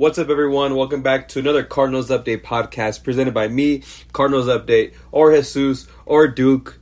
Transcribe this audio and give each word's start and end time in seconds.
What's 0.00 0.16
up, 0.16 0.30
everyone? 0.30 0.76
Welcome 0.76 1.02
back 1.02 1.28
to 1.28 1.40
another 1.40 1.62
Cardinals 1.62 2.08
Update 2.08 2.40
podcast 2.40 3.04
presented 3.04 3.34
by 3.34 3.48
me, 3.48 3.82
Cardinals 4.14 4.46
Update, 4.46 4.94
or 5.12 5.30
Jesus, 5.36 5.86
or 6.06 6.26
Dook. 6.26 6.80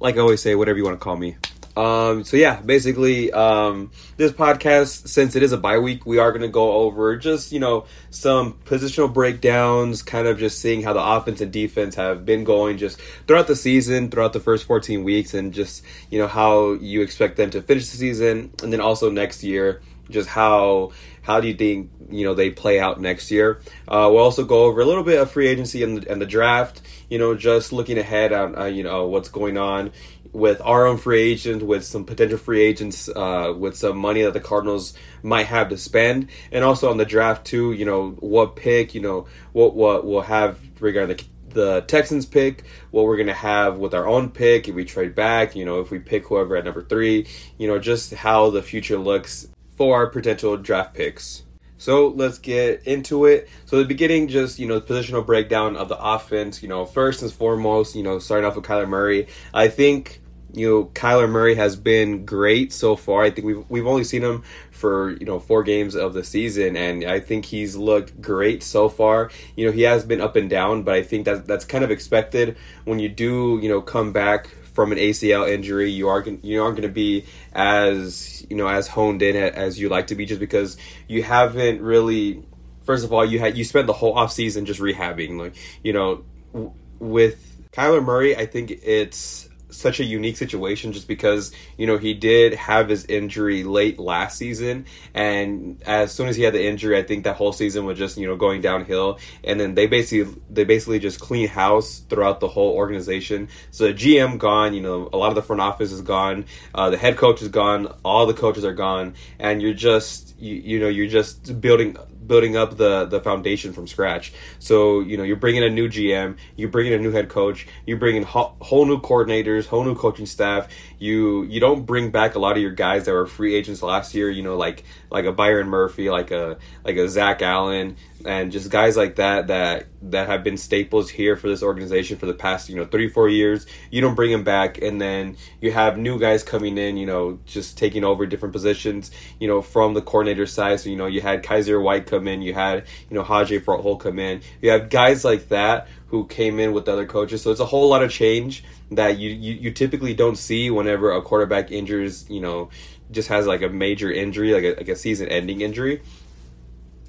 Like 0.00 0.16
I 0.16 0.20
always 0.20 0.40
say, 0.40 0.54
whatever 0.54 0.78
you 0.78 0.84
want 0.84 0.98
to 0.98 1.04
call 1.04 1.16
me. 1.18 1.36
Um, 1.76 2.24
so 2.24 2.38
yeah, 2.38 2.58
basically, 2.62 3.30
um, 3.30 3.90
this 4.16 4.32
podcast, 4.32 5.06
since 5.06 5.36
it 5.36 5.42
is 5.42 5.52
a 5.52 5.58
bye 5.58 5.78
week, 5.78 6.06
we 6.06 6.16
are 6.16 6.30
going 6.30 6.40
to 6.40 6.48
go 6.48 6.72
over 6.72 7.18
just, 7.18 7.52
you 7.52 7.60
know, 7.60 7.84
some 8.08 8.54
positional 8.64 9.12
breakdowns, 9.12 10.02
kind 10.02 10.26
of 10.26 10.38
just 10.38 10.58
seeing 10.58 10.82
how 10.82 10.94
the 10.94 11.04
offense 11.04 11.42
and 11.42 11.52
defense 11.52 11.94
have 11.96 12.24
been 12.24 12.42
going 12.44 12.78
just 12.78 12.98
throughout 13.26 13.48
the 13.48 13.56
season, 13.56 14.10
throughout 14.10 14.32
the 14.32 14.40
first 14.40 14.64
14 14.64 15.04
weeks, 15.04 15.34
and 15.34 15.52
just, 15.52 15.84
you 16.10 16.18
know, 16.18 16.26
how 16.26 16.72
you 16.72 17.02
expect 17.02 17.36
them 17.36 17.50
to 17.50 17.60
finish 17.60 17.90
the 17.90 17.98
season, 17.98 18.50
and 18.62 18.72
then 18.72 18.80
also 18.80 19.10
next 19.10 19.44
year, 19.44 19.82
just 20.08 20.28
how 20.28 20.92
how 21.26 21.40
do 21.40 21.48
you 21.48 21.54
think 21.54 21.90
you 22.08 22.24
know 22.24 22.34
they 22.34 22.50
play 22.50 22.78
out 22.78 23.00
next 23.00 23.30
year? 23.32 23.60
Uh, 23.88 24.08
we'll 24.12 24.22
also 24.22 24.44
go 24.44 24.64
over 24.64 24.80
a 24.80 24.84
little 24.84 25.02
bit 25.02 25.20
of 25.20 25.30
free 25.30 25.48
agency 25.48 25.82
and 25.82 25.98
the, 25.98 26.10
and 26.10 26.22
the 26.22 26.26
draft. 26.26 26.80
You 27.10 27.18
know, 27.18 27.34
just 27.34 27.72
looking 27.72 27.98
ahead 27.98 28.32
on 28.32 28.56
uh, 28.56 28.64
you 28.66 28.84
know 28.84 29.08
what's 29.08 29.28
going 29.28 29.58
on 29.58 29.90
with 30.32 30.60
our 30.64 30.86
own 30.86 30.98
free 30.98 31.20
agent, 31.20 31.62
with 31.62 31.84
some 31.84 32.04
potential 32.04 32.38
free 32.38 32.62
agents, 32.62 33.08
uh, 33.08 33.52
with 33.58 33.76
some 33.76 33.96
money 33.96 34.22
that 34.22 34.34
the 34.34 34.40
Cardinals 34.40 34.94
might 35.22 35.46
have 35.46 35.70
to 35.70 35.76
spend, 35.76 36.28
and 36.52 36.62
also 36.62 36.90
on 36.90 36.96
the 36.96 37.04
draft 37.04 37.44
too. 37.44 37.72
You 37.72 37.84
know, 37.84 38.10
what 38.20 38.54
pick? 38.54 38.94
You 38.94 39.00
know, 39.00 39.26
what 39.52 39.74
what 39.74 40.06
we'll 40.06 40.20
have 40.20 40.60
regarding 40.80 41.16
the 41.16 41.24
the 41.56 41.80
Texans 41.88 42.26
pick, 42.26 42.64
what 42.92 43.06
we're 43.06 43.16
to 43.24 43.32
have 43.32 43.78
with 43.78 43.94
our 43.94 44.06
own 44.06 44.30
pick, 44.30 44.68
if 44.68 44.74
we 44.74 44.84
trade 44.84 45.14
back, 45.14 45.56
you 45.56 45.64
know, 45.64 45.80
if 45.80 45.90
we 45.90 45.98
pick 45.98 46.26
whoever 46.26 46.54
at 46.54 46.66
number 46.66 46.82
three, 46.82 47.26
you 47.56 47.66
know, 47.66 47.78
just 47.78 48.12
how 48.12 48.50
the 48.50 48.62
future 48.62 48.98
looks 48.98 49.48
for 49.76 49.94
our 49.94 50.06
potential 50.08 50.56
draft 50.56 50.94
picks. 50.94 51.44
So 51.78 52.08
let's 52.08 52.38
get 52.38 52.86
into 52.86 53.26
it. 53.26 53.48
So 53.66 53.78
the 53.78 53.84
beginning, 53.84 54.28
just 54.28 54.58
you 54.58 54.66
know, 54.66 54.80
positional 54.80 55.24
breakdown 55.24 55.76
of 55.76 55.88
the 55.88 55.98
offense. 55.98 56.62
You 56.62 56.68
know, 56.68 56.86
first 56.86 57.22
and 57.22 57.30
foremost, 57.30 57.94
you 57.94 58.02
know, 58.02 58.18
starting 58.18 58.46
off 58.46 58.56
with 58.56 58.64
Kyler 58.64 58.88
Murray. 58.88 59.28
I 59.52 59.68
think 59.68 60.22
you 60.54 60.68
know 60.68 60.84
Kyler 60.94 61.28
Murray 61.28 61.54
has 61.54 61.76
been 61.76 62.24
great 62.24 62.72
so 62.72 62.96
far. 62.96 63.24
I 63.24 63.30
think 63.30 63.46
we've 63.46 63.64
we've 63.68 63.86
only 63.86 64.04
seen 64.04 64.22
him 64.22 64.42
for 64.70 65.10
you 65.18 65.26
know 65.26 65.38
four 65.38 65.62
games 65.62 65.94
of 65.94 66.14
the 66.14 66.24
season, 66.24 66.76
and 66.76 67.04
I 67.04 67.20
think 67.20 67.44
he's 67.44 67.76
looked 67.76 68.20
great 68.22 68.62
so 68.62 68.88
far. 68.88 69.30
You 69.54 69.66
know, 69.66 69.72
he 69.72 69.82
has 69.82 70.02
been 70.02 70.22
up 70.22 70.34
and 70.34 70.48
down, 70.48 70.82
but 70.82 70.94
I 70.94 71.02
think 71.02 71.26
that 71.26 71.46
that's 71.46 71.66
kind 71.66 71.84
of 71.84 71.90
expected 71.90 72.56
when 72.84 72.98
you 72.98 73.10
do 73.10 73.58
you 73.62 73.68
know 73.68 73.82
come 73.82 74.12
back 74.12 74.48
from 74.76 74.92
an 74.92 74.98
ACL 74.98 75.50
injury, 75.50 75.90
you 75.90 76.08
are 76.08 76.22
you 76.22 76.62
aren't 76.62 76.76
going 76.76 76.86
to 76.86 76.94
be 76.94 77.24
as 77.54 78.46
you 78.50 78.56
know 78.56 78.68
as 78.68 78.86
honed 78.86 79.22
in 79.22 79.34
as 79.34 79.80
you 79.80 79.88
like 79.88 80.08
to 80.08 80.14
be, 80.14 80.26
just 80.26 80.38
because 80.38 80.76
you 81.08 81.22
haven't 81.22 81.80
really. 81.80 82.44
First 82.84 83.04
of 83.04 83.12
all, 83.12 83.24
you 83.24 83.40
had 83.40 83.56
you 83.56 83.64
spent 83.64 83.88
the 83.88 83.94
whole 83.94 84.14
offseason 84.14 84.64
just 84.64 84.78
rehabbing, 84.78 85.38
like 85.40 85.56
you 85.82 85.94
know, 85.94 86.24
w- 86.52 86.72
with 87.00 87.70
Kyler 87.72 88.04
Murray. 88.04 88.36
I 88.36 88.44
think 88.44 88.70
it's 88.70 89.45
such 89.70 90.00
a 90.00 90.04
unique 90.04 90.36
situation 90.36 90.92
just 90.92 91.08
because 91.08 91.52
you 91.76 91.86
know 91.86 91.98
he 91.98 92.14
did 92.14 92.54
have 92.54 92.88
his 92.88 93.04
injury 93.06 93.64
late 93.64 93.98
last 93.98 94.38
season. 94.38 94.86
And 95.14 95.82
as 95.84 96.12
soon 96.12 96.28
as 96.28 96.36
he 96.36 96.42
had 96.42 96.54
the 96.54 96.64
injury 96.64 96.98
i 96.98 97.02
think 97.02 97.24
that 97.24 97.36
whole 97.36 97.52
season 97.52 97.84
was 97.84 97.98
just 97.98 98.16
you 98.16 98.26
know 98.26 98.36
going 98.36 98.60
downhill. 98.60 99.18
And 99.44 99.58
then 99.58 99.74
they 99.74 99.86
basically 99.86 100.40
they 100.50 100.64
basically 100.64 100.98
just 100.98 101.20
clean 101.20 101.48
house 101.48 102.00
throughout 102.08 102.40
the 102.40 102.48
whole 102.48 102.74
organization. 102.74 103.48
So 103.70 103.88
the 103.88 103.94
gm 103.94 104.38
gone 104.38 104.74
you 104.74 104.82
know 104.82 105.08
a 105.12 105.16
lot 105.16 105.28
of 105.28 105.34
the 105.34 105.42
front 105.42 105.62
office 105.62 105.92
is 105.92 106.02
gone. 106.02 106.46
Uh, 106.74 106.90
the 106.90 106.98
head 106.98 107.16
coach 107.16 107.42
is 107.42 107.48
gone. 107.48 107.92
All 108.04 108.26
the 108.26 108.34
coaches 108.34 108.64
are 108.64 108.74
gone. 108.74 109.14
And 109.38 109.60
you're 109.62 109.74
just 109.74 110.38
you, 110.38 110.54
you 110.54 110.80
know 110.80 110.88
you're 110.88 111.08
just 111.08 111.60
building 111.60 111.96
building 112.26 112.56
up 112.56 112.76
the 112.76 113.06
the 113.06 113.20
foundation 113.20 113.72
from 113.72 113.86
scratch. 113.86 114.32
So 114.58 115.00
you 115.00 115.16
know 115.16 115.22
you're 115.22 115.36
bringing 115.36 115.62
a 115.62 115.70
new 115.70 115.88
GM, 115.88 116.36
you're 116.56 116.68
bringing 116.68 116.92
a 116.92 116.98
new 116.98 117.10
head 117.10 117.28
coach, 117.28 117.66
you're 117.86 117.98
bringing 117.98 118.22
ho- 118.22 118.54
whole 118.60 118.86
new 118.86 119.00
coordinators, 119.00 119.55
whole 119.64 119.84
new 119.84 119.94
coaching 119.94 120.26
staff. 120.26 120.68
You 120.98 121.42
you 121.44 121.60
don't 121.60 121.84
bring 121.84 122.10
back 122.10 122.34
a 122.34 122.38
lot 122.38 122.56
of 122.56 122.62
your 122.62 122.72
guys 122.72 123.04
that 123.04 123.12
were 123.12 123.26
free 123.26 123.54
agents 123.54 123.82
last 123.82 124.14
year. 124.14 124.30
You 124.30 124.42
know 124.42 124.56
like 124.56 124.84
like 125.10 125.24
a 125.24 125.32
Byron 125.32 125.68
Murphy, 125.68 126.10
like 126.10 126.30
a 126.30 126.58
like 126.84 126.96
a 126.96 127.08
Zach 127.08 127.42
Allen, 127.42 127.96
and 128.24 128.50
just 128.50 128.70
guys 128.70 128.96
like 128.96 129.16
that 129.16 129.48
that 129.48 129.86
that 130.02 130.26
have 130.28 130.42
been 130.42 130.56
staples 130.56 131.10
here 131.10 131.36
for 131.36 131.48
this 131.48 131.62
organization 131.62 132.16
for 132.16 132.26
the 132.26 132.34
past 132.34 132.68
you 132.68 132.76
know 132.76 132.84
three 132.84 133.08
four 133.08 133.28
years. 133.28 133.66
You 133.90 134.00
don't 134.00 134.14
bring 134.14 134.30
them 134.30 134.44
back, 134.44 134.80
and 134.80 135.00
then 135.00 135.36
you 135.60 135.70
have 135.72 135.98
new 135.98 136.18
guys 136.18 136.42
coming 136.42 136.78
in. 136.78 136.96
You 136.96 137.06
know 137.06 137.38
just 137.44 137.76
taking 137.76 138.02
over 138.02 138.24
different 138.24 138.52
positions. 138.52 139.10
You 139.38 139.48
know 139.48 139.60
from 139.60 139.94
the 139.94 140.02
coordinator 140.02 140.46
side. 140.46 140.80
So 140.80 140.88
you 140.88 140.96
know 140.96 141.06
you 141.06 141.20
had 141.20 141.42
Kyzir 141.42 141.82
White 141.82 142.06
come 142.06 142.26
in, 142.26 142.40
you 142.40 142.54
had 142.54 142.86
you 143.10 143.16
know 143.16 143.22
Haji 143.22 143.60
Froholdt 143.60 144.00
come 144.00 144.18
in. 144.18 144.40
You 144.62 144.70
have 144.70 144.88
guys 144.88 145.24
like 145.24 145.48
that 145.48 145.88
who 146.08 146.26
came 146.26 146.60
in 146.60 146.72
with 146.72 146.88
other 146.88 147.04
coaches. 147.04 147.42
So 147.42 147.50
it's 147.50 147.60
a 147.60 147.66
whole 147.66 147.88
lot 147.88 148.02
of 148.02 148.10
change 148.10 148.62
that 148.92 149.18
you, 149.18 149.30
you, 149.30 149.54
you 149.54 149.70
typically 149.72 150.14
don't 150.14 150.36
see 150.36 150.70
whenever 150.86 151.10
a 151.12 151.20
quarterback 151.20 151.72
injures, 151.72 152.28
you 152.30 152.40
know, 152.40 152.70
just 153.10 153.28
has 153.28 153.46
like 153.46 153.62
a 153.62 153.68
major 153.68 154.10
injury, 154.10 154.54
like 154.54 154.62
a, 154.62 154.74
like 154.76 154.88
a 154.88 154.96
season 154.96 155.28
ending 155.28 155.60
injury. 155.60 156.00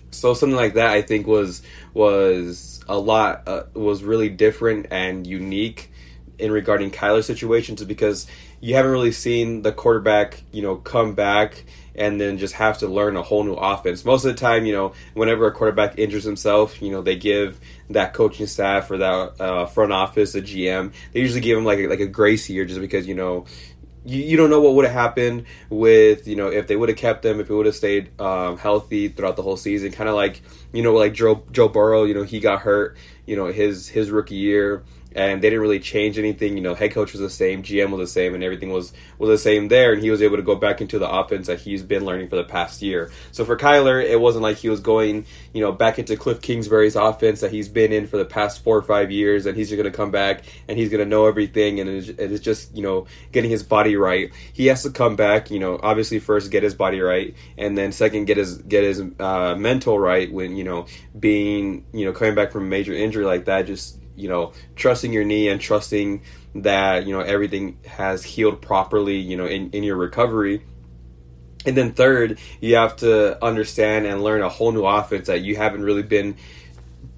So 0.09 0.33
something 0.33 0.55
like 0.55 0.73
that, 0.73 0.91
I 0.91 1.03
think 1.03 1.27
was 1.27 1.61
was 1.93 2.83
a 2.87 2.97
lot 2.97 3.47
uh, 3.47 3.63
was 3.73 4.03
really 4.03 4.29
different 4.29 4.87
and 4.89 5.27
unique 5.27 5.91
in 6.39 6.51
regarding 6.51 6.91
Kyler's 6.91 7.25
situations 7.25 7.83
because 7.83 8.27
you 8.59 8.73
haven't 8.75 8.91
really 8.91 9.11
seen 9.11 9.61
the 9.61 9.71
quarterback, 9.71 10.41
you 10.51 10.63
know, 10.63 10.77
come 10.77 11.13
back 11.13 11.63
and 11.97 12.21
then 12.21 12.37
just 12.37 12.53
have 12.53 12.77
to 12.79 12.87
learn 12.87 13.17
a 13.17 13.23
whole 13.23 13.43
new 13.43 13.53
offense. 13.53 14.05
Most 14.05 14.23
of 14.23 14.35
the 14.35 14.39
time, 14.39 14.65
you 14.65 14.73
know, 14.73 14.93
whenever 15.13 15.47
a 15.47 15.51
quarterback 15.51 15.97
injures 15.97 16.23
himself, 16.23 16.81
you 16.81 16.91
know, 16.91 17.01
they 17.01 17.15
give 17.15 17.59
that 17.89 18.13
coaching 18.13 18.47
staff 18.47 18.91
or 18.91 18.97
that 18.97 19.41
uh, 19.41 19.65
front 19.65 19.91
office, 19.91 20.35
a 20.35 20.41
GM, 20.41 20.93
they 21.13 21.19
usually 21.19 21.41
give 21.41 21.57
him 21.57 21.65
like 21.65 21.79
a, 21.79 21.87
like 21.87 21.99
a 21.99 22.07
grace 22.07 22.49
year 22.49 22.65
just 22.65 22.79
because 22.79 23.07
you 23.07 23.15
know 23.15 23.45
you, 24.07 24.21
you 24.23 24.37
don't 24.37 24.49
know 24.49 24.61
what 24.61 24.73
would 24.75 24.85
have 24.85 24.93
happened 24.93 25.45
with 25.69 26.27
you 26.27 26.35
know 26.35 26.47
if 26.47 26.67
they 26.67 26.75
would 26.75 26.89
have 26.89 26.97
kept 26.97 27.21
them 27.21 27.39
if 27.39 27.49
it 27.49 27.53
would 27.53 27.65
have 27.65 27.75
stayed 27.75 28.19
um, 28.19 28.57
healthy 28.57 29.09
throughout 29.09 29.35
the 29.35 29.43
whole 29.43 29.57
season 29.57 29.91
kind 29.91 30.09
of 30.09 30.15
like 30.15 30.41
you 30.71 30.81
know 30.81 30.93
like 30.93 31.13
Joe 31.13 31.43
Joe 31.51 31.67
Burrow 31.67 32.05
you 32.05 32.13
know 32.13 32.23
he 32.23 32.39
got 32.39 32.61
hurt 32.61 32.97
you 33.25 33.35
know 33.35 33.47
his 33.47 33.87
his 33.87 34.09
rookie 34.09 34.35
year 34.35 34.83
and 35.15 35.41
they 35.41 35.49
didn't 35.49 35.61
really 35.61 35.79
change 35.79 36.17
anything. 36.17 36.55
You 36.57 36.63
know, 36.63 36.75
head 36.75 36.91
coach 36.91 37.11
was 37.13 37.21
the 37.21 37.29
same, 37.29 37.63
GM 37.63 37.91
was 37.91 37.99
the 37.99 38.11
same, 38.11 38.35
and 38.35 38.43
everything 38.43 38.69
was 38.69 38.93
was 39.17 39.29
the 39.29 39.37
same 39.37 39.67
there. 39.67 39.93
And 39.93 40.01
he 40.01 40.11
was 40.11 40.21
able 40.21 40.37
to 40.37 40.43
go 40.43 40.55
back 40.55 40.81
into 40.81 40.99
the 40.99 41.09
offense 41.09 41.47
that 41.47 41.59
he's 41.59 41.83
been 41.83 42.05
learning 42.05 42.29
for 42.29 42.35
the 42.35 42.43
past 42.43 42.81
year. 42.81 43.11
So 43.31 43.45
for 43.45 43.57
Kyler, 43.57 44.03
it 44.03 44.19
wasn't 44.19 44.43
like 44.43 44.57
he 44.57 44.69
was 44.69 44.79
going, 44.79 45.25
you 45.53 45.61
know, 45.61 45.71
back 45.71 45.99
into 45.99 46.15
Cliff 46.17 46.41
Kingsbury's 46.41 46.95
offense 46.95 47.41
that 47.41 47.51
he's 47.51 47.67
been 47.67 47.91
in 47.91 48.07
for 48.07 48.17
the 48.17 48.25
past 48.25 48.63
four 48.63 48.77
or 48.77 48.83
five 48.83 49.11
years, 49.11 49.45
and 49.45 49.57
he's 49.57 49.69
just 49.69 49.77
going 49.81 49.91
to 49.91 49.95
come 49.95 50.11
back 50.11 50.43
and 50.67 50.77
he's 50.77 50.89
going 50.89 51.03
to 51.03 51.09
know 51.09 51.27
everything, 51.27 51.79
and 51.79 51.89
it's 51.89 52.43
just 52.43 52.75
you 52.75 52.83
know 52.83 53.07
getting 53.31 53.49
his 53.49 53.63
body 53.63 53.95
right. 53.95 54.31
He 54.53 54.67
has 54.67 54.83
to 54.83 54.91
come 54.91 55.15
back, 55.15 55.49
you 55.51 55.59
know, 55.59 55.79
obviously 55.81 56.19
first 56.19 56.51
get 56.51 56.63
his 56.63 56.75
body 56.75 56.99
right, 56.99 57.35
and 57.57 57.77
then 57.77 57.91
second 57.91 58.25
get 58.25 58.37
his 58.37 58.57
get 58.57 58.83
his 58.83 59.01
uh, 59.19 59.55
mental 59.55 59.99
right 59.99 60.31
when 60.31 60.55
you 60.55 60.63
know 60.63 60.85
being 61.17 61.85
you 61.93 62.05
know 62.05 62.11
coming 62.11 62.35
back 62.35 62.51
from 62.51 62.63
a 62.63 62.67
major 62.67 62.93
injury 62.93 63.25
like 63.25 63.45
that 63.45 63.65
just 63.65 63.99
you 64.17 64.27
know 64.27 64.51
trusting 64.75 65.13
your 65.13 65.23
knee 65.23 65.47
and 65.47 65.61
trusting 65.61 66.23
that 66.55 67.05
you 67.05 67.13
know 67.13 67.21
everything 67.21 67.77
has 67.85 68.23
healed 68.23 68.61
properly 68.61 69.17
you 69.17 69.37
know 69.37 69.45
in, 69.45 69.69
in 69.71 69.83
your 69.83 69.95
recovery. 69.95 70.63
And 71.65 71.75
then 71.75 71.93
third 71.93 72.39
you 72.61 72.75
have 72.75 72.97
to 72.97 73.43
understand 73.43 74.05
and 74.05 74.23
learn 74.23 74.41
a 74.41 74.49
whole 74.49 74.71
new 74.71 74.85
offense 74.85 75.27
that 75.27 75.41
you 75.41 75.55
haven't 75.55 75.83
really 75.83 76.03
been 76.03 76.37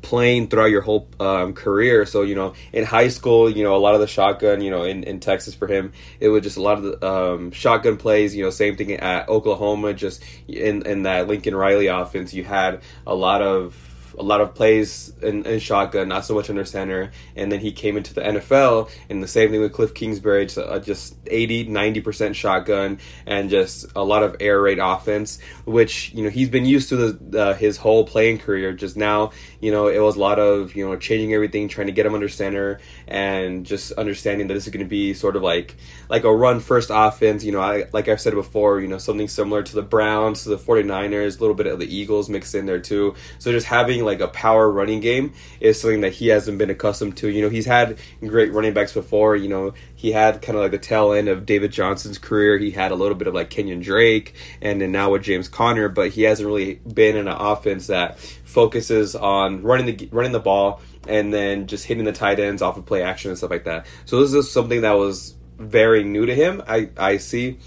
playing 0.01 0.47
throughout 0.47 0.71
your 0.71 0.81
whole 0.81 1.07
um, 1.19 1.53
career. 1.53 2.05
So 2.05 2.23
you 2.23 2.35
know 2.35 2.53
in 2.73 2.83
high 2.83 3.09
school 3.09 3.49
you 3.49 3.63
know 3.63 3.75
a 3.75 3.77
lot 3.77 3.93
of 3.93 4.01
the 4.01 4.07
shotgun 4.07 4.61
you 4.61 4.71
know 4.71 4.83
in, 4.83 5.03
in 5.03 5.19
texas 5.19 5.53
for 5.53 5.67
him 5.67 5.93
it 6.19 6.29
was 6.29 6.41
just 6.41 6.57
a 6.57 6.61
lot 6.61 6.77
of 6.77 6.83
the 6.83 7.07
um, 7.07 7.51
shotgun 7.51 7.97
plays 7.97 8.35
you 8.35 8.43
know 8.43 8.49
same 8.49 8.75
thing 8.75 8.93
at 8.93 9.29
oklahoma 9.29 9.93
just 9.93 10.23
in, 10.47 10.85
in 10.85 11.03
that 11.03 11.27
lincoln 11.27 11.55
riley 11.55 11.87
offense 11.87 12.33
you 12.33 12.43
had 12.43 12.81
a 13.05 13.13
lot 13.13 13.41
of 13.41 13.75
a 14.19 14.23
lot 14.23 14.41
of 14.41 14.53
plays 14.53 15.13
in, 15.21 15.45
in, 15.45 15.59
shotgun, 15.59 16.09
not 16.09 16.25
so 16.25 16.35
much 16.35 16.49
under 16.49 16.65
center. 16.65 17.11
And 17.35 17.51
then 17.51 17.61
he 17.61 17.71
came 17.71 17.95
into 17.95 18.13
the 18.13 18.21
NFL, 18.21 18.91
and 19.09 19.23
the 19.23 19.27
same 19.27 19.49
thing 19.49 19.61
with 19.61 19.71
Cliff 19.71 19.93
Kingsbury, 19.93 20.45
just, 20.45 20.57
uh, 20.57 20.79
just 20.79 21.15
80, 21.27 21.67
90% 21.67 22.35
shotgun, 22.35 22.99
and 23.25 23.49
just 23.49 23.85
a 23.95 24.03
lot 24.03 24.23
of 24.23 24.35
air 24.39 24.61
raid 24.61 24.79
offense, 24.79 25.39
which, 25.65 26.13
you 26.13 26.23
know, 26.23 26.29
he's 26.29 26.49
been 26.49 26.65
used 26.65 26.89
to 26.89 26.97
the, 26.97 27.39
uh, 27.39 27.53
his 27.53 27.77
whole 27.77 28.03
playing 28.05 28.39
career. 28.39 28.73
Just 28.73 28.97
now, 28.97 29.31
you 29.59 29.71
know, 29.71 29.87
it 29.87 29.99
was 29.99 30.15
a 30.15 30.19
lot 30.19 30.39
of, 30.39 30.75
you 30.75 30.87
know, 30.87 30.95
changing 30.95 31.33
everything, 31.33 31.67
trying 31.67 31.87
to 31.87 31.93
get 31.93 32.05
him 32.05 32.13
under 32.13 32.29
center, 32.29 32.79
and 33.07 33.65
just 33.65 33.91
understanding 33.93 34.47
that 34.47 34.53
this 34.53 34.67
is 34.67 34.73
going 34.73 34.85
to 34.85 34.89
be 34.89 35.13
sort 35.13 35.35
of 35.35 35.41
like 35.41 35.75
like 36.09 36.23
a 36.23 36.33
run 36.33 36.59
first 36.59 36.89
offense. 36.93 37.43
You 37.43 37.51
know, 37.51 37.61
I, 37.61 37.85
like 37.91 38.07
I've 38.07 38.21
said 38.21 38.33
before, 38.33 38.79
you 38.79 38.87
know, 38.87 38.97
something 38.97 39.27
similar 39.27 39.63
to 39.63 39.75
the 39.75 39.81
Browns, 39.81 40.43
to 40.43 40.49
the 40.49 40.57
49ers, 40.57 41.37
a 41.37 41.41
little 41.41 41.55
bit 41.55 41.67
of 41.67 41.79
the 41.79 41.93
Eagles 41.93 42.29
mixed 42.29 42.55
in 42.55 42.65
there 42.65 42.79
too. 42.79 43.15
So 43.39 43.51
just 43.51 43.67
having 43.67 44.03
like 44.03 44.21
a 44.21 44.27
power 44.27 44.69
running 44.69 44.99
game 44.99 45.33
is 45.59 45.79
something 45.79 46.01
that 46.01 46.13
he 46.13 46.27
hasn't 46.27 46.57
been 46.57 46.69
accustomed 46.69 47.17
to. 47.17 47.29
You 47.29 47.41
know, 47.41 47.49
he's 47.49 47.65
had 47.65 47.97
great 48.21 48.53
running 48.53 48.73
backs 48.73 48.93
before. 48.93 49.35
You 49.35 49.49
know, 49.49 49.73
he 49.95 50.11
had 50.11 50.41
kind 50.41 50.57
of 50.57 50.63
like 50.63 50.71
the 50.71 50.77
tail 50.77 51.11
end 51.11 51.27
of 51.27 51.45
David 51.45 51.71
Johnson's 51.71 52.17
career. 52.17 52.57
He 52.57 52.71
had 52.71 52.91
a 52.91 52.95
little 52.95 53.15
bit 53.15 53.27
of 53.27 53.33
like 53.33 53.49
Kenyon 53.49 53.81
Drake, 53.81 54.35
and 54.61 54.79
then 54.81 54.91
now 54.91 55.11
with 55.11 55.23
James 55.23 55.47
Conner, 55.47 55.89
but 55.89 56.11
he 56.11 56.23
hasn't 56.23 56.47
really 56.47 56.75
been 56.75 57.17
in 57.17 57.27
an 57.27 57.35
offense 57.37 57.87
that 57.87 58.17
focuses 58.49 59.15
on 59.15 59.61
running 59.61 59.85
the 59.85 60.09
running 60.11 60.31
the 60.31 60.39
ball 60.39 60.81
and 61.07 61.33
then 61.33 61.67
just 61.67 61.85
hitting 61.85 62.03
the 62.03 62.11
tight 62.11 62.39
ends 62.39 62.61
off 62.61 62.77
of 62.77 62.85
play 62.85 63.03
action 63.03 63.29
and 63.29 63.37
stuff 63.37 63.51
like 63.51 63.65
that. 63.65 63.85
So 64.05 64.19
this 64.19 64.33
is 64.33 64.51
something 64.51 64.81
that 64.81 64.93
was 64.93 65.35
very 65.57 66.03
new 66.03 66.25
to 66.25 66.35
him. 66.35 66.63
I 66.67 66.89
I 66.97 67.17
see. 67.17 67.59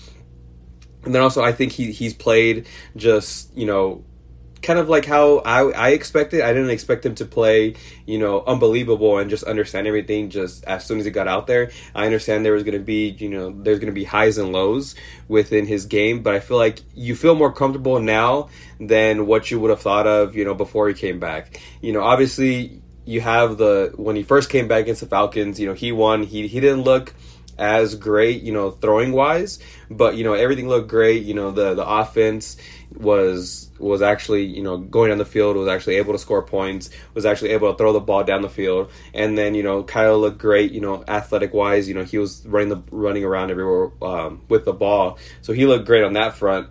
And 1.05 1.15
then 1.15 1.23
also, 1.23 1.43
I 1.43 1.53
think 1.53 1.73
he 1.73 1.93
he's 1.93 2.15
played 2.15 2.67
just 2.97 3.57
you 3.57 3.67
know 3.67 4.05
kind 4.63 4.79
of 4.79 4.89
like 4.89 5.05
how 5.05 5.39
I, 5.39 5.71
I 5.71 5.89
expected. 5.91 6.41
I 6.41 6.53
didn't 6.53 6.71
expect 6.71 7.05
him 7.05 7.15
to 7.17 7.25
play, 7.25 7.75
you 8.07 8.19
know, 8.19 8.43
unbelievable 8.47 9.19
and 9.19 9.29
just 9.29 9.45
understand 9.45 9.87
everything 9.87 10.31
just 10.31 10.65
as 10.65 10.87
soon 10.87 10.99
as 10.99 11.05
he 11.05 11.11
got 11.11 11.29
out 11.29 11.47
there. 11.47 11.71
I 11.95 12.07
understand 12.07 12.45
there 12.45 12.53
was 12.53 12.63
going 12.63 12.79
to 12.79 12.85
be, 12.85 13.09
you 13.09 13.29
know, 13.29 13.51
there's 13.51 13.79
going 13.79 13.93
to 13.93 13.93
be 13.93 14.05
highs 14.05 14.39
and 14.39 14.53
lows 14.53 14.95
within 15.29 15.67
his 15.67 15.87
game, 15.87 16.23
but 16.23 16.35
I 16.35 16.41
feel 16.41 16.57
like 16.57 16.81
you 16.95 17.17
feel 17.17 17.35
more 17.35 17.53
comfortable 17.53 18.01
now 18.01 18.49
than 18.79 19.27
what 19.27 19.51
you 19.51 19.59
would 19.61 19.71
have 19.71 19.81
thought 19.81 20.07
of, 20.07 20.37
you 20.37 20.45
know, 20.45 20.55
before 20.55 20.89
he 20.89 20.95
came 20.95 21.19
back. 21.19 21.61
You 21.81 21.93
know, 21.93 22.03
obviously 22.03 22.81
you 23.05 23.21
have 23.21 23.59
the 23.59 23.93
when 23.97 24.15
he 24.15 24.23
first 24.23 24.49
came 24.49 24.69
back 24.69 24.83
against 24.83 25.01
the 25.01 25.09
Falcons, 25.09 25.59
you 25.59 25.67
know, 25.67 25.75
he 25.75 25.93
won. 25.93 26.23
He 26.23 26.47
he 26.47 26.61
didn't 26.61 26.83
look 26.83 27.15
as 27.63 27.95
great, 27.95 28.43
you 28.43 28.53
know, 28.53 28.73
throwing 28.73 29.13
wise, 29.13 29.61
but 29.89 30.17
you 30.17 30.25
know 30.25 30.35
everything 30.35 30.69
looked 30.69 30.89
great. 30.89 31.23
You 31.23 31.35
know 31.35 31.53
the 31.53 31.75
the 31.75 31.87
offense 31.87 32.57
was 32.93 33.71
was 33.79 34.03
actually 34.03 34.43
you 34.45 34.63
know 34.63 34.79
going 34.79 35.11
down 35.11 35.19
the 35.19 35.25
field, 35.25 35.57
was 35.57 35.69
actually 35.69 35.95
able 35.95 36.13
to 36.13 36.19
score 36.19 36.43
points, 36.43 36.91
was 37.15 37.25
actually 37.25 37.51
able 37.51 37.71
to 37.71 37.79
throw 37.79 37.93
the 37.93 38.01
ball 38.01 38.25
down 38.25 38.43
the 38.43 38.51
field, 38.51 38.91
and 39.15 39.39
then 39.39 39.55
you 39.55 39.63
know 39.63 39.85
Kyle 39.85 40.19
looked 40.19 40.39
great. 40.39 40.73
You 40.73 40.81
know 40.81 41.05
athletic 41.07 41.55
wise, 41.55 41.89
you 41.89 41.95
know 41.95 42.03
he 42.03 42.19
was 42.19 42.45
running 42.47 42.71
the 42.71 42.83
running 42.91 43.23
around 43.23 43.53
everywhere 43.53 43.93
um, 44.03 44.43
with 44.49 44.65
the 44.65 44.73
ball, 44.73 45.19
so 45.41 45.53
he 45.53 45.65
looked 45.65 45.87
great 45.87 46.03
on 46.03 46.15
that 46.15 46.35
front. 46.35 46.69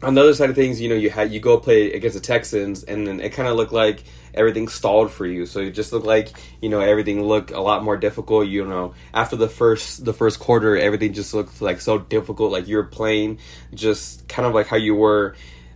On 0.00 0.14
the 0.14 0.20
other 0.20 0.34
side 0.34 0.48
of 0.48 0.54
things, 0.54 0.80
you 0.80 0.88
know 0.88 0.94
you 0.94 1.10
had 1.10 1.32
you 1.32 1.40
go 1.40 1.58
play 1.58 1.92
against 1.92 2.14
the 2.14 2.20
Texans, 2.20 2.84
and 2.84 3.06
then 3.06 3.20
it 3.20 3.30
kind 3.30 3.48
of 3.48 3.56
looked 3.56 3.72
like 3.72 4.04
everything 4.32 4.68
stalled 4.68 5.10
for 5.10 5.26
you. 5.26 5.44
So 5.44 5.58
it 5.58 5.72
just 5.72 5.92
looked 5.92 6.06
like 6.06 6.30
you 6.62 6.68
know 6.68 6.78
everything 6.78 7.24
looked 7.24 7.50
a 7.50 7.60
lot 7.60 7.82
more 7.82 7.96
difficult. 7.96 8.46
You 8.46 8.64
know, 8.64 8.94
after 9.12 9.34
the 9.34 9.48
first 9.48 10.04
the 10.04 10.12
first 10.12 10.38
quarter, 10.38 10.76
everything 10.76 11.14
just 11.14 11.34
looked 11.34 11.60
like 11.60 11.80
so 11.80 11.98
difficult. 11.98 12.52
Like 12.52 12.68
you 12.68 12.76
were 12.76 12.84
playing 12.84 13.38
just 13.74 14.28
kind 14.28 14.46
of 14.46 14.54
like 14.54 14.68
how 14.68 14.76
you 14.76 14.94
were 14.94 15.34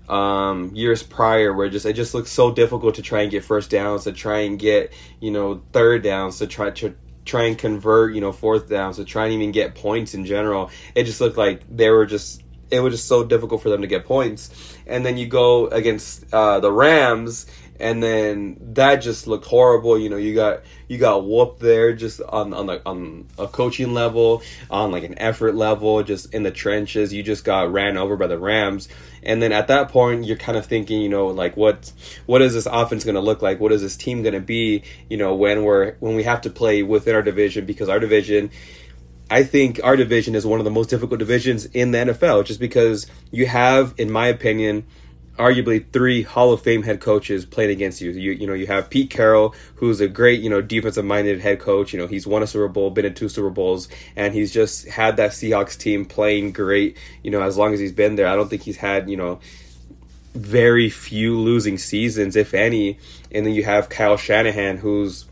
um, 0.08 0.70
years 0.74 1.02
prior, 1.02 1.52
where 1.52 1.68
just 1.68 1.84
it 1.84 1.94
just 1.94 2.14
looked 2.14 2.28
so 2.28 2.52
difficult 2.52 2.94
to 2.96 3.02
try 3.02 3.22
and 3.22 3.30
get 3.30 3.44
first 3.44 3.70
downs, 3.70 4.04
to 4.04 4.12
try 4.12 4.40
and 4.40 4.56
get 4.56 4.92
you 5.20 5.32
know 5.32 5.62
third 5.72 6.04
downs, 6.04 6.38
to 6.38 6.46
try 6.46 6.70
to 6.70 6.94
try 7.24 7.44
and 7.44 7.58
convert 7.58 8.14
you 8.14 8.20
know 8.20 8.30
fourth 8.30 8.68
downs, 8.68 8.96
to 8.96 9.04
try 9.04 9.24
and 9.24 9.34
even 9.34 9.50
get 9.50 9.74
points 9.74 10.14
in 10.14 10.24
general. 10.24 10.70
It 10.94 11.04
just 11.04 11.20
looked 11.20 11.36
like 11.36 11.62
they 11.68 11.90
were 11.90 12.06
just 12.06 12.42
it 12.72 12.80
was 12.80 12.94
just 12.94 13.06
so 13.06 13.22
difficult 13.22 13.62
for 13.62 13.68
them 13.68 13.82
to 13.82 13.86
get 13.86 14.06
points. 14.06 14.50
And 14.86 15.04
then 15.04 15.18
you 15.18 15.26
go 15.26 15.66
against 15.68 16.24
uh, 16.32 16.58
the 16.58 16.72
Rams, 16.72 17.46
and 17.78 18.02
then 18.02 18.56
that 18.74 18.96
just 18.96 19.26
looked 19.26 19.44
horrible. 19.44 19.98
You 19.98 20.08
know, 20.08 20.16
you 20.16 20.34
got 20.34 20.62
you 20.88 20.98
got 20.98 21.26
whooped 21.26 21.60
there 21.60 21.92
just 21.92 22.22
on 22.22 22.54
on 22.54 22.66
the, 22.66 22.82
on 22.86 23.26
a 23.38 23.46
coaching 23.46 23.92
level, 23.92 24.42
on 24.70 24.90
like 24.90 25.04
an 25.04 25.18
effort 25.18 25.54
level, 25.54 26.02
just 26.02 26.32
in 26.32 26.44
the 26.44 26.50
trenches. 26.50 27.12
You 27.12 27.22
just 27.22 27.44
got 27.44 27.70
ran 27.70 27.98
over 27.98 28.16
by 28.16 28.26
the 28.26 28.38
Rams, 28.38 28.88
and 29.22 29.42
then 29.42 29.52
at 29.52 29.68
that 29.68 29.90
point, 29.90 30.24
you're 30.24 30.36
kind 30.38 30.56
of 30.56 30.64
thinking, 30.64 31.02
you 31.02 31.08
know, 31.10 31.26
like 31.26 31.56
what 31.56 31.92
what 32.24 32.40
is 32.40 32.54
this 32.54 32.66
offense 32.66 33.04
going 33.04 33.16
to 33.16 33.20
look 33.20 33.42
like? 33.42 33.60
What 33.60 33.72
is 33.72 33.82
this 33.82 33.96
team 33.96 34.22
going 34.22 34.34
to 34.34 34.40
be? 34.40 34.82
You 35.10 35.18
know, 35.18 35.34
when 35.34 35.64
we're 35.64 35.94
when 36.00 36.16
we 36.16 36.22
have 36.22 36.40
to 36.42 36.50
play 36.50 36.82
within 36.82 37.14
our 37.14 37.22
division 37.22 37.66
because 37.66 37.90
our 37.90 38.00
division. 38.00 38.50
I 39.30 39.44
think 39.44 39.80
our 39.82 39.96
division 39.96 40.34
is 40.34 40.46
one 40.46 40.60
of 40.60 40.64
the 40.64 40.70
most 40.70 40.90
difficult 40.90 41.18
divisions 41.18 41.66
in 41.66 41.90
the 41.90 41.98
NFL 41.98 42.44
just 42.44 42.60
because 42.60 43.06
you 43.30 43.46
have, 43.46 43.94
in 43.96 44.10
my 44.10 44.26
opinion, 44.26 44.84
arguably 45.38 45.84
three 45.92 46.22
Hall 46.22 46.52
of 46.52 46.60
Fame 46.60 46.82
head 46.82 47.00
coaches 47.00 47.46
playing 47.46 47.70
against 47.70 48.00
you. 48.00 48.10
You 48.10 48.32
you 48.32 48.46
know 48.46 48.52
you 48.52 48.66
have 48.66 48.90
Pete 48.90 49.10
Carroll, 49.10 49.54
who's 49.76 50.00
a 50.00 50.08
great 50.08 50.40
you 50.40 50.50
know 50.50 50.60
defensive 50.60 51.04
minded 51.04 51.40
head 51.40 51.60
coach. 51.60 51.92
You 51.92 51.98
know 51.98 52.06
he's 52.06 52.26
won 52.26 52.42
a 52.42 52.46
Super 52.46 52.68
Bowl, 52.68 52.90
been 52.90 53.04
in 53.04 53.14
two 53.14 53.28
Super 53.28 53.50
Bowls, 53.50 53.88
and 54.16 54.34
he's 54.34 54.52
just 54.52 54.86
had 54.88 55.16
that 55.16 55.30
Seahawks 55.30 55.78
team 55.78 56.04
playing 56.04 56.52
great. 56.52 56.96
You 57.22 57.30
know 57.30 57.42
as 57.42 57.56
long 57.56 57.72
as 57.72 57.80
he's 57.80 57.92
been 57.92 58.16
there, 58.16 58.26
I 58.26 58.36
don't 58.36 58.48
think 58.48 58.62
he's 58.62 58.76
had 58.76 59.08
you 59.08 59.16
know 59.16 59.40
very 60.34 60.88
few 60.88 61.38
losing 61.38 61.78
seasons, 61.78 62.36
if 62.36 62.54
any. 62.54 62.98
And 63.30 63.46
then 63.46 63.54
you 63.54 63.64
have 63.64 63.88
Kyle 63.88 64.16
Shanahan, 64.16 64.78
who's 64.78 65.26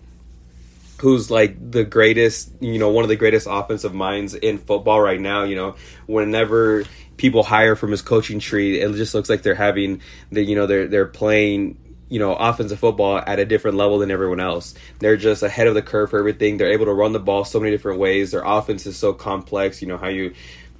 who's 1.01 1.31
like 1.31 1.71
the 1.71 1.85
greatest, 1.85 2.53
you 2.61 2.79
know, 2.79 2.91
one 2.91 3.05
of 3.05 3.09
the 3.09 3.17
greatest 3.17 3.47
offensive 3.51 3.95
minds 3.95 4.35
in 4.35 4.59
football 4.59 5.01
right 5.01 5.21
now. 5.21 5.45
You 5.45 5.57
know, 5.57 5.77
whenever 6.07 6.85
people 7.21 7.43
hire 7.43 7.77
from 7.77 7.91
his 7.91 8.01
coaching 8.01 8.41
tree. 8.41 8.81
It 8.81 8.91
just 8.95 9.15
looks 9.15 9.29
like 9.29 9.43
they're 9.43 9.55
having 9.55 10.01
the 10.33 10.43
you 10.43 10.57
know 10.57 10.67
they're 10.67 10.89
they're 10.89 11.07
playing 11.07 11.77
you 12.09 12.19
know 12.19 12.35
offensive 12.35 12.79
football 12.79 13.19
at 13.19 13.39
a 13.39 13.45
different 13.45 13.77
level 13.77 13.99
than 13.99 14.11
everyone 14.11 14.41
else. 14.41 14.75
They're 15.01 15.19
just 15.19 15.43
ahead 15.43 15.67
of 15.67 15.75
the 15.75 15.83
curve 15.83 16.11
for 16.11 16.19
everything. 16.19 16.57
They're 16.57 16.73
able 16.73 16.87
to 16.87 16.95
run 16.95 17.13
the 17.13 17.21
ball 17.21 17.45
so 17.45 17.61
many 17.61 17.71
different 17.73 18.01
ways. 18.01 18.31
Their 18.31 18.43
offense 18.43 18.87
is 18.87 18.97
so 18.97 19.13
complex. 19.13 19.83
You 19.83 19.89
know 19.89 19.99
how 19.99 20.09
you 20.09 20.33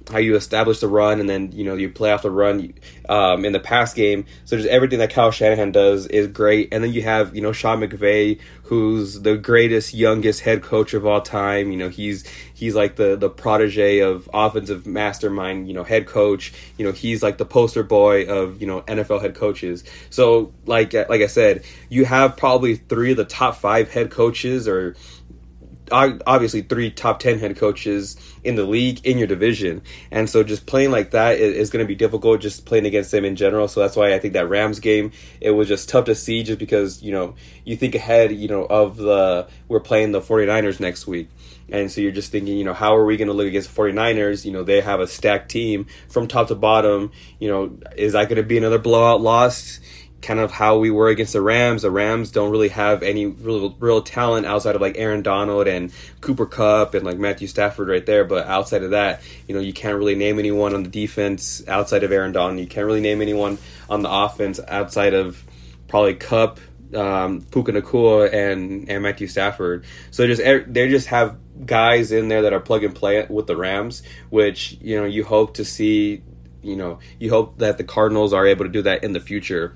how 0.09 0.17
you 0.17 0.35
establish 0.35 0.79
the 0.79 0.87
run 0.87 1.19
and 1.19 1.29
then 1.29 1.51
you 1.51 1.63
know 1.63 1.75
you 1.75 1.89
play 1.89 2.11
off 2.11 2.21
the 2.21 2.31
run 2.31 2.73
um, 3.09 3.45
in 3.45 3.53
the 3.53 3.59
pass 3.59 3.93
game. 3.93 4.25
So 4.45 4.57
just 4.57 4.69
everything 4.69 4.99
that 4.99 5.11
Kyle 5.11 5.31
Shanahan 5.31 5.71
does 5.71 6.07
is 6.07 6.27
great. 6.27 6.69
And 6.71 6.83
then 6.83 6.93
you 6.93 7.01
have 7.03 7.35
you 7.35 7.41
know 7.41 7.51
Sean 7.51 7.81
McVay, 7.81 8.39
who's 8.63 9.21
the 9.21 9.37
greatest 9.37 9.93
youngest 9.93 10.41
head 10.41 10.63
coach 10.63 10.93
of 10.93 11.05
all 11.05 11.21
time. 11.21 11.71
You 11.71 11.77
know 11.77 11.89
he's 11.89 12.27
he's 12.53 12.75
like 12.75 12.95
the 12.95 13.15
the 13.15 13.29
protege 13.29 13.99
of 13.99 14.29
offensive 14.33 14.85
mastermind. 14.85 15.67
You 15.67 15.73
know 15.73 15.83
head 15.83 16.07
coach. 16.07 16.53
You 16.77 16.85
know 16.85 16.91
he's 16.91 17.21
like 17.21 17.37
the 17.37 17.45
poster 17.45 17.83
boy 17.83 18.25
of 18.25 18.61
you 18.61 18.67
know 18.67 18.81
NFL 18.81 19.21
head 19.21 19.35
coaches. 19.35 19.83
So 20.09 20.53
like 20.65 20.93
like 20.93 21.21
I 21.21 21.27
said, 21.27 21.63
you 21.89 22.05
have 22.05 22.37
probably 22.37 22.75
three 22.75 23.11
of 23.11 23.17
the 23.17 23.25
top 23.25 23.55
five 23.55 23.91
head 23.91 24.11
coaches 24.11 24.67
or 24.67 24.95
obviously 25.91 26.61
three 26.61 26.91
top 26.91 27.19
10 27.19 27.39
head 27.39 27.57
coaches 27.57 28.15
in 28.43 28.55
the 28.55 28.63
league 28.63 29.05
in 29.05 29.17
your 29.17 29.27
division. 29.27 29.81
And 30.09 30.29
so 30.29 30.43
just 30.43 30.65
playing 30.65 30.91
like 30.91 31.11
that 31.11 31.39
is, 31.39 31.69
going 31.69 31.83
to 31.83 31.87
be 31.87 31.95
difficult 31.95 32.41
just 32.41 32.65
playing 32.65 32.85
against 32.85 33.11
them 33.11 33.23
in 33.23 33.35
general. 33.35 33.67
So 33.67 33.79
that's 33.79 33.95
why 33.95 34.13
I 34.13 34.19
think 34.19 34.33
that 34.33 34.49
Rams 34.49 34.79
game, 34.79 35.11
it 35.39 35.51
was 35.51 35.67
just 35.67 35.87
tough 35.87 36.05
to 36.05 36.15
see 36.15 36.43
just 36.43 36.59
because, 36.59 37.01
you 37.01 37.11
know, 37.11 37.35
you 37.63 37.77
think 37.77 37.95
ahead, 37.95 38.31
you 38.31 38.47
know, 38.47 38.65
of 38.65 38.97
the, 38.97 39.47
we're 39.67 39.79
playing 39.79 40.11
the 40.11 40.21
49ers 40.21 40.79
next 40.79 41.07
week. 41.07 41.29
And 41.71 41.91
so 41.91 42.01
you're 42.01 42.11
just 42.11 42.31
thinking, 42.31 42.57
you 42.57 42.65
know, 42.65 42.73
how 42.73 42.95
are 42.95 43.05
we 43.05 43.15
going 43.15 43.29
to 43.29 43.33
look 43.33 43.47
against 43.47 43.73
the 43.73 43.81
49ers? 43.81 44.43
You 44.43 44.51
know, 44.51 44.63
they 44.63 44.81
have 44.81 44.99
a 44.99 45.07
stacked 45.07 45.49
team 45.49 45.87
from 46.09 46.27
top 46.27 46.49
to 46.49 46.55
bottom. 46.55 47.11
You 47.39 47.49
know, 47.49 47.77
is 47.95 48.13
that 48.13 48.27
going 48.27 48.37
to 48.37 48.43
be 48.43 48.57
another 48.57 48.79
blowout 48.79 49.21
loss? 49.21 49.79
Kind 50.21 50.39
of 50.39 50.51
how 50.51 50.77
we 50.77 50.91
were 50.91 51.09
against 51.09 51.33
the 51.33 51.41
Rams. 51.41 51.81
The 51.81 51.89
Rams 51.89 52.29
don't 52.29 52.51
really 52.51 52.69
have 52.69 53.01
any 53.01 53.25
real 53.25 53.75
real 53.79 54.03
talent 54.03 54.45
outside 54.45 54.75
of 54.75 54.81
like 54.81 54.97
Aaron 54.97 55.23
Donald 55.23 55.67
and 55.67 55.91
Cooper 56.21 56.45
Kupp 56.45 56.93
and 56.93 57.03
like 57.03 57.17
Matthew 57.17 57.47
Stafford 57.47 57.87
right 57.87 58.05
there. 58.05 58.23
But 58.23 58.45
outside 58.45 58.83
of 58.83 58.91
that, 58.91 59.23
you 59.47 59.55
know, 59.55 59.61
you 59.61 59.73
can't 59.73 59.97
really 59.97 60.13
name 60.13 60.37
anyone 60.37 60.75
on 60.75 60.83
the 60.83 60.89
defense 60.89 61.67
outside 61.67 62.03
of 62.03 62.11
Aaron 62.11 62.33
Donald. 62.33 62.59
You 62.59 62.67
can't 62.67 62.85
really 62.85 63.01
name 63.01 63.21
anyone 63.21 63.57
on 63.89 64.03
the 64.03 64.11
offense 64.11 64.59
outside 64.67 65.15
of 65.15 65.43
probably 65.87 66.13
Kupp, 66.13 66.59
um, 66.95 67.41
Puka 67.41 67.71
Nacua, 67.71 68.31
and 68.31 68.89
and 68.89 69.03
Matthew 69.03 69.27
Stafford. 69.27 69.85
So 70.11 70.27
just 70.27 70.41
they 70.41 70.87
just 70.87 71.07
have 71.07 71.37
guys 71.65 72.11
in 72.11 72.27
there 72.27 72.43
that 72.43 72.53
are 72.53 72.59
plug 72.59 72.83
and 72.83 72.95
play 72.95 73.25
with 73.29 73.47
the 73.47 73.57
Rams, 73.57 74.03
which 74.29 74.77
you 74.81 74.97
know 74.99 75.05
you 75.05 75.23
hope 75.23 75.55
to 75.55 75.65
see. 75.65 76.23
You 76.63 76.75
know, 76.75 76.99
you 77.17 77.31
hope 77.31 77.57
that 77.57 77.79
the 77.79 77.83
Cardinals 77.83 78.33
are 78.33 78.45
able 78.45 78.65
to 78.65 78.71
do 78.71 78.83
that 78.83 79.03
in 79.03 79.13
the 79.13 79.19
future 79.19 79.73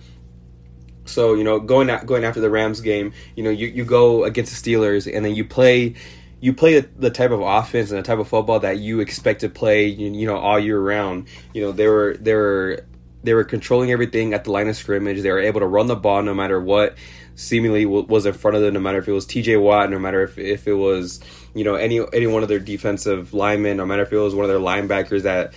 so 1.05 1.33
you 1.33 1.43
know, 1.43 1.59
going 1.59 1.89
at, 1.89 2.05
going 2.05 2.23
after 2.23 2.41
the 2.41 2.49
Rams 2.49 2.81
game, 2.81 3.13
you 3.35 3.43
know, 3.43 3.49
you, 3.49 3.67
you 3.67 3.85
go 3.85 4.23
against 4.23 4.63
the 4.63 4.73
Steelers, 4.73 5.11
and 5.13 5.25
then 5.25 5.35
you 5.35 5.45
play 5.45 5.95
you 6.41 6.53
play 6.53 6.79
the 6.79 7.09
type 7.09 7.31
of 7.31 7.41
offense 7.41 7.91
and 7.91 7.97
the 7.97 8.03
type 8.03 8.19
of 8.19 8.27
football 8.27 8.59
that 8.59 8.77
you 8.77 8.99
expect 8.99 9.41
to 9.41 9.49
play, 9.49 9.87
you, 9.87 10.11
you 10.11 10.27
know, 10.27 10.37
all 10.37 10.59
year 10.59 10.79
round. 10.79 11.27
You 11.53 11.63
know, 11.63 11.71
there 11.71 11.91
were 11.91 12.17
there 12.19 12.37
were 12.37 12.85
they 13.23 13.33
were 13.33 13.43
controlling 13.43 13.91
everything 13.91 14.33
at 14.33 14.43
the 14.43 14.51
line 14.51 14.67
of 14.67 14.75
scrimmage. 14.75 15.21
They 15.21 15.31
were 15.31 15.39
able 15.39 15.61
to 15.61 15.65
run 15.65 15.87
the 15.87 15.95
ball 15.95 16.21
no 16.21 16.33
matter 16.33 16.59
what 16.59 16.95
seemingly 17.35 17.85
was 17.85 18.25
in 18.25 18.33
front 18.33 18.55
of 18.55 18.63
them, 18.63 18.73
no 18.75 18.79
matter 18.79 18.99
if 18.99 19.07
it 19.07 19.11
was 19.11 19.25
T.J. 19.25 19.57
Watt, 19.57 19.89
no 19.89 19.99
matter 19.99 20.23
if 20.23 20.37
if 20.37 20.67
it 20.67 20.73
was 20.73 21.19
you 21.53 21.63
know 21.63 21.75
any 21.75 21.99
any 22.13 22.27
one 22.27 22.43
of 22.43 22.49
their 22.49 22.59
defensive 22.59 23.33
linemen, 23.33 23.77
no 23.77 23.85
matter 23.85 24.03
if 24.03 24.13
it 24.13 24.17
was 24.17 24.35
one 24.35 24.45
of 24.45 24.49
their 24.49 24.59
linebackers 24.59 25.23
that 25.23 25.53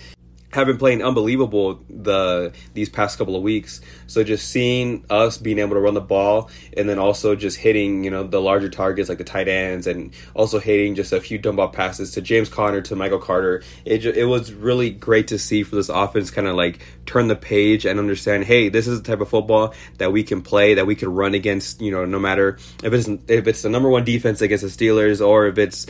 have 0.51 0.67
been 0.67 0.77
playing 0.77 1.03
unbelievable 1.03 1.83
the 1.89 2.51
these 2.73 2.89
past 2.89 3.17
couple 3.17 3.35
of 3.35 3.43
weeks. 3.43 3.81
So 4.07 4.23
just 4.23 4.49
seeing 4.49 5.05
us 5.09 5.37
being 5.37 5.59
able 5.59 5.75
to 5.75 5.79
run 5.79 5.93
the 5.93 6.01
ball 6.01 6.49
and 6.75 6.89
then 6.89 6.97
also 6.97 7.35
just 7.35 7.57
hitting, 7.57 8.03
you 8.03 8.09
know, 8.09 8.23
the 8.23 8.41
larger 8.41 8.69
targets 8.69 9.09
like 9.09 9.19
the 9.19 9.23
tight 9.23 9.47
ends 9.47 9.85
and 9.85 10.11
also 10.33 10.59
hitting 10.59 10.95
just 10.95 11.13
a 11.13 11.21
few 11.21 11.37
dumb 11.37 11.57
ball 11.57 11.69
passes 11.69 12.11
to 12.11 12.21
James 12.21 12.49
Conner 12.49 12.81
to 12.81 12.95
Michael 12.95 13.19
Carter. 13.19 13.63
It 13.85 14.05
it 14.05 14.25
was 14.25 14.51
really 14.51 14.89
great 14.89 15.27
to 15.27 15.37
see 15.37 15.63
for 15.63 15.75
this 15.75 15.89
offense 15.89 16.31
kind 16.31 16.47
of 16.47 16.55
like 16.55 16.79
turn 17.05 17.27
the 17.27 17.35
page 17.35 17.85
and 17.85 17.99
understand, 17.99 18.45
hey, 18.45 18.69
this 18.69 18.87
is 18.87 19.01
the 19.01 19.07
type 19.07 19.21
of 19.21 19.29
football 19.29 19.73
that 19.97 20.11
we 20.11 20.23
can 20.23 20.41
play, 20.41 20.75
that 20.75 20.87
we 20.87 20.95
can 20.95 21.13
run 21.13 21.33
against, 21.33 21.81
you 21.81 21.91
know, 21.91 22.05
no 22.05 22.19
matter 22.19 22.57
if 22.83 22.93
it's 22.93 23.07
if 23.27 23.47
it's 23.47 23.61
the 23.61 23.69
number 23.69 23.89
one 23.89 24.03
defense 24.03 24.41
against 24.41 24.63
the 24.63 24.69
Steelers 24.69 25.25
or 25.25 25.47
if 25.47 25.57
it's 25.57 25.85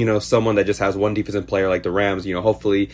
you 0.00 0.06
know 0.06 0.18
someone 0.18 0.56
that 0.56 0.66
just 0.66 0.80
has 0.80 0.96
one 0.96 1.14
defensive 1.14 1.46
player 1.46 1.68
like 1.68 1.82
the 1.82 1.90
Rams, 1.90 2.26
you 2.26 2.34
know, 2.34 2.42
hopefully 2.42 2.90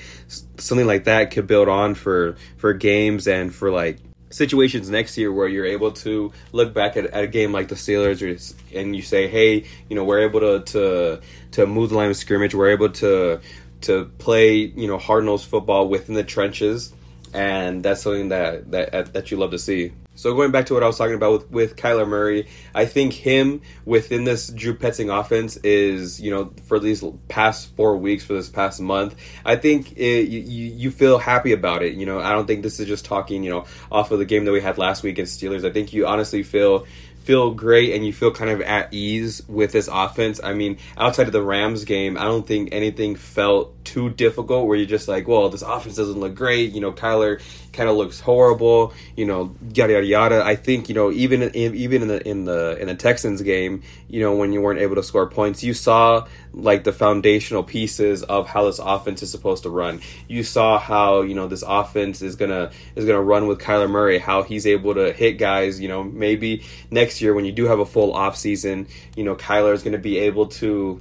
something 0.56 0.86
like 0.86 1.04
that 1.04 1.30
could 1.30 1.46
build 1.46 1.68
on 1.68 1.94
for 1.94 2.36
for 2.56 2.72
games 2.72 3.26
and 3.26 3.54
for 3.54 3.70
like 3.70 3.98
situations 4.30 4.88
next 4.88 5.18
year 5.18 5.32
where 5.32 5.46
you're 5.46 5.66
able 5.66 5.92
to 5.92 6.32
look 6.52 6.72
back 6.72 6.96
at, 6.96 7.06
at 7.06 7.24
a 7.24 7.26
game 7.26 7.52
like 7.52 7.68
the 7.68 7.74
Steelers 7.74 8.22
or, 8.22 8.78
and 8.78 8.96
you 8.96 9.02
say, 9.02 9.28
hey, 9.28 9.64
you 9.88 9.96
know, 9.96 10.04
we're 10.04 10.20
able 10.20 10.40
to 10.40 10.60
to 10.72 11.20
to 11.52 11.66
move 11.66 11.90
the 11.90 11.96
line 11.96 12.10
of 12.10 12.16
scrimmage, 12.16 12.54
we're 12.54 12.70
able 12.70 12.90
to 12.90 13.40
to 13.82 14.04
play, 14.18 14.56
you 14.56 14.86
know, 14.86 14.98
hard 14.98 15.24
nosed 15.24 15.46
football 15.48 15.88
within 15.88 16.14
the 16.14 16.24
trenches, 16.24 16.92
and 17.34 17.82
that's 17.82 18.02
something 18.02 18.28
that 18.28 18.70
that 18.70 19.12
that 19.12 19.30
you 19.30 19.36
love 19.36 19.50
to 19.50 19.58
see. 19.58 19.92
So 20.14 20.34
going 20.34 20.50
back 20.50 20.66
to 20.66 20.74
what 20.74 20.82
I 20.82 20.86
was 20.86 20.98
talking 20.98 21.14
about 21.14 21.32
with, 21.32 21.50
with 21.50 21.76
Kyler 21.76 22.06
Murray, 22.06 22.48
I 22.74 22.84
think 22.84 23.12
him 23.12 23.62
within 23.84 24.24
this 24.24 24.48
Drew 24.48 24.76
Petzing 24.76 25.16
offense 25.16 25.56
is, 25.58 26.20
you 26.20 26.30
know, 26.30 26.52
for 26.64 26.78
these 26.78 27.02
past 27.28 27.74
four 27.76 27.96
weeks, 27.96 28.24
for 28.24 28.34
this 28.34 28.48
past 28.48 28.80
month, 28.80 29.14
I 29.44 29.56
think 29.56 29.96
it, 29.96 30.28
you, 30.28 30.40
you 30.40 30.90
feel 30.90 31.18
happy 31.18 31.52
about 31.52 31.82
it. 31.82 31.94
You 31.94 32.06
know, 32.06 32.20
I 32.20 32.32
don't 32.32 32.46
think 32.46 32.62
this 32.62 32.78
is 32.78 32.86
just 32.86 33.04
talking, 33.04 33.42
you 33.42 33.50
know, 33.50 33.64
off 33.90 34.10
of 34.10 34.18
the 34.18 34.26
game 34.26 34.44
that 34.44 34.52
we 34.52 34.60
had 34.60 34.76
last 34.76 35.02
week 35.02 35.12
against 35.12 35.40
Steelers. 35.40 35.64
I 35.64 35.72
think 35.72 35.92
you 35.92 36.06
honestly 36.06 36.42
feel 36.42 36.86
feel 37.24 37.52
great 37.52 37.94
and 37.94 38.04
you 38.04 38.12
feel 38.12 38.30
kind 38.30 38.50
of 38.50 38.60
at 38.60 38.92
ease 38.92 39.42
with 39.48 39.72
this 39.72 39.88
offense. 39.90 40.40
I 40.42 40.54
mean, 40.54 40.78
outside 40.96 41.26
of 41.26 41.32
the 41.32 41.42
Rams 41.42 41.84
game, 41.84 42.16
I 42.16 42.24
don't 42.24 42.46
think 42.46 42.70
anything 42.72 43.16
felt 43.16 43.82
too 43.84 44.10
difficult 44.10 44.66
where 44.66 44.76
you're 44.76 44.86
just 44.86 45.08
like, 45.08 45.26
well, 45.26 45.48
this 45.48 45.62
offense 45.62 45.96
doesn't 45.96 46.18
look 46.18 46.34
great. 46.34 46.72
You 46.72 46.80
know, 46.80 46.92
Kyler 46.92 47.40
kind 47.72 47.88
of 47.88 47.96
looks 47.96 48.20
horrible. 48.20 48.92
You 49.16 49.26
know, 49.26 49.54
yada 49.74 49.94
yada 49.94 50.06
yada. 50.06 50.42
I 50.44 50.56
think 50.56 50.88
you 50.88 50.94
know 50.94 51.10
even 51.10 51.42
in, 51.42 51.74
even 51.74 52.02
in 52.02 52.08
the 52.08 52.28
in 52.28 52.44
the 52.44 52.76
in 52.80 52.88
the 52.88 52.94
Texans 52.94 53.42
game, 53.42 53.82
you 54.08 54.20
know 54.20 54.34
when 54.36 54.52
you 54.52 54.60
weren't 54.60 54.80
able 54.80 54.96
to 54.96 55.02
score 55.02 55.28
points, 55.28 55.62
you 55.62 55.74
saw 55.74 56.26
like 56.52 56.84
the 56.84 56.92
foundational 56.92 57.62
pieces 57.62 58.22
of 58.22 58.46
how 58.46 58.66
this 58.66 58.78
offense 58.78 59.22
is 59.22 59.30
supposed 59.30 59.62
to 59.64 59.70
run. 59.70 60.00
You 60.28 60.42
saw 60.42 60.78
how 60.78 61.22
you 61.22 61.34
know 61.34 61.48
this 61.48 61.64
offense 61.66 62.22
is 62.22 62.36
gonna 62.36 62.70
is 62.94 63.04
gonna 63.04 63.22
run 63.22 63.46
with 63.46 63.58
Kyler 63.58 63.90
Murray. 63.90 64.18
How 64.18 64.42
he's 64.42 64.66
able 64.66 64.94
to 64.94 65.12
hit 65.12 65.38
guys. 65.38 65.80
You 65.80 65.88
know 65.88 66.04
maybe 66.04 66.64
next 66.90 67.11
year 67.20 67.34
when 67.34 67.44
you 67.44 67.52
do 67.52 67.66
have 67.66 67.78
a 67.78 67.86
full 67.86 68.12
off 68.14 68.36
season, 68.36 68.86
you 69.16 69.24
know 69.24 69.36
Kyler 69.36 69.72
is 69.72 69.82
gonna 69.82 69.98
be 69.98 70.18
able 70.18 70.46
to 70.46 71.00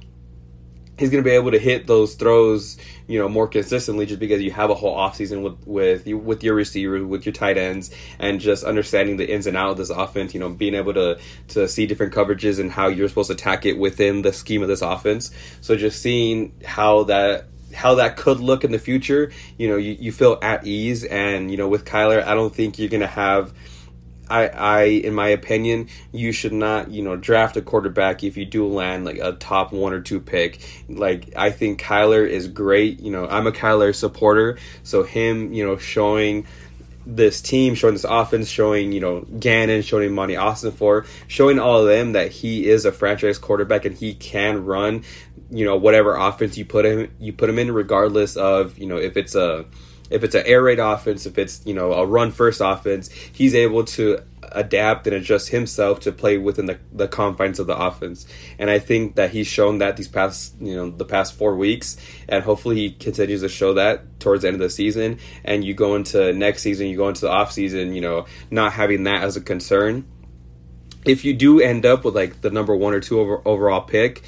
he's 0.98 1.10
going 1.10 1.22
to 1.22 1.28
be 1.28 1.34
able 1.34 1.50
to 1.50 1.58
hit 1.58 1.86
those 1.86 2.14
throws, 2.14 2.76
you 3.06 3.18
know, 3.18 3.28
more 3.28 3.48
consistently 3.48 4.06
just 4.06 4.20
because 4.20 4.42
you 4.42 4.50
have 4.50 4.70
a 4.70 4.74
whole 4.74 4.96
offseason 4.96 5.42
with 5.42 5.66
with 5.66 6.06
you 6.06 6.18
with 6.18 6.42
your 6.44 6.54
receivers, 6.54 7.02
with 7.02 7.26
your 7.26 7.32
tight 7.32 7.58
ends, 7.58 7.90
and 8.18 8.40
just 8.40 8.64
understanding 8.64 9.16
the 9.16 9.28
ins 9.28 9.46
and 9.46 9.56
outs 9.56 9.72
of 9.72 9.78
this 9.78 9.90
offense. 9.90 10.34
You 10.34 10.40
know, 10.40 10.50
being 10.50 10.74
able 10.74 10.94
to 10.94 11.18
to 11.48 11.68
see 11.68 11.86
different 11.86 12.14
coverages 12.14 12.58
and 12.58 12.70
how 12.70 12.88
you're 12.88 13.08
supposed 13.08 13.28
to 13.28 13.34
attack 13.34 13.66
it 13.66 13.78
within 13.78 14.22
the 14.22 14.32
scheme 14.32 14.62
of 14.62 14.68
this 14.68 14.82
offense. 14.82 15.30
So 15.60 15.76
just 15.76 16.00
seeing 16.00 16.54
how 16.64 17.04
that 17.04 17.46
how 17.74 17.96
that 17.96 18.16
could 18.16 18.38
look 18.38 18.64
in 18.64 18.70
the 18.70 18.78
future, 18.78 19.32
you 19.56 19.66
know, 19.68 19.76
you, 19.76 19.96
you 19.98 20.12
feel 20.12 20.38
at 20.42 20.66
ease. 20.66 21.04
And, 21.04 21.50
you 21.50 21.56
know, 21.56 21.68
with 21.68 21.86
Kyler, 21.86 22.22
I 22.22 22.34
don't 22.34 22.54
think 22.54 22.78
you're 22.78 22.90
going 22.90 23.00
to 23.00 23.06
have 23.06 23.54
I, 24.28 24.48
I, 24.48 24.82
in 24.84 25.14
my 25.14 25.28
opinion, 25.28 25.88
you 26.12 26.32
should 26.32 26.52
not, 26.52 26.90
you 26.90 27.02
know, 27.02 27.16
draft 27.16 27.56
a 27.56 27.62
quarterback 27.62 28.24
if 28.24 28.36
you 28.36 28.44
do 28.44 28.66
land 28.66 29.04
like 29.04 29.18
a 29.18 29.32
top 29.32 29.72
one 29.72 29.92
or 29.92 30.00
two 30.00 30.20
pick. 30.20 30.60
Like, 30.88 31.36
I 31.36 31.50
think 31.50 31.80
Kyler 31.80 32.26
is 32.28 32.48
great. 32.48 33.00
You 33.00 33.10
know, 33.10 33.26
I'm 33.26 33.46
a 33.46 33.52
Kyler 33.52 33.94
supporter, 33.94 34.58
so 34.84 35.02
him, 35.02 35.52
you 35.52 35.66
know, 35.66 35.76
showing 35.76 36.46
this 37.06 37.40
team, 37.40 37.74
showing 37.74 37.94
this 37.94 38.04
offense, 38.04 38.48
showing 38.48 38.92
you 38.92 39.00
know 39.00 39.20
Gannon, 39.38 39.82
showing 39.82 40.14
Monti 40.14 40.36
for, 40.70 41.04
showing 41.26 41.58
all 41.58 41.80
of 41.80 41.86
them 41.86 42.12
that 42.12 42.30
he 42.30 42.68
is 42.68 42.84
a 42.84 42.92
franchise 42.92 43.38
quarterback 43.38 43.84
and 43.84 43.96
he 43.96 44.14
can 44.14 44.64
run, 44.64 45.04
you 45.50 45.64
know, 45.64 45.76
whatever 45.76 46.14
offense 46.14 46.56
you 46.56 46.64
put 46.64 46.84
him 46.84 47.12
you 47.18 47.32
put 47.32 47.48
him 47.48 47.58
in, 47.58 47.72
regardless 47.72 48.36
of 48.36 48.78
you 48.78 48.86
know 48.86 48.96
if 48.96 49.16
it's 49.16 49.34
a 49.34 49.64
if 50.12 50.22
it's 50.24 50.34
an 50.34 50.44
air 50.46 50.62
raid 50.62 50.78
offense, 50.78 51.26
if 51.26 51.38
it's 51.38 51.64
you 51.64 51.74
know 51.74 51.92
a 51.92 52.06
run 52.06 52.30
first 52.30 52.60
offense, 52.60 53.10
he's 53.10 53.54
able 53.54 53.84
to 53.84 54.18
adapt 54.54 55.06
and 55.06 55.16
adjust 55.16 55.48
himself 55.48 56.00
to 56.00 56.12
play 56.12 56.36
within 56.36 56.66
the, 56.66 56.78
the 56.92 57.08
confines 57.08 57.58
of 57.58 57.66
the 57.66 57.76
offense. 57.76 58.26
And 58.58 58.70
I 58.70 58.78
think 58.78 59.16
that 59.16 59.30
he's 59.30 59.46
shown 59.46 59.78
that 59.78 59.96
these 59.96 60.08
past 60.08 60.54
you 60.60 60.76
know 60.76 60.90
the 60.90 61.04
past 61.04 61.34
four 61.34 61.56
weeks, 61.56 61.96
and 62.28 62.44
hopefully 62.44 62.76
he 62.76 62.90
continues 62.90 63.40
to 63.40 63.48
show 63.48 63.74
that 63.74 64.20
towards 64.20 64.42
the 64.42 64.48
end 64.48 64.54
of 64.56 64.60
the 64.60 64.70
season. 64.70 65.18
And 65.44 65.64
you 65.64 65.74
go 65.74 65.96
into 65.96 66.32
next 66.32 66.62
season, 66.62 66.86
you 66.86 66.96
go 66.96 67.08
into 67.08 67.22
the 67.22 67.30
off 67.30 67.52
season, 67.52 67.94
you 67.94 68.00
know, 68.00 68.26
not 68.50 68.72
having 68.72 69.04
that 69.04 69.22
as 69.22 69.36
a 69.36 69.40
concern. 69.40 70.06
If 71.04 71.24
you 71.24 71.34
do 71.34 71.60
end 71.60 71.84
up 71.84 72.04
with 72.04 72.14
like 72.14 72.42
the 72.42 72.50
number 72.50 72.76
one 72.76 72.94
or 72.94 73.00
two 73.00 73.18
over, 73.18 73.42
overall 73.44 73.80
pick, 73.80 74.22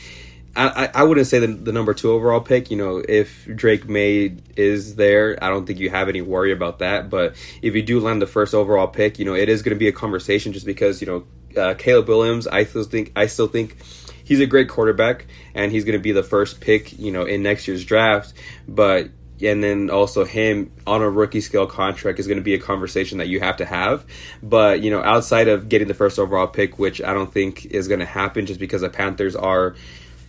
I, 0.57 0.91
I 0.95 1.03
wouldn't 1.03 1.27
say 1.27 1.41
the, 1.41 1.49
the 1.49 1.73
number 1.73 1.95
two 1.95 2.13
overall 2.13 2.41
pick. 2.41 2.71
You 2.71 2.77
know, 2.77 3.03
if 3.09 3.47
Drake 3.55 3.89
Maye 3.89 4.37
is 4.57 4.95
there, 4.95 5.37
I 5.43 5.49
don't 5.49 5.67
think 5.67 5.81
you 5.81 5.91
have 5.91 6.09
any 6.09 6.21
worry 6.21 6.53
about 6.53 6.79
that. 6.79 7.11
But 7.11 7.35
if 7.61 7.75
you 7.75 7.83
do 7.83 8.01
land 8.01 8.23
the 8.23 8.27
first 8.27 8.55
overall 8.55 8.87
pick, 8.87 9.19
you 9.19 9.25
know, 9.25 9.35
it 9.35 9.49
is 9.49 9.63
going 9.63 9.75
to 9.75 9.79
be 9.79 9.89
a 9.89 9.93
conversation 9.93 10.53
just 10.53 10.67
because 10.67 11.01
you 11.01 11.07
know 11.07 11.61
uh, 11.61 11.75
Caleb 11.75 12.09
Williams. 12.09 12.47
I 12.47 12.65
still 12.65 12.85
think 12.85 13.13
I 13.17 13.27
still 13.27 13.49
think 13.49 13.77
he's 14.23 14.41
a 14.41 14.47
great 14.47 14.69
quarterback 14.69 15.27
and 15.55 15.73
he's 15.73 15.85
going 15.85 15.99
to 15.99 16.03
be 16.03 16.13
the 16.13 16.23
first 16.23 16.61
pick. 16.61 16.99
You 16.99 17.11
know, 17.11 17.25
in 17.25 17.43
next 17.43 17.67
year's 17.67 17.85
draft. 17.85 18.33
But 18.69 19.11
and 19.43 19.63
then 19.63 19.91
also 19.91 20.25
him 20.25 20.73
on 20.87 21.03
a 21.03 21.11
rookie 21.11 21.41
scale 21.41 21.67
contract 21.67 22.21
is 22.21 22.27
going 22.27 22.39
to 22.39 22.45
be 22.45 22.55
a 22.55 22.59
conversation 22.59 23.19
that 23.19 23.29
you 23.29 23.41
have 23.41 23.57
to 23.57 23.65
have. 23.65 24.07
But 24.43 24.83
you 24.83 24.91
know, 24.91 25.03
outside 25.03 25.49
of 25.49 25.69
getting 25.69 25.89
the 25.89 25.95
first 25.95 26.19
overall 26.19 26.47
pick, 26.47 26.79
which 26.79 27.03
I 27.03 27.13
don't 27.13 27.33
think 27.33 27.67
is 27.67 27.89
going 27.89 28.01
to 28.01 28.07
happen, 28.07 28.47
just 28.47 28.61
because 28.61 28.83
the 28.83 28.89
Panthers 28.89 29.35
are 29.35 29.75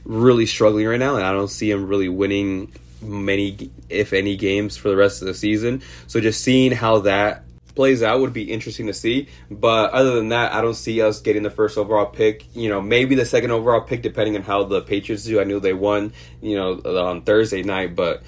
really 0.05 0.45
struggling 0.45 0.87
right 0.87 0.99
now, 0.99 1.15
and 1.15 1.25
I 1.25 1.31
don't 1.31 1.49
see 1.49 1.69
him 1.69 1.87
really 1.87 2.09
winning 2.09 2.71
many, 3.01 3.69
if 3.89 4.13
any, 4.13 4.37
games 4.37 4.77
for 4.77 4.89
the 4.89 4.95
rest 4.95 5.21
of 5.21 5.27
the 5.27 5.33
season. 5.33 5.81
So 6.07 6.21
just 6.21 6.41
seeing 6.41 6.71
how 6.71 6.99
that 6.99 7.43
plays 7.75 8.01
out 8.01 8.21
would 8.21 8.33
be 8.33 8.51
interesting 8.51 8.87
to 8.87 8.93
see. 8.93 9.27
But 9.51 9.91
other 9.91 10.15
than 10.15 10.29
that, 10.29 10.53
I 10.53 10.61
don't 10.61 10.75
see 10.75 11.01
us 11.01 11.19
getting 11.19 11.43
the 11.43 11.49
first 11.49 11.77
overall 11.77 12.05
pick. 12.05 12.45
You 12.55 12.69
know, 12.69 12.81
maybe 12.81 13.15
the 13.15 13.25
second 13.25 13.51
overall 13.51 13.81
pick, 13.81 14.01
depending 14.01 14.35
on 14.35 14.43
how 14.43 14.63
the 14.63 14.81
Patriots 14.81 15.25
do. 15.25 15.39
I 15.39 15.43
knew 15.43 15.59
they 15.59 15.73
won, 15.73 16.13
you 16.41 16.55
know, 16.55 16.79
on 16.85 17.21
Thursday 17.21 17.63
night, 17.63 17.95
but 17.95 18.23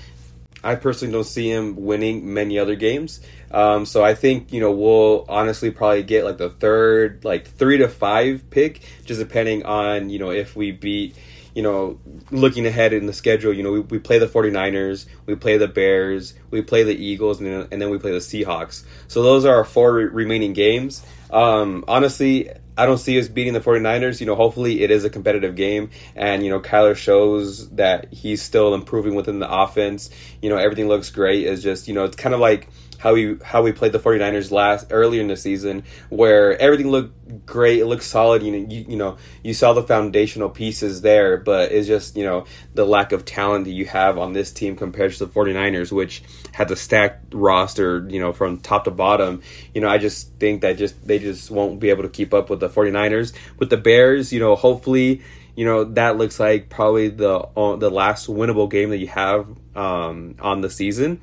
I 0.63 0.75
personally 0.75 1.13
don't 1.13 1.23
see 1.23 1.49
him 1.49 1.75
winning 1.75 2.33
many 2.33 2.59
other 2.59 2.75
games. 2.75 3.21
Um, 3.51 3.85
so 3.85 4.03
I 4.03 4.13
think 4.15 4.51
you 4.51 4.59
know 4.59 4.71
we'll 4.71 5.25
honestly 5.29 5.71
probably 5.71 6.03
get 6.03 6.25
like 6.25 6.37
the 6.37 6.49
third, 6.49 7.23
like 7.23 7.47
three 7.47 7.77
to 7.77 7.87
five 7.87 8.49
pick, 8.49 8.81
just 9.05 9.19
depending 9.19 9.63
on 9.63 10.09
you 10.09 10.19
know 10.19 10.31
if 10.31 10.55
we 10.55 10.71
beat 10.71 11.15
you 11.57 11.63
know, 11.63 11.99
looking 12.29 12.67
ahead 12.67 12.93
in 12.93 13.07
the 13.07 13.13
schedule, 13.13 13.51
you 13.51 13.63
know, 13.63 13.71
we, 13.71 13.79
we 13.79 13.97
play 13.97 14.19
the 14.19 14.27
49ers, 14.27 15.07
we 15.25 15.33
play 15.33 15.57
the 15.57 15.67
Bears, 15.67 16.35
we 16.51 16.61
play 16.61 16.83
the 16.83 16.93
Eagles, 16.95 17.39
and 17.39 17.47
then, 17.47 17.67
and 17.71 17.81
then 17.81 17.89
we 17.89 17.97
play 17.97 18.11
the 18.11 18.19
Seahawks. 18.19 18.83
So 19.07 19.23
those 19.23 19.43
are 19.43 19.55
our 19.55 19.63
four 19.63 19.91
re- 19.91 20.03
remaining 20.03 20.53
games. 20.53 21.03
Um, 21.31 21.83
honestly, 21.87 22.51
I 22.77 22.85
don't 22.85 22.99
see 22.99 23.19
us 23.19 23.27
beating 23.27 23.53
the 23.53 23.59
49ers. 23.59 24.19
You 24.19 24.27
know, 24.27 24.35
hopefully 24.35 24.83
it 24.83 24.91
is 24.91 25.03
a 25.03 25.09
competitive 25.09 25.55
game 25.55 25.89
and, 26.15 26.43
you 26.43 26.51
know, 26.51 26.59
Kyler 26.59 26.95
shows 26.95 27.71
that 27.71 28.13
he's 28.13 28.43
still 28.43 28.75
improving 28.75 29.15
within 29.15 29.39
the 29.39 29.51
offense. 29.51 30.11
You 30.41 30.49
know, 30.49 30.57
everything 30.57 30.87
looks 30.87 31.09
great. 31.09 31.45
It's 31.45 31.61
just, 31.61 31.87
you 31.87 31.93
know, 31.93 32.05
it's 32.05 32.15
kind 32.15 32.33
of 32.33 32.39
like 32.39 32.69
how 32.97 33.13
we 33.13 33.37
how 33.43 33.61
we 33.61 33.71
played 33.71 33.91
the 33.91 33.99
49ers 33.99 34.51
last 34.51 34.87
earlier 34.89 35.21
in 35.21 35.27
the 35.27 35.37
season 35.37 35.83
where 36.09 36.59
everything 36.59 36.89
looked 36.89 37.45
great 37.45 37.79
it 37.79 37.85
looked 37.85 38.03
solid 38.03 38.41
you 38.41 38.51
know 38.51 38.67
you, 38.69 38.85
you 38.89 38.95
know 38.95 39.17
you 39.43 39.53
saw 39.53 39.73
the 39.73 39.83
foundational 39.83 40.49
pieces 40.49 41.01
there 41.01 41.37
but 41.37 41.71
it's 41.71 41.87
just 41.87 42.15
you 42.15 42.23
know 42.23 42.45
the 42.73 42.85
lack 42.85 43.11
of 43.11 43.25
talent 43.25 43.65
that 43.65 43.71
you 43.71 43.85
have 43.85 44.17
on 44.17 44.33
this 44.33 44.51
team 44.51 44.75
compared 44.75 45.11
to 45.11 45.25
the 45.25 45.31
49ers 45.31 45.91
which 45.91 46.23
had 46.53 46.67
the 46.67 46.75
stacked 46.75 47.33
roster 47.33 48.05
you 48.09 48.19
know 48.19 48.33
from 48.33 48.59
top 48.59 48.85
to 48.85 48.91
bottom 48.91 49.41
you 49.73 49.81
know 49.81 49.89
I 49.89 49.97
just 49.97 50.33
think 50.35 50.61
that 50.61 50.77
just 50.77 51.05
they 51.05 51.19
just 51.19 51.51
won't 51.51 51.79
be 51.79 51.89
able 51.89 52.03
to 52.03 52.09
keep 52.09 52.33
up 52.33 52.49
with 52.49 52.59
the 52.59 52.69
49ers 52.69 53.33
with 53.59 53.69
the 53.69 53.77
Bears 53.77 54.33
you 54.33 54.39
know 54.39 54.55
hopefully 54.55 55.21
you 55.55 55.65
know 55.65 55.83
that 55.83 56.17
looks 56.17 56.39
like 56.39 56.69
probably 56.69 57.09
the 57.09 57.31
uh, 57.31 57.75
the 57.75 57.89
last 57.89 58.27
winnable 58.27 58.69
game 58.69 58.91
that 58.91 58.97
you 58.97 59.07
have 59.07 59.47
um, 59.77 60.35
on 60.41 60.61
the 60.61 60.69
season 60.69 61.21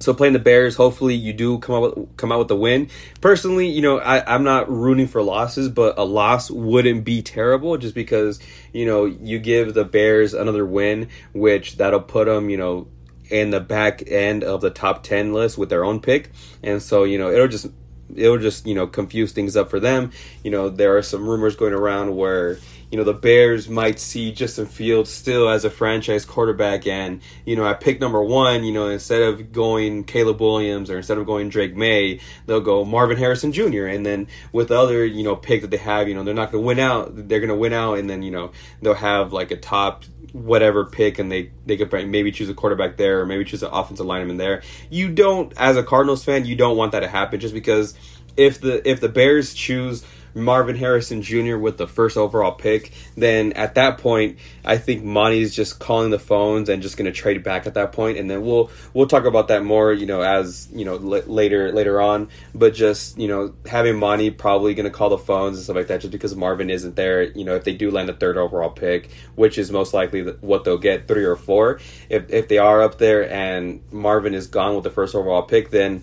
So 0.00 0.14
playing 0.14 0.32
the 0.32 0.40
Bears, 0.40 0.74
hopefully 0.74 1.14
you 1.14 1.32
do 1.32 1.58
come 1.60 1.76
out 1.76 1.96
with, 1.96 2.16
come 2.16 2.32
out 2.32 2.40
with 2.40 2.48
the 2.48 2.56
win. 2.56 2.88
Personally, 3.20 3.68
you 3.68 3.82
know, 3.82 3.98
I, 4.00 4.34
I'm 4.34 4.42
not 4.42 4.68
rooting 4.70 5.06
for 5.06 5.22
losses, 5.22 5.68
but 5.68 5.96
a 5.98 6.04
loss 6.04 6.50
wouldn't 6.50 7.04
be 7.04 7.22
terrible 7.22 7.76
just 7.78 7.94
because 7.94 8.40
you 8.72 8.84
know 8.86 9.04
you 9.04 9.38
give 9.38 9.74
the 9.74 9.84
Bears 9.84 10.34
another 10.34 10.66
win, 10.66 11.08
which 11.34 11.76
that'll 11.76 12.00
put 12.00 12.26
them, 12.26 12.50
you 12.50 12.56
know, 12.56 12.88
in 13.30 13.50
the 13.50 13.60
back 13.60 14.02
end 14.06 14.44
of 14.44 14.60
the 14.60 14.70
top 14.70 15.04
10 15.04 15.32
list 15.32 15.56
with 15.56 15.70
their 15.70 15.84
own 15.84 16.00
pick. 16.00 16.30
And 16.62 16.82
so, 16.82 17.04
you 17.04 17.18
know, 17.18 17.30
it'll 17.30 17.48
just 17.48 17.66
it'll 18.14 18.38
just, 18.38 18.66
you 18.66 18.74
know, 18.74 18.86
confuse 18.86 19.32
things 19.32 19.56
up 19.56 19.70
for 19.70 19.80
them. 19.80 20.10
You 20.42 20.50
know, 20.50 20.68
there 20.68 20.96
are 20.96 21.02
some 21.02 21.28
rumors 21.28 21.56
going 21.56 21.74
around 21.74 22.16
where 22.16 22.58
you 22.92 22.98
know, 22.98 23.04
the 23.04 23.14
Bears 23.14 23.70
might 23.70 23.98
see 23.98 24.32
Justin 24.32 24.66
Fields 24.66 25.10
still 25.10 25.48
as 25.48 25.64
a 25.64 25.70
franchise 25.70 26.26
quarterback. 26.26 26.86
And, 26.86 27.22
you 27.46 27.56
know, 27.56 27.66
at 27.66 27.80
pick 27.80 27.98
number 28.02 28.22
one, 28.22 28.64
you 28.64 28.72
know, 28.72 28.88
instead 28.88 29.22
of 29.22 29.50
going 29.50 30.04
Caleb 30.04 30.42
Williams 30.42 30.90
or 30.90 30.98
instead 30.98 31.16
of 31.16 31.24
going 31.24 31.48
Drake 31.48 31.74
Maye, 31.74 32.20
they'll 32.44 32.60
go 32.60 32.84
Marvin 32.84 33.16
Harrison 33.16 33.50
Jr. 33.50 33.86
And 33.86 34.04
then 34.04 34.28
with 34.52 34.68
the 34.68 34.78
other, 34.78 35.06
you 35.06 35.22
know, 35.22 35.34
pick 35.34 35.62
that 35.62 35.70
they 35.70 35.78
have, 35.78 36.06
you 36.06 36.14
know, 36.14 36.22
they're 36.22 36.34
not 36.34 36.52
going 36.52 36.62
to 36.62 36.66
win 36.66 36.78
out. 36.78 37.12
They're 37.14 37.40
going 37.40 37.48
to 37.48 37.54
win 37.54 37.72
out. 37.72 37.94
And 37.98 38.10
then, 38.10 38.22
you 38.22 38.30
know, 38.30 38.52
they'll 38.82 38.92
have 38.92 39.32
like 39.32 39.50
a 39.50 39.56
top 39.56 40.04
whatever 40.32 40.84
pick 40.84 41.18
and 41.18 41.32
they 41.32 41.50
they 41.66 41.76
could 41.78 41.90
maybe 42.08 42.30
choose 42.30 42.48
a 42.48 42.54
quarterback 42.54 42.96
there 42.96 43.20
or 43.20 43.26
maybe 43.26 43.44
choose 43.44 43.62
an 43.62 43.70
offensive 43.72 44.04
lineman 44.04 44.36
there. 44.36 44.62
You 44.90 45.10
don't 45.10 45.50
as 45.56 45.78
a 45.78 45.82
Cardinals 45.82 46.24
fan, 46.24 46.44
you 46.44 46.56
don't 46.56 46.76
want 46.76 46.92
that 46.92 47.00
to 47.00 47.08
happen 47.08 47.40
just 47.40 47.54
because 47.54 47.94
if 48.36 48.60
the 48.60 48.86
if 48.88 49.00
the 49.00 49.08
Bears 49.08 49.54
choose 49.54 50.04
Marvin 50.34 50.76
Harrison 50.76 51.22
Jr. 51.22 51.56
with 51.56 51.78
the 51.78 51.86
first 51.86 52.16
overall 52.16 52.52
pick, 52.52 52.92
then 53.16 53.52
at 53.52 53.74
that 53.74 53.98
point, 53.98 54.38
I 54.64 54.78
think 54.78 55.02
Monti's 55.02 55.54
just 55.54 55.78
calling 55.78 56.10
the 56.10 56.18
phones 56.18 56.68
and 56.68 56.82
just 56.82 56.96
going 56.96 57.06
to 57.06 57.12
trade 57.12 57.42
back 57.42 57.66
at 57.66 57.74
that 57.74 57.92
point, 57.92 58.18
and 58.18 58.30
then 58.30 58.42
we'll 58.42 58.70
we'll 58.94 59.06
talk 59.06 59.24
about 59.24 59.48
that 59.48 59.64
more, 59.64 59.92
you 59.92 60.06
know, 60.06 60.22
as 60.22 60.68
you 60.72 60.84
know 60.84 60.94
l- 60.94 61.26
later 61.26 61.72
later 61.72 62.00
on. 62.00 62.28
But 62.54 62.74
just 62.74 63.18
you 63.18 63.28
know, 63.28 63.54
having 63.66 63.96
Monti 63.98 64.30
probably 64.30 64.74
going 64.74 64.84
to 64.84 64.90
call 64.90 65.10
the 65.10 65.18
phones 65.18 65.56
and 65.56 65.64
stuff 65.64 65.76
like 65.76 65.88
that, 65.88 66.00
just 66.00 66.12
because 66.12 66.34
Marvin 66.34 66.70
isn't 66.70 66.96
there. 66.96 67.22
You 67.22 67.44
know, 67.44 67.54
if 67.54 67.64
they 67.64 67.74
do 67.74 67.90
land 67.90 68.08
a 68.10 68.14
third 68.14 68.36
overall 68.36 68.70
pick, 68.70 69.10
which 69.34 69.58
is 69.58 69.70
most 69.70 69.94
likely 69.94 70.22
what 70.22 70.64
they'll 70.64 70.78
get, 70.78 71.08
three 71.08 71.24
or 71.24 71.36
four. 71.36 71.80
If 72.08 72.30
if 72.30 72.48
they 72.48 72.58
are 72.58 72.82
up 72.82 72.98
there 72.98 73.30
and 73.30 73.82
Marvin 73.90 74.34
is 74.34 74.46
gone 74.46 74.74
with 74.74 74.84
the 74.84 74.90
first 74.90 75.14
overall 75.14 75.42
pick, 75.42 75.70
then 75.70 76.02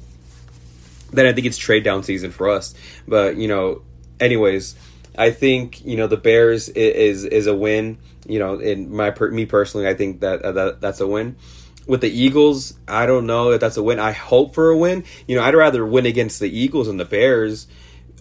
then 1.12 1.26
I 1.26 1.34
think 1.34 1.48
it's 1.48 1.58
trade 1.58 1.84
down 1.84 2.04
season 2.04 2.32
for 2.32 2.50
us. 2.50 2.74
But 3.08 3.38
you 3.38 3.48
know, 3.48 3.82
anyways, 4.20 4.76
I 5.18 5.32
think 5.32 5.86
you 5.86 5.98
know 5.98 6.08
the 6.08 6.18
Bears 6.18 6.70
is 6.70 7.26
is 7.26 7.48
a 7.48 7.56
win. 7.56 7.98
You 8.28 8.40
know, 8.40 8.60
in 8.60 8.94
my 8.96 9.14
me 9.32 9.46
personally, 9.46 9.88
I 9.88 9.94
think 9.94 10.22
that, 10.22 10.42
uh, 10.42 10.52
that 10.52 10.82
that's 10.82 11.00
a 11.00 11.08
win. 11.08 11.36
With 11.88 12.02
the 12.02 12.10
Eagles, 12.10 12.76
I 12.88 13.08
don't 13.08 13.26
know 13.26 13.52
if 13.52 13.60
that's 13.60 13.78
a 13.78 13.84
win. 13.84 13.98
I 14.00 14.12
hope 14.12 14.54
for 14.54 14.70
a 14.70 14.78
win. 14.78 15.04
You 15.28 15.36
know, 15.36 15.44
I'd 15.44 15.56
rather 15.56 15.86
win 15.86 16.06
against 16.06 16.40
the 16.40 16.50
Eagles 16.50 16.88
than 16.88 16.98
the 16.98 17.06
Bears 17.06 17.68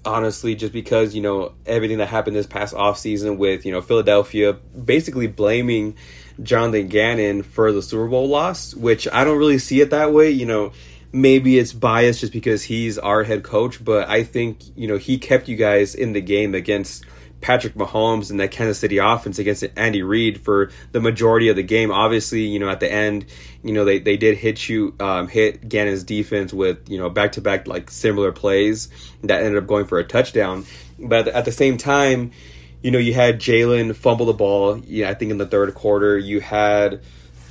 honestly 0.04 0.54
just 0.54 0.72
because 0.72 1.14
you 1.14 1.20
know 1.20 1.52
everything 1.66 1.98
that 1.98 2.06
happened 2.06 2.34
this 2.34 2.46
past 2.46 2.72
offseason 2.72 3.36
with 3.36 3.66
you 3.66 3.72
know 3.72 3.82
Philadelphia 3.82 4.52
basically 4.52 5.26
blaming 5.26 5.96
Jonathan 6.42 6.88
Gannon 6.88 7.42
for 7.42 7.72
the 7.72 7.82
Super 7.82 8.06
Bowl 8.06 8.28
loss, 8.28 8.74
which 8.74 9.08
I 9.12 9.24
don't 9.24 9.38
really 9.38 9.58
see 9.58 9.80
it 9.80 9.90
that 9.90 10.12
way. 10.12 10.30
You 10.30 10.46
know, 10.46 10.72
maybe 11.12 11.58
it's 11.58 11.72
biased 11.72 12.20
just 12.20 12.32
because 12.32 12.62
he's 12.64 12.98
our 12.98 13.24
head 13.24 13.42
coach, 13.42 13.82
but 13.84 14.08
I 14.08 14.24
think, 14.24 14.60
you 14.76 14.86
know, 14.88 14.98
he 14.98 15.18
kept 15.18 15.48
you 15.48 15.56
guys 15.56 15.94
in 15.94 16.12
the 16.12 16.20
game 16.20 16.54
against 16.54 17.04
Patrick 17.40 17.74
Mahomes 17.74 18.30
and 18.30 18.40
that 18.40 18.50
Kansas 18.50 18.78
City 18.78 18.98
offense 18.98 19.38
against 19.38 19.64
Andy 19.76 20.02
Reid 20.02 20.40
for 20.40 20.70
the 20.92 21.00
majority 21.00 21.48
of 21.48 21.56
the 21.56 21.62
game. 21.62 21.90
Obviously, 21.90 22.42
you 22.42 22.58
know, 22.58 22.68
at 22.68 22.80
the 22.80 22.90
end, 22.90 23.26
you 23.62 23.72
know, 23.72 23.84
they, 23.84 24.00
they 24.00 24.16
did 24.16 24.36
hit 24.36 24.68
you, 24.68 24.94
um, 24.98 25.28
hit 25.28 25.68
Gannon's 25.68 26.02
defense 26.02 26.52
with, 26.52 26.88
you 26.88 26.98
know, 26.98 27.08
back 27.08 27.32
to 27.32 27.40
back, 27.40 27.68
like 27.68 27.90
similar 27.90 28.32
plays 28.32 28.88
that 29.22 29.42
ended 29.42 29.62
up 29.62 29.68
going 29.68 29.86
for 29.86 29.98
a 29.98 30.04
touchdown. 30.04 30.64
But 30.98 31.28
at 31.28 31.44
the 31.44 31.52
same 31.52 31.78
time, 31.78 32.32
you 32.82 32.90
know, 32.90 32.98
you 32.98 33.14
had 33.14 33.40
Jalen 33.40 33.94
fumble 33.94 34.26
the 34.26 34.32
ball, 34.32 34.78
yeah, 34.78 35.08
I 35.08 35.14
think 35.14 35.30
in 35.30 35.38
the 35.38 35.46
third 35.46 35.74
quarter. 35.74 36.18
You 36.18 36.40
had, 36.40 37.00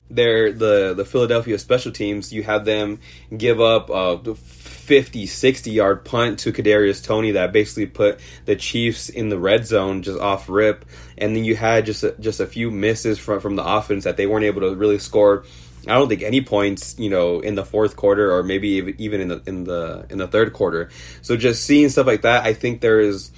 their 0.10 0.52
the 0.52 0.94
the 0.94 1.06
Philadelphia 1.06 1.58
special 1.58 1.92
teams, 1.92 2.32
you 2.32 2.44
have 2.44 2.66
them 2.66 3.00
give 3.36 3.60
up 3.60 3.90
a 3.90 4.36
50, 4.36 5.26
60 5.26 5.72
yard 5.72 6.06
punt 6.06 6.40
to 6.40 6.54
Kadarius 6.54 7.04
Toney 7.04 7.32
that 7.32 7.52
basically 7.52 7.88
put 7.88 8.20
the 8.46 8.56
Chiefs 8.56 9.10
in 9.10 9.30
the 9.30 9.38
red 9.38 9.66
zone 9.66 10.02
just 10.02 10.20
off 10.20 10.48
rip, 10.48 10.86
and 11.18 11.36
then 11.36 11.44
you 11.44 11.56
had 11.56 11.86
just 11.86 12.04
a, 12.04 12.16
just 12.20 12.40
a 12.40 12.48
few 12.48 12.72
misses 12.72 13.20
from 13.20 13.42
from 13.42 13.56
the 13.56 13.66
offense 13.66 14.06
that 14.06 14.18
they 14.18 14.28
weren't 14.28 14.46
able 14.46 14.62
to 14.62 14.76
really 14.76 15.00
score. 15.00 15.44
I 15.86 15.94
don't 15.94 16.10
think 16.10 16.22
any 16.22 16.42
points, 16.42 16.98
you 16.98 17.10
know, 17.10 17.40
in 17.40 17.56
the 17.56 17.64
fourth 17.64 17.96
quarter 17.96 18.34
or 18.34 18.44
maybe 18.44 18.96
even 18.98 19.22
in 19.22 19.28
the 19.28 19.42
in 19.46 19.64
the 19.66 20.06
in 20.10 20.18
the 20.18 20.28
third 20.28 20.54
quarter. 20.54 20.90
So 21.22 21.38
just 21.38 21.66
seeing 21.66 21.90
stuff 21.90 22.08
like 22.08 22.22
that, 22.24 22.46
I 22.46 22.54
think 22.54 22.82
there 22.82 23.00
is 23.00 23.32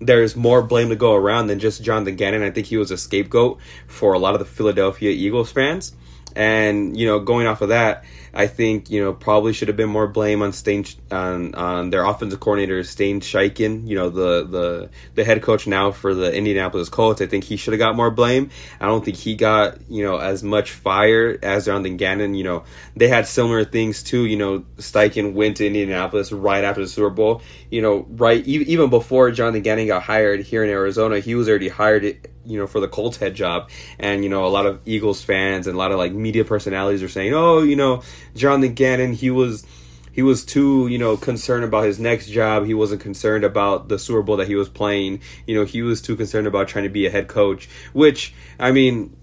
there's 0.00 0.36
more 0.36 0.62
blame 0.62 0.88
to 0.88 0.96
go 0.96 1.14
around 1.14 1.46
than 1.46 1.58
just 1.58 1.82
Jonathan 1.82 2.16
Gannon. 2.16 2.42
I 2.42 2.50
think 2.50 2.66
he 2.66 2.76
was 2.76 2.90
a 2.90 2.96
scapegoat 2.96 3.58
for 3.86 4.12
a 4.12 4.18
lot 4.18 4.34
of 4.34 4.40
the 4.40 4.46
Philadelphia 4.46 5.10
Eagles 5.10 5.52
fans. 5.52 5.94
And 6.36 6.96
you 6.96 7.06
know, 7.06 7.20
going 7.20 7.46
off 7.46 7.60
of 7.60 7.70
that, 7.70 8.04
I 8.34 8.46
think 8.46 8.90
you 8.90 9.02
know 9.02 9.12
probably 9.12 9.52
should 9.52 9.68
have 9.68 9.76
been 9.76 9.90
more 9.90 10.06
blame 10.06 10.40
on 10.40 10.52
Shane 10.52 10.86
on, 11.10 11.54
on 11.54 11.90
their 11.90 12.04
offensive 12.04 12.40
coordinator 12.40 12.82
Shane 12.82 13.20
Steichen. 13.20 13.86
You 13.86 13.96
know 13.96 14.08
the 14.08 14.44
the 14.44 14.90
the 15.14 15.24
head 15.24 15.42
coach 15.42 15.66
now 15.66 15.90
for 15.90 16.14
the 16.14 16.34
Indianapolis 16.34 16.88
Colts. 16.88 17.20
I 17.20 17.26
think 17.26 17.44
he 17.44 17.56
should 17.56 17.74
have 17.74 17.78
got 17.78 17.94
more 17.94 18.10
blame. 18.10 18.50
I 18.80 18.86
don't 18.86 19.04
think 19.04 19.18
he 19.18 19.34
got 19.34 19.78
you 19.90 20.02
know 20.02 20.16
as 20.16 20.42
much 20.42 20.70
fire 20.70 21.38
as 21.42 21.66
Jonathan 21.66 21.98
Gannon. 21.98 22.34
You 22.34 22.44
know 22.44 22.64
they 22.96 23.08
had 23.08 23.26
similar 23.26 23.64
things 23.64 24.02
too. 24.02 24.24
You 24.24 24.36
know 24.36 24.60
Steichen 24.78 25.34
went 25.34 25.58
to 25.58 25.66
Indianapolis 25.66 26.32
right 26.32 26.64
after 26.64 26.80
the 26.80 26.88
Super 26.88 27.10
Bowl. 27.10 27.42
You 27.70 27.82
know 27.82 28.06
right 28.12 28.42
even 28.46 28.88
before 28.88 29.30
Jonathan 29.30 29.62
Gannon 29.62 29.88
got 29.88 30.04
hired 30.04 30.40
here 30.40 30.64
in 30.64 30.70
Arizona, 30.70 31.18
he 31.18 31.34
was 31.34 31.50
already 31.50 31.68
hired 31.68 32.28
you 32.44 32.58
know, 32.58 32.66
for 32.66 32.80
the 32.80 32.88
Colts 32.88 33.16
head 33.16 33.34
job. 33.34 33.70
And, 33.98 34.24
you 34.24 34.30
know, 34.30 34.46
a 34.46 34.48
lot 34.48 34.66
of 34.66 34.80
Eagles 34.84 35.22
fans 35.22 35.66
and 35.66 35.74
a 35.74 35.78
lot 35.78 35.92
of 35.92 35.98
like 35.98 36.12
media 36.12 36.44
personalities 36.44 37.02
are 37.02 37.08
saying, 37.08 37.34
oh, 37.34 37.62
you 37.62 37.76
know, 37.76 38.02
Jonathan 38.34 38.74
Gannon, 38.74 39.12
he 39.12 39.30
was 39.30 39.66
he 40.12 40.22
was 40.22 40.44
too, 40.44 40.88
you 40.88 40.98
know, 40.98 41.16
concerned 41.16 41.64
about 41.64 41.84
his 41.84 41.98
next 41.98 42.28
job. 42.28 42.66
He 42.66 42.74
wasn't 42.74 43.00
concerned 43.00 43.44
about 43.44 43.88
the 43.88 43.98
Super 43.98 44.22
Bowl 44.22 44.36
that 44.36 44.46
he 44.46 44.54
was 44.54 44.68
playing. 44.68 45.22
You 45.46 45.54
know, 45.54 45.64
he 45.64 45.82
was 45.82 46.02
too 46.02 46.16
concerned 46.16 46.46
about 46.46 46.68
trying 46.68 46.84
to 46.84 46.90
be 46.90 47.06
a 47.06 47.10
head 47.10 47.28
coach, 47.28 47.68
which 47.94 48.34
I 48.58 48.72
mean, 48.72 49.16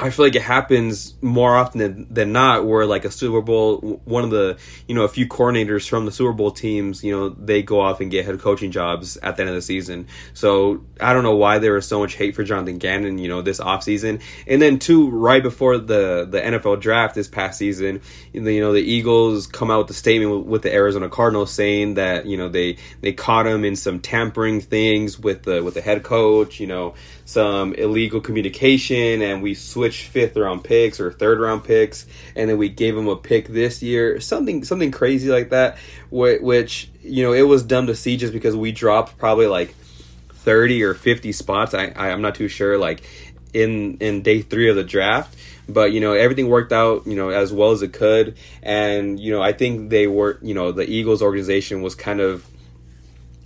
I 0.00 0.10
feel 0.10 0.26
like 0.26 0.34
it 0.34 0.42
happens 0.42 1.14
more 1.22 1.56
often 1.56 1.78
than, 1.78 2.06
than 2.12 2.32
not 2.32 2.66
where 2.66 2.84
like 2.84 3.04
a 3.04 3.12
Super 3.12 3.40
Bowl, 3.40 4.00
one 4.04 4.24
of 4.24 4.30
the, 4.30 4.58
you 4.88 4.94
know, 4.94 5.04
a 5.04 5.08
few 5.08 5.28
coordinators 5.28 5.88
from 5.88 6.04
the 6.04 6.10
Super 6.10 6.32
Bowl 6.32 6.50
teams, 6.50 7.04
you 7.04 7.12
know, 7.16 7.28
they 7.28 7.62
go 7.62 7.80
off 7.80 8.00
and 8.00 8.10
get 8.10 8.24
head 8.24 8.40
coaching 8.40 8.72
jobs 8.72 9.16
at 9.18 9.36
the 9.36 9.42
end 9.42 9.50
of 9.50 9.54
the 9.54 9.62
season. 9.62 10.08
So 10.32 10.84
I 11.00 11.12
don't 11.12 11.22
know 11.22 11.36
why 11.36 11.60
there 11.60 11.74
was 11.74 11.86
so 11.86 12.00
much 12.00 12.16
hate 12.16 12.34
for 12.34 12.42
Jonathan 12.42 12.78
Gannon, 12.78 13.18
you 13.18 13.28
know, 13.28 13.40
this 13.40 13.60
offseason. 13.60 14.20
And 14.48 14.60
then 14.60 14.80
two, 14.80 15.10
right 15.10 15.42
before 15.42 15.78
the, 15.78 16.26
the 16.28 16.40
NFL 16.40 16.80
draft 16.80 17.14
this 17.14 17.28
past 17.28 17.58
season, 17.58 18.02
you 18.32 18.40
know, 18.40 18.72
the 18.72 18.82
Eagles 18.82 19.46
come 19.46 19.70
out 19.70 19.78
with 19.78 19.90
a 19.90 19.94
statement 19.94 20.38
with, 20.38 20.46
with 20.46 20.62
the 20.62 20.74
Arizona 20.74 21.08
Cardinals 21.08 21.52
saying 21.52 21.94
that, 21.94 22.26
you 22.26 22.36
know, 22.36 22.48
they, 22.48 22.78
they 23.00 23.12
caught 23.12 23.46
him 23.46 23.64
in 23.64 23.76
some 23.76 24.00
tampering 24.00 24.60
things 24.60 25.20
with 25.20 25.44
the, 25.44 25.62
with 25.62 25.74
the 25.74 25.80
head 25.80 26.02
coach, 26.02 26.58
you 26.58 26.66
know, 26.66 26.94
some 27.24 27.72
illegal 27.74 28.20
communication 28.20 29.22
and 29.22 29.42
we 29.42 29.54
switched 29.54 30.08
fifth 30.08 30.36
round 30.36 30.62
picks 30.62 31.00
or 31.00 31.10
third 31.10 31.40
round 31.40 31.64
picks 31.64 32.06
and 32.36 32.50
then 32.50 32.58
we 32.58 32.68
gave 32.68 32.96
him 32.96 33.08
a 33.08 33.16
pick 33.16 33.48
this 33.48 33.82
year. 33.82 34.20
Something 34.20 34.64
something 34.64 34.90
crazy 34.90 35.30
like 35.30 35.50
that 35.50 35.78
which 36.10 36.90
you 37.02 37.22
know 37.22 37.32
it 37.32 37.42
was 37.42 37.62
dumb 37.62 37.86
to 37.86 37.94
see 37.94 38.16
just 38.16 38.32
because 38.32 38.54
we 38.54 38.72
dropped 38.72 39.16
probably 39.18 39.46
like 39.46 39.74
30 40.32 40.82
or 40.84 40.94
50 40.94 41.32
spots. 41.32 41.74
I, 41.74 41.86
I 41.96 42.10
i'm 42.10 42.20
not 42.20 42.34
too 42.34 42.48
sure 42.48 42.76
like 42.78 43.02
in 43.52 43.98
in 43.98 44.22
day 44.22 44.42
three 44.42 44.68
of 44.68 44.76
the 44.76 44.84
draft. 44.84 45.36
But 45.66 45.92
you 45.92 46.00
know 46.00 46.12
everything 46.12 46.48
worked 46.48 46.72
out 46.72 47.06
you 47.06 47.16
know 47.16 47.30
as 47.30 47.50
well 47.50 47.70
as 47.70 47.80
it 47.80 47.94
could. 47.94 48.36
And 48.62 49.18
you 49.18 49.32
know 49.32 49.42
i 49.42 49.52
think 49.52 49.88
they 49.88 50.06
were 50.06 50.38
you 50.42 50.52
know 50.52 50.72
the 50.72 50.88
eagles 50.88 51.22
organization 51.22 51.80
was 51.80 51.94
kind 51.94 52.20
of 52.20 52.46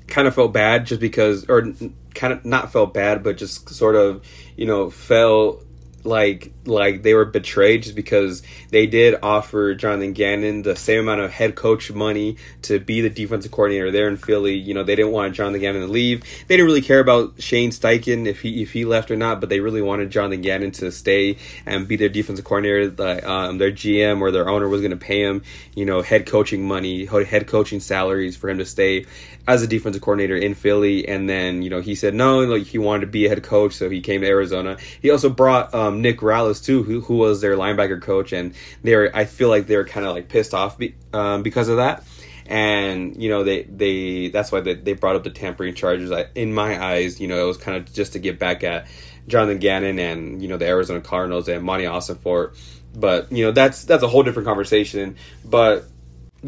kind 0.09 0.27
of 0.27 0.35
felt 0.35 0.53
bad 0.53 0.87
just 0.87 1.01
because, 1.01 1.49
or 1.49 1.73
kind 2.19 2.33
of 2.33 2.45
not 2.45 2.73
felt 2.73 2.93
bad, 2.93 3.23
but 3.23 3.39
just 3.39 3.69
sort 3.71 3.95
of, 3.95 4.23
you 4.57 4.67
know, 4.67 4.91
felt 4.91 5.65
like 6.09 6.53
like 6.65 7.03
they 7.03 7.15
were 7.15 7.25
betrayed 7.25 7.83
just 7.83 7.95
because 7.95 8.43
they 8.71 8.87
did 8.87 9.19
offer 9.23 9.75
Jonathan 9.75 10.13
Gannon 10.13 10.63
the 10.63 10.77
same 10.77 11.01
amount 11.01 11.21
of 11.21 11.31
head 11.31 11.55
coach 11.55 11.91
money 11.91 12.37
to 12.63 12.81
be 12.81 13.01
the 13.01 13.11
defensive 13.11 13.51
coordinator 13.51 13.91
there 13.91 14.09
in 14.09 14.17
Philly. 14.17 14.55
You 14.55 14.75
know, 14.75 14.83
they 14.85 14.97
didn't 14.97 15.13
want 15.13 15.35
Jonathan 15.35 15.61
Gannon 15.61 15.83
to 15.83 15.89
leave. 15.89 16.23
They 16.47 16.57
didn't 16.57 16.67
really 16.67 16.83
care 16.83 17.01
about 17.01 17.41
Shane 17.41 17.71
Steichen 17.71 18.27
if 18.27 18.41
he 18.41 18.63
if 18.63 18.73
he 18.73 18.85
left 18.85 19.11
or 19.11 19.17
not, 19.17 19.41
but 19.41 19.49
they 19.49 19.61
really 19.61 19.83
wanted 19.83 20.11
Jonathan 20.11 20.43
Gannon 20.43 20.71
to 20.73 20.91
stay 20.91 21.37
and 21.67 21.87
be 21.87 21.97
their 21.97 22.09
defensive 22.09 22.45
coordinator. 22.45 22.89
The, 22.89 23.31
um, 23.31 23.59
their 23.59 23.73
GM 23.73 24.21
or 24.21 24.31
their 24.31 24.49
owner 24.49 24.69
was 24.69 24.81
going 24.81 24.91
to 24.91 24.97
pay 24.97 25.23
him, 25.23 25.43
you 25.75 25.85
know, 25.85 26.03
head 26.03 26.27
coaching 26.27 26.67
money, 26.67 27.07
head 27.07 27.47
coaching 27.47 27.81
salaries 27.81 28.37
for 28.37 28.49
him 28.49 28.59
to 28.59 28.67
stay 28.67 29.07
as 29.47 29.63
a 29.63 29.67
defensive 29.67 30.03
coordinator 30.03 30.37
in 30.37 30.55
Philly. 30.55 31.09
And 31.09 31.29
then 31.29 31.63
you 31.63 31.71
know 31.71 31.81
he 31.81 31.95
said 31.95 32.15
no, 32.15 32.41
like 32.41 32.65
he 32.65 32.79
wanted 32.79 33.01
to 33.01 33.07
be 33.07 33.27
a 33.27 33.29
head 33.29 33.43
coach, 33.43 33.75
so 33.75 33.89
he 33.89 34.01
came 34.01 34.21
to 34.21 34.27
Arizona. 34.27 34.77
He 35.01 35.11
also 35.11 35.31
brought 35.31 35.75
um, 35.75 35.98
Nick 36.03 36.19
Rallis 36.19 36.65
too, 36.65 36.83
who, 36.83 37.01
who 37.01 37.17
was 37.17 37.41
their 37.41 37.57
linebacker 37.57 38.01
coach, 38.01 38.33
and 38.33 38.55
they're 38.83 39.15
I 39.15 39.25
feel 39.25 39.49
like 39.49 39.67
they're 39.67 39.85
kind 39.85 40.07
of 40.07 40.15
like 40.15 40.29
pissed 40.29 40.55
off 40.55 40.79
be, 40.79 40.95
um, 41.13 41.43
because 41.43 41.69
of 41.69 41.77
that. 41.77 42.05
And 42.47 43.23
you 43.23 43.29
know 43.29 43.45
they 43.45 43.65
they 43.65 44.29
that's 44.29 44.51
why 44.51 44.61
they, 44.61 44.75
they 44.75 44.95
brought 44.95 45.17
up 45.17 45.25
the 45.25 45.31
tampering 45.31 45.75
charges. 45.75 46.11
I, 46.11 46.27
in 46.35 46.55
my 46.55 46.83
eyes, 46.83 47.21
you 47.21 47.29
know 47.29 47.43
it 47.43 47.47
was 47.47 47.59
kind 47.59 47.77
of 47.77 47.93
just 47.93 48.15
to 48.15 48.19
get 48.19 48.39
back 48.39 48.65
at 48.65 48.87
Jonathan 49.27 49.59
Gannon 49.59 49.99
and 49.99 50.43
you 50.43 50.49
know 50.49 50.57
the 50.57 50.67
Arizona 50.67 51.01
Cardinals 51.01 51.49
and 51.49 51.63
Monti 51.63 51.85
Ossenfort. 51.85 52.57
But 52.95 53.31
you 53.31 53.45
know 53.45 53.53
that's 53.53 53.85
that's 53.85 54.03
a 54.03 54.09
whole 54.09 54.23
different 54.23 54.47
conversation. 54.47 55.17
But 55.45 55.85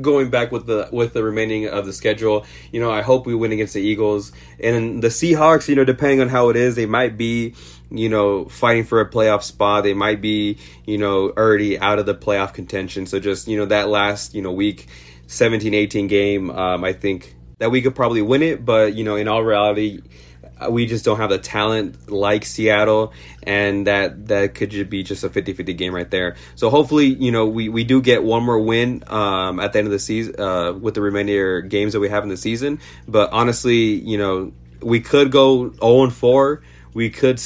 going 0.01 0.31
back 0.31 0.53
with 0.53 0.67
the 0.67 0.89
with 0.93 1.13
the 1.13 1.23
remaining 1.23 1.69
of 1.69 1.87
the 1.87 1.93
schedule, 1.93 2.47
you 2.73 2.81
know, 2.81 2.91
I 2.91 3.03
hope 3.03 3.27
we 3.27 3.35
win 3.35 3.53
against 3.53 3.75
the 3.75 3.83
Eagles 3.83 4.33
and 4.63 5.03
the 5.03 5.09
Seahawks. 5.09 5.69
You 5.69 5.77
know, 5.77 5.85
depending 5.85 6.21
on 6.21 6.29
how 6.29 6.51
it 6.51 6.57
is, 6.57 6.77
they 6.77 6.87
might 6.87 7.17
be, 7.17 7.55
you 7.91 8.09
know, 8.09 8.47
fighting 8.47 8.85
for 8.85 9.01
a 9.01 9.09
playoff 9.09 9.43
spot. 9.43 9.85
They 9.85 9.95
might 9.95 10.21
be, 10.21 10.59
you 10.87 10.99
know, 10.99 11.31
already 11.31 11.79
out 11.79 11.99
of 11.99 12.07
the 12.07 12.15
playoff 12.15 12.55
contention. 12.55 13.07
So 13.07 13.21
just 13.21 13.49
you 13.49 13.59
know 13.59 13.67
that 13.67 13.89
last 13.89 14.35
you 14.35 14.43
know 14.43 14.53
week 14.53 14.87
17, 15.27 15.75
18 15.75 16.07
game, 16.07 16.51
um, 16.51 16.85
I 16.85 16.93
think 16.93 17.35
that 17.59 17.71
we 17.71 17.83
could 17.83 17.95
probably 17.95 18.23
win 18.23 18.43
it. 18.43 18.65
But 18.65 18.95
you 18.95 19.05
know, 19.05 19.17
in 19.17 19.29
all 19.29 19.43
reality 19.43 20.03
uh, 20.61 20.71
we 20.71 20.87
just 20.87 21.05
don't 21.05 21.17
have 21.17 21.31
the 21.31 21.39
talent 21.39 22.11
like 22.11 22.45
Seattle, 22.45 23.13
and 23.43 23.87
that 23.87 24.27
that 24.27 24.55
could 24.55 24.71
just 24.71 24.91
be 24.91 25.03
just 25.03 25.25
a 25.25 25.31
50-50 25.31 25.77
game 25.77 25.95
right 25.95 26.11
there. 26.11 26.37
So 26.55 26.71
hopefully, 26.71 27.07
you 27.07 27.33
know, 27.33 27.47
we, 27.47 27.69
we 27.69 27.85
do 27.85 28.03
get 28.03 28.23
one 28.23 28.43
more 28.45 28.59
win 28.59 29.05
um, 29.07 29.59
at 29.61 29.73
the 29.73 29.79
end 29.79 29.89
of 29.89 29.93
the 29.93 29.99
season 29.99 30.39
uh, 30.39 30.73
with 30.73 30.95
the 30.95 31.01
remaining 31.01 31.69
games 31.69 31.95
that 31.95 32.01
we 32.01 32.09
have 32.09 32.23
in 32.23 32.29
the 32.29 32.37
season. 32.37 32.81
But 33.09 33.33
honestly, 33.33 33.95
you 33.95 34.19
know, 34.19 34.53
we 34.81 35.01
could 35.01 35.31
go 35.31 35.73
0 35.73 36.05
and 36.05 36.13
4. 36.13 36.63
We 36.93 37.11
could 37.11 37.41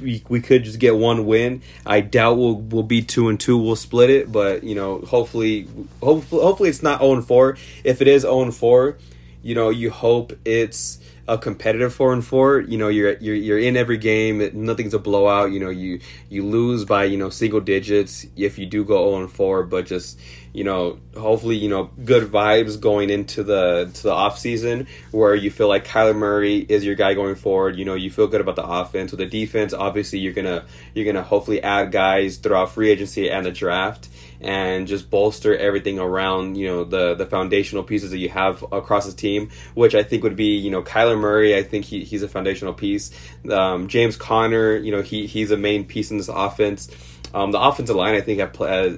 we, 0.00 0.22
we 0.28 0.40
could 0.40 0.64
just 0.64 0.78
get 0.78 0.96
one 0.96 1.26
win. 1.26 1.62
I 1.84 2.00
doubt 2.00 2.38
we'll 2.38 2.56
we'll 2.56 2.82
be 2.82 3.02
two 3.02 3.28
and 3.28 3.38
two. 3.38 3.58
We'll 3.58 3.76
split 3.76 4.10
it, 4.10 4.30
but 4.30 4.64
you 4.64 4.74
know, 4.74 4.98
hopefully, 5.00 5.68
hopefully, 6.02 6.42
hopefully 6.42 6.68
it's 6.68 6.82
not 6.82 7.00
0 7.00 7.14
and 7.14 7.26
4. 7.26 7.56
If 7.84 8.02
it 8.02 8.08
is 8.08 8.22
0 8.22 8.42
and 8.42 8.54
4, 8.54 8.98
you 9.42 9.54
know, 9.54 9.70
you 9.70 9.90
hope 9.90 10.32
it's 10.44 10.98
a 11.28 11.36
competitive 11.36 11.92
four 11.92 12.12
and 12.12 12.24
four, 12.24 12.60
you 12.60 12.78
know, 12.78 12.88
you're 12.88 13.16
you're 13.18 13.34
you're 13.34 13.58
in 13.58 13.76
every 13.76 13.98
game. 13.98 14.48
Nothing's 14.52 14.94
a 14.94 14.98
blowout. 14.98 15.52
You 15.52 15.60
know, 15.60 15.70
you 15.70 16.00
you 16.28 16.44
lose 16.44 16.84
by 16.84 17.04
you 17.04 17.16
know 17.16 17.30
single 17.30 17.60
digits 17.60 18.26
if 18.36 18.58
you 18.58 18.66
do 18.66 18.84
go 18.84 19.08
zero 19.08 19.22
and 19.22 19.30
four, 19.30 19.64
but 19.64 19.86
just 19.86 20.18
you 20.52 20.64
know, 20.64 20.98
hopefully, 21.14 21.56
you 21.56 21.68
know, 21.68 21.90
good 22.04 22.30
vibes 22.32 22.80
going 22.80 23.10
into 23.10 23.42
the 23.42 23.90
to 23.92 24.02
the 24.04 24.12
off 24.12 24.38
season 24.38 24.86
where 25.10 25.34
you 25.34 25.50
feel 25.50 25.68
like 25.68 25.86
Kyler 25.86 26.16
Murray 26.16 26.58
is 26.58 26.82
your 26.82 26.94
guy 26.94 27.12
going 27.12 27.34
forward. 27.34 27.76
You 27.76 27.84
know, 27.84 27.94
you 27.94 28.10
feel 28.10 28.26
good 28.26 28.40
about 28.40 28.56
the 28.56 28.64
offense. 28.64 29.10
With 29.10 29.18
the 29.18 29.26
defense, 29.26 29.74
obviously, 29.74 30.20
you're 30.20 30.32
gonna 30.32 30.64
you're 30.94 31.04
gonna 31.04 31.22
hopefully 31.22 31.62
add 31.62 31.92
guys 31.92 32.38
throughout 32.38 32.70
free 32.70 32.90
agency 32.90 33.30
and 33.30 33.44
the 33.44 33.52
draft 33.52 34.08
and 34.40 34.86
just 34.86 35.10
bolster 35.10 35.56
everything 35.56 35.98
around 35.98 36.56
you 36.56 36.66
know 36.66 36.84
the 36.84 37.14
the 37.14 37.26
foundational 37.26 37.82
pieces 37.82 38.10
that 38.10 38.18
you 38.18 38.28
have 38.28 38.62
across 38.72 39.06
the 39.06 39.12
team, 39.12 39.50
which 39.74 39.94
I 39.94 40.02
think 40.02 40.22
would 40.22 40.36
be 40.36 40.56
you 40.56 40.70
know 40.70 40.82
Kyler 40.82 41.18
Murray. 41.18 41.56
I 41.56 41.62
think 41.62 41.84
he, 41.84 42.04
he's 42.04 42.22
a 42.22 42.28
foundational 42.28 42.74
piece. 42.74 43.10
Um, 43.50 43.88
James 43.88 44.16
Conner, 44.16 44.76
you 44.76 44.92
know 44.92 45.02
he 45.02 45.26
he's 45.26 45.50
a 45.50 45.56
main 45.56 45.84
piece 45.84 46.10
in 46.10 46.18
this 46.18 46.28
offense. 46.28 46.90
Um, 47.34 47.52
the 47.52 47.60
offensive 47.60 47.96
line 47.96 48.14
I 48.14 48.20
think 48.20 48.40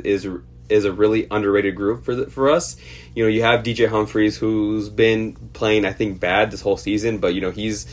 is 0.05 0.27
is 0.69 0.85
a 0.85 0.93
really 0.93 1.27
underrated 1.31 1.75
group 1.75 2.05
for 2.05 2.15
the, 2.15 2.31
for 2.31 2.51
us. 2.51 2.77
You 3.15 3.25
know, 3.25 3.29
you 3.29 3.43
have 3.43 3.63
DJ 3.63 3.89
Humphries 3.89 4.37
who's 4.37 4.89
been 4.89 5.35
playing 5.53 5.85
I 5.85 5.93
think 5.93 6.21
bad 6.21 6.51
this 6.51 6.61
whole 6.61 6.77
season, 6.77 7.19
but 7.19 7.35
you 7.35 7.41
know 7.41 7.51
he's 7.51 7.87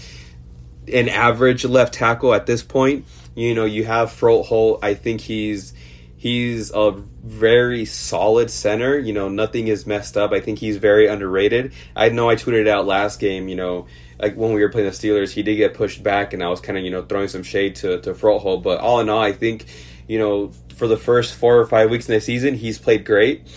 an 0.92 1.10
average 1.10 1.66
left 1.66 1.94
tackle 1.94 2.34
at 2.34 2.46
this 2.46 2.64
point. 2.64 3.06
You 3.34 3.54
know, 3.54 3.66
you 3.66 3.84
have 3.86 4.10
Froholdt. 4.10 4.80
I 4.82 4.94
think 4.94 5.22
he's 5.22 5.74
He's 6.18 6.72
a 6.74 6.92
very 7.24 7.86
solid 7.86 8.50
center. 8.50 8.98
You 8.98 9.14
know, 9.14 9.28
nothing 9.28 9.68
is 9.68 9.86
messed 9.86 10.18
up. 10.18 10.32
I 10.32 10.40
think 10.40 10.60
he's 10.60 10.78
very 10.78 11.08
underrated. 11.08 11.74
I 11.96 12.10
know 12.10 12.30
I 12.30 12.36
tweeted 12.36 12.68
out 12.68 12.86
last 12.86 13.20
game. 13.20 13.48
You 13.48 13.56
know, 13.56 13.88
like 14.20 14.36
when 14.36 14.54
we 14.54 14.62
were 14.62 14.70
playing 14.70 14.90
the 14.90 14.96
Steelers, 14.96 15.32
he 15.32 15.44
did 15.44 15.56
get 15.56 15.74
pushed 15.74 16.04
back, 16.04 16.34
and 16.34 16.42
I 16.42 16.48
was 16.48 16.62
kind 16.62 16.78
of 16.78 16.84
you 16.84 16.92
know 16.92 17.04
throwing 17.04 17.28
some 17.28 17.44
shade 17.44 17.76
to 17.78 18.00
to 18.02 18.14
Froholdt. 18.14 18.64
But 18.64 18.80
all 18.80 19.00
in 19.02 19.10
all, 19.10 19.22
I 19.22 19.34
think 19.34 19.66
you 20.08 20.18
know 20.18 20.52
for 20.76 20.88
the 20.88 20.98
first 20.98 21.36
four 21.36 21.60
or 21.60 21.66
five 21.66 21.90
weeks 21.90 22.08
in 22.08 22.16
the 22.16 22.22
season, 22.22 22.56
he's 22.56 22.78
played 22.78 23.06
great. 23.06 23.48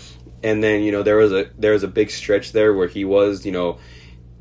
And 0.42 0.62
then 0.62 0.82
you 0.82 0.92
know 0.92 1.02
there 1.02 1.16
was 1.16 1.32
a 1.32 1.50
there 1.58 1.72
was 1.72 1.84
a 1.84 1.88
big 1.88 2.10
stretch 2.10 2.52
there 2.52 2.74
where 2.74 2.88
he 2.88 3.04
was 3.04 3.46
you 3.46 3.52
know 3.52 3.78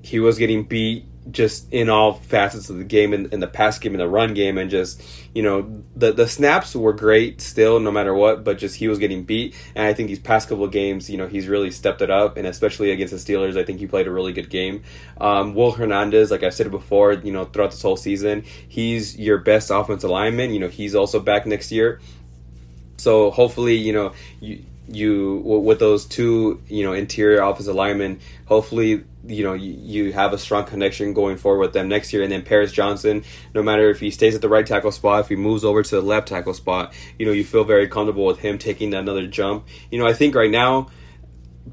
he 0.02 0.20
was 0.20 0.38
getting 0.38 0.64
beat 0.64 1.06
just 1.32 1.72
in 1.72 1.90
all 1.90 2.14
facets 2.14 2.70
of 2.70 2.78
the 2.78 2.84
game 2.84 3.14
in, 3.14 3.30
in 3.32 3.40
the 3.40 3.48
pass 3.48 3.80
game 3.80 3.94
and 3.94 4.00
the 4.00 4.08
run 4.08 4.34
game 4.34 4.58
and 4.58 4.70
just 4.70 5.02
you 5.34 5.44
know 5.44 5.84
the 5.96 6.12
the 6.12 6.28
snaps 6.28 6.76
were 6.76 6.94
great 6.94 7.42
still 7.42 7.80
no 7.80 7.92
matter 7.92 8.14
what 8.14 8.44
but 8.44 8.58
just 8.58 8.76
he 8.76 8.88
was 8.88 9.00
getting 9.00 9.24
beat. 9.24 9.56
And 9.76 9.86
I 9.86 9.94
think 9.94 10.08
these 10.08 10.20
past 10.20 10.50
couple 10.50 10.64
of 10.64 10.72
games 10.72 11.10
you 11.10 11.18
know 11.18 11.28
he's 11.28 11.48
really 11.48 11.72
stepped 11.72 12.02
it 12.02 12.10
up. 12.10 12.38
And 12.38 12.48
especially 12.48 12.92
against 12.92 13.12
the 13.12 13.20
Steelers 13.20 13.58
I 13.58 13.64
think 13.64 13.80
he 13.80 13.88
played 13.88 14.08
a 14.08 14.12
really 14.12 14.34
good 14.34 14.50
game. 14.50 14.84
Um, 15.20 15.54
Will 15.54 15.72
Hernandez 15.72 16.32
like 16.32 16.44
I 16.44 16.50
said 16.50 16.72
before 16.72 17.14
you 17.14 17.32
know 17.32 17.46
throughout 17.46 17.72
this 17.72 17.82
whole 17.82 17.98
season 17.98 18.44
he's 18.68 19.18
your 19.18 19.38
best 19.38 19.70
offensive 19.72 20.10
lineman. 20.10 20.52
You 20.52 20.60
know 20.60 20.70
he's 20.70 20.96
also 20.96 21.20
back 21.20 21.46
next 21.46 21.72
year. 21.72 22.00
So 22.98 23.32
hopefully 23.32 23.76
you 23.76 23.94
know 23.94 24.14
you 24.40 24.64
you 24.90 25.36
with 25.44 25.80
those 25.80 26.06
two 26.06 26.62
you 26.68 26.84
know 26.84 26.94
interior 26.94 27.42
offensive 27.42 27.76
linemen 27.76 28.20
hopefully 28.46 29.04
you 29.28 29.44
know 29.44 29.54
you, 29.54 30.06
you, 30.06 30.14
have 30.14 30.34
a 30.34 30.38
strong 30.38 30.66
connection 30.66 31.14
going 31.14 31.38
forward 31.38 31.60
with 31.60 31.74
them 31.74 31.88
next 31.88 32.14
year 32.14 32.24
and 32.24 32.32
then 32.32 32.42
paris 32.42 32.72
johnson 32.72 33.24
no 33.54 33.62
matter 33.62 33.90
if 33.90 34.00
he 34.00 34.10
stays 34.10 34.34
at 34.34 34.42
the 34.42 34.50
right 34.50 34.66
tackle 34.66 34.92
spot 34.92 35.20
if 35.20 35.30
he 35.30 35.36
moves 35.36 35.64
over 35.64 35.84
to 35.84 35.96
the 35.96 36.02
left 36.02 36.28
tackle 36.28 36.54
spot 36.54 36.94
you 37.20 37.26
know 37.26 37.32
you 37.32 37.44
feel 37.44 37.64
very 37.64 37.88
comfortable 37.88 38.26
with 38.26 38.40
him 38.40 38.58
taking 38.58 38.94
another 38.94 39.28
jump 39.28 39.68
you 39.92 40.00
know 40.00 40.08
i 40.08 40.14
think 40.14 40.34
right 40.34 40.52
now 40.52 40.88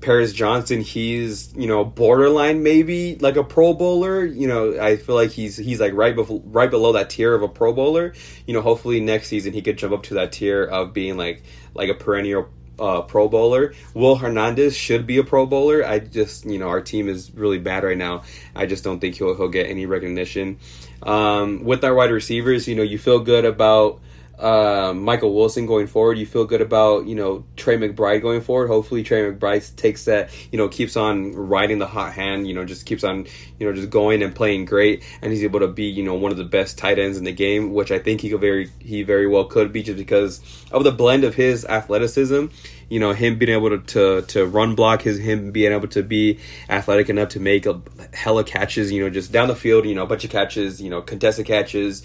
Paris 0.01 0.33
Johnson, 0.33 0.81
he's 0.81 1.55
you 1.57 1.67
know 1.67 1.85
borderline 1.85 2.63
maybe 2.63 3.17
like 3.17 3.37
a 3.37 3.45
Pro 3.45 3.73
Bowler. 3.75 4.25
You 4.25 4.49
know, 4.49 4.81
I 4.81 4.97
feel 4.97 5.15
like 5.15 5.31
he's 5.31 5.57
he's 5.57 5.81
like 5.81 5.93
right 5.95 6.15
before, 6.15 6.43
right 6.45 6.71
below 6.71 6.93
that 6.93 7.11
tier 7.11 7.35
of 7.35 7.43
a 7.43 7.49
Pro 7.49 7.73
Bowler. 7.73 8.15
You 8.47 8.55
know, 8.55 8.61
hopefully 8.61 9.01
next 9.01 9.29
season 9.29 9.53
he 9.53 9.63
could 9.63 9.79
jump 9.79 9.93
up 9.93 10.03
to 10.05 10.15
that 10.15 10.33
tier 10.33 10.65
of 10.65 10.93
being 10.93 11.17
like 11.17 11.43
like 11.75 11.89
a 11.89 11.95
perennial 11.95 12.49
uh, 12.79 13.03
Pro 13.03 13.29
Bowler. 13.29 13.75
Will 13.95 14.17
Hernandez 14.17 14.77
should 14.77 15.07
be 15.07 15.19
a 15.19 15.25
Pro 15.25 15.47
Bowler. 15.47 15.85
I 15.85 15.99
just, 15.99 16.45
you 16.45 16.59
know, 16.59 16.69
our 16.69 16.81
team 16.81 17.09
is 17.09 17.33
really 17.35 17.59
bad 17.59 17.85
right 17.85 17.99
now. 17.99 18.23
I 18.55 18.67
just 18.67 18.85
don't 18.85 19.01
think 19.01 19.17
he'll 19.17 19.35
he'll 19.37 19.49
get 19.49 19.69
any 19.69 19.87
recognition. 19.87 20.59
Um, 21.03 21.65
with 21.65 21.85
our 21.85 21.95
wide 21.95 22.11
receivers, 22.11 22.67
you 22.67 22.75
know, 22.75 22.83
you 22.83 22.99
feel 22.99 23.21
good 23.21 23.45
about 23.45 24.01
uh, 24.45 24.93
Michael 24.93 25.35
Wilson 25.35 25.65
going 25.65 25.87
forward. 25.87 26.19
You 26.19 26.27
feel 26.27 26.45
good 26.45 26.61
about 26.61 27.07
you 27.07 27.15
know 27.15 27.47
Trey 27.57 27.79
McBride 27.79 28.21
going 28.21 28.43
forward. 28.43 28.69
Hopefully 28.69 29.03
Trey 29.03 29.23
McBride 29.23 29.75
takes 29.77 30.05
that 30.05 30.31
you 30.53 30.59
know 30.59 30.69
keeps 30.69 30.99
on 30.99 31.33
riding 31.33 31.79
the 31.79 31.87
hot 31.87 32.13
hand. 32.13 32.47
You 32.47 32.53
know 32.53 32.67
just 32.67 32.85
keeps 32.85 33.05
on 33.05 33.27
you 33.59 33.67
know 33.67 33.73
just 33.73 33.89
going 33.89 34.23
and 34.23 34.35
playing 34.35 34.67
great, 34.67 35.03
and 35.23 35.33
he's 35.33 35.45
able 35.45 35.61
to 35.61 35.69
be 35.69 35.85
you 35.85 36.03
know 36.03 36.13
one 36.13 36.31
of 36.31 36.37
the 36.37 36.45
best 36.45 36.77
tight 36.77 36.99
ends 36.99 37.17
in 37.17 37.25
the 37.25 37.33
game, 37.33 37.73
which 37.73 37.91
I 37.91 37.99
think 37.99 38.21
he 38.21 38.29
could 38.29 38.43
very 38.43 38.69
he 38.81 39.03
very 39.03 39.27
well 39.27 39.47
could 39.47 39.73
be 39.73 39.83
just 39.83 39.97
because 39.97 40.43
of 40.71 40.85
the 40.85 40.93
blend 40.93 41.25
of 41.25 41.35
his 41.35 41.65
athleticism. 41.65 42.49
You 42.91 43.01
know 43.01 43.15
him 43.15 43.39
being 43.39 43.51
able 43.51 43.71
to 43.71 43.79
to, 43.79 44.27
to 44.29 44.45
run 44.45 44.75
block 44.75 45.01
his 45.01 45.19
him 45.19 45.53
being 45.53 45.73
able 45.73 45.89
to 45.89 46.03
be 46.03 46.39
athletic 46.69 47.09
enough 47.09 47.31
to 47.31 47.41
make 47.41 47.65
a 47.65 47.81
hella 48.13 48.45
catches. 48.45 48.93
You 48.93 49.05
know 49.05 49.09
just 49.09 49.33
down 49.33 49.49
the 49.49 49.57
field. 49.57 49.87
You 49.87 49.95
know 49.95 50.03
a 50.03 50.07
bunch 50.07 50.25
of 50.25 50.31
catches. 50.31 50.83
You 50.83 50.91
know 50.91 51.01
contested 51.01 51.47
catches. 51.47 52.03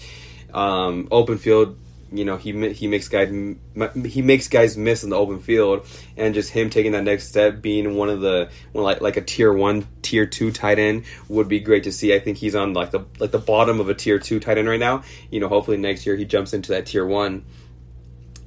Um, 0.54 1.06
open 1.12 1.38
field 1.38 1.76
you 2.12 2.24
know 2.24 2.36
he 2.36 2.72
he 2.72 2.86
makes 2.86 3.08
guys 3.08 3.28
he 4.04 4.22
makes 4.22 4.48
guys 4.48 4.76
miss 4.76 5.04
in 5.04 5.10
the 5.10 5.16
open 5.16 5.38
field, 5.38 5.86
and 6.16 6.34
just 6.34 6.50
him 6.50 6.70
taking 6.70 6.92
that 6.92 7.04
next 7.04 7.28
step, 7.28 7.62
being 7.62 7.94
one 7.94 8.08
of 8.08 8.20
the 8.20 8.50
one 8.72 8.84
like 8.84 9.00
like 9.00 9.16
a 9.16 9.22
tier 9.22 9.52
one, 9.52 9.86
tier 10.02 10.26
two 10.26 10.50
tight 10.50 10.78
end 10.78 11.04
would 11.28 11.48
be 11.48 11.60
great 11.60 11.84
to 11.84 11.92
see. 11.92 12.14
I 12.14 12.18
think 12.18 12.38
he's 12.38 12.54
on 12.54 12.72
like 12.72 12.90
the 12.90 13.04
like 13.18 13.30
the 13.30 13.38
bottom 13.38 13.80
of 13.80 13.88
a 13.88 13.94
tier 13.94 14.18
two 14.18 14.40
tight 14.40 14.58
end 14.58 14.68
right 14.68 14.80
now. 14.80 15.02
You 15.30 15.40
know, 15.40 15.48
hopefully 15.48 15.76
next 15.76 16.06
year 16.06 16.16
he 16.16 16.24
jumps 16.24 16.52
into 16.52 16.72
that 16.72 16.86
tier 16.86 17.06
one. 17.06 17.44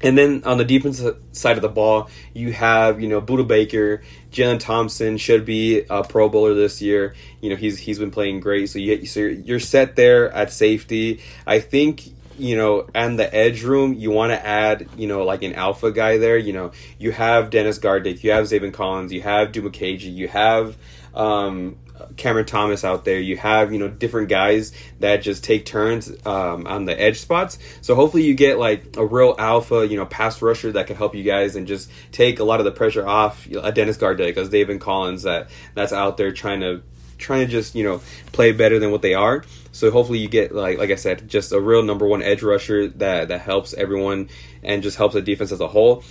And 0.01 0.17
then 0.17 0.43
on 0.43 0.57
the 0.57 0.65
defensive 0.65 1.17
side 1.31 1.55
of 1.55 1.61
the 1.61 1.69
ball, 1.69 2.09
you 2.33 2.51
have 2.51 2.99
you 2.99 3.07
know 3.07 3.21
Budda 3.21 3.47
Baker, 3.47 4.03
Jalen 4.31 4.59
Thompson 4.59 5.17
should 5.17 5.45
be 5.45 5.85
a 5.89 6.03
Pro 6.03 6.27
Bowler 6.27 6.53
this 6.53 6.81
year. 6.81 7.15
You 7.39 7.49
know 7.49 7.55
he's 7.55 7.79
he's 7.79 7.99
been 7.99 8.11
playing 8.11 8.41
great, 8.41 8.69
so 8.69 8.79
you 8.79 9.05
so 9.05 9.21
you're 9.21 9.61
set 9.61 9.95
there 9.95 10.29
at 10.31 10.51
safety. 10.51 11.21
I 11.47 11.61
think 11.61 12.03
you 12.43 12.57
know, 12.57 12.87
and 12.93 13.17
the 13.17 13.33
edge 13.33 13.63
room, 13.63 13.93
you 13.93 14.11
want 14.11 14.31
to 14.31 14.45
add, 14.45 14.89
you 14.97 15.07
know, 15.07 15.23
like 15.23 15.43
an 15.43 15.53
alpha 15.53 15.91
guy 15.91 16.17
there. 16.17 16.37
You 16.37 16.51
know, 16.51 16.71
you 16.99 17.11
have 17.11 17.49
Dennis 17.49 17.79
Gardeck, 17.79 18.21
you 18.23 18.31
have 18.31 18.45
Zaven 18.45 18.73
Collins, 18.73 19.13
you 19.13 19.21
have 19.21 19.53
Duma 19.53 19.69
Dimukeje, 19.69 20.13
you 20.13 20.27
have 20.27 20.77
um, 21.13 21.77
Cameron 22.17 22.45
Thomas 22.45 22.83
out 22.83 23.05
there. 23.05 23.19
You 23.19 23.37
have, 23.37 23.71
you 23.71 23.79
know, 23.79 23.87
different 23.87 24.27
guys 24.27 24.73
that 24.99 25.21
just 25.21 25.45
take 25.45 25.65
turns 25.65 26.11
um, 26.25 26.67
on 26.67 26.83
the 26.83 26.99
edge 26.99 27.21
spots. 27.21 27.59
So 27.79 27.95
hopefully 27.95 28.23
you 28.23 28.33
get 28.33 28.59
like 28.59 28.97
a 28.97 29.05
real 29.05 29.35
alpha, 29.39 29.87
you 29.87 29.95
know, 29.95 30.05
pass 30.05 30.41
rusher 30.41 30.73
that 30.73 30.87
can 30.87 30.97
help 30.97 31.15
you 31.15 31.23
guys 31.23 31.55
and 31.55 31.65
just 31.65 31.89
take 32.11 32.39
a 32.39 32.43
lot 32.43 32.59
of 32.59 32.65
the 32.65 32.71
pressure 32.71 33.07
off 33.07 33.47
a 33.47 33.71
Dennis 33.71 33.95
Gardeck, 33.95 34.35
as 34.35 34.49
Zaven 34.49 34.81
Collins 34.81 35.23
that 35.23 35.49
that's 35.75 35.93
out 35.93 36.17
there 36.17 36.33
trying 36.33 36.59
to 36.59 36.83
trying 37.17 37.45
to 37.45 37.51
just 37.51 37.73
you 37.73 37.85
know 37.85 38.01
play 38.33 38.51
better 38.51 38.79
than 38.79 38.91
what 38.91 39.01
they 39.01 39.13
are. 39.13 39.45
So 39.73 39.89
hopefully 39.89 40.19
you 40.19 40.29
get 40.29 40.53
like 40.53 40.77
like 40.77 40.91
I 40.91 40.95
said, 40.95 41.27
just 41.27 41.51
a 41.51 41.59
real 41.59 41.83
number 41.83 42.05
one 42.05 42.21
edge 42.21 42.43
rusher 42.43 42.87
that 42.87 43.27
that 43.27 43.41
helps 43.41 43.73
everyone 43.73 44.29
and 44.61 44.83
just 44.83 44.97
helps 44.97 45.15
the 45.15 45.21
defense 45.21 45.51
as 45.51 45.59
a 45.59 45.67
whole. 45.67 46.03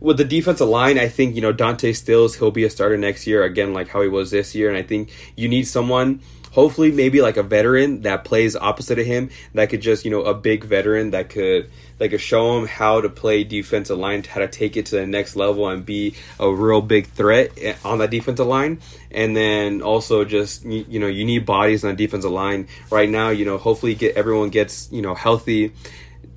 With 0.00 0.16
the 0.16 0.24
defensive 0.24 0.66
line, 0.66 0.98
I 0.98 1.08
think 1.08 1.36
you 1.36 1.42
know 1.42 1.52
Dante 1.52 1.92
Stills 1.92 2.36
he'll 2.36 2.50
be 2.50 2.64
a 2.64 2.70
starter 2.70 2.96
next 2.96 3.26
year 3.26 3.44
again, 3.44 3.74
like 3.74 3.88
how 3.88 4.00
he 4.00 4.08
was 4.08 4.30
this 4.30 4.54
year, 4.54 4.68
and 4.68 4.78
I 4.78 4.82
think 4.82 5.12
you 5.36 5.46
need 5.46 5.68
someone 5.68 6.22
hopefully 6.52 6.92
maybe 6.92 7.20
like 7.20 7.36
a 7.36 7.42
veteran 7.42 8.02
that 8.02 8.24
plays 8.24 8.54
opposite 8.54 8.98
of 8.98 9.04
him 9.06 9.28
that 9.54 9.68
could 9.68 9.80
just 9.80 10.04
you 10.04 10.10
know 10.10 10.22
a 10.22 10.34
big 10.34 10.64
veteran 10.64 11.10
that 11.10 11.28
could 11.28 11.68
could 12.08 12.20
show 12.20 12.58
him 12.58 12.66
how 12.66 13.00
to 13.00 13.08
play 13.08 13.44
defensive 13.44 13.98
line 13.98 14.22
how 14.24 14.40
to 14.40 14.48
take 14.48 14.76
it 14.76 14.86
to 14.86 14.96
the 14.96 15.06
next 15.06 15.36
level 15.36 15.68
and 15.68 15.84
be 15.84 16.14
a 16.38 16.52
real 16.52 16.80
big 16.80 17.06
threat 17.06 17.52
eh, 17.60 17.74
on 17.84 17.98
that 17.98 18.10
defensive 18.10 18.46
line. 18.46 18.80
And 19.10 19.36
then 19.36 19.82
also 19.82 20.24
just 20.24 20.64
you 20.64 20.98
know 20.98 21.06
you 21.06 21.24
need 21.24 21.46
bodies 21.46 21.84
on 21.84 21.90
the 21.90 21.96
defensive 21.96 22.30
line. 22.30 22.68
Right 22.90 23.08
now 23.08 23.30
you 23.30 23.44
know 23.44 23.58
hopefully 23.58 23.94
get 23.94 24.16
everyone 24.16 24.50
gets 24.50 24.90
you 24.92 25.02
know 25.02 25.14
healthy 25.14 25.72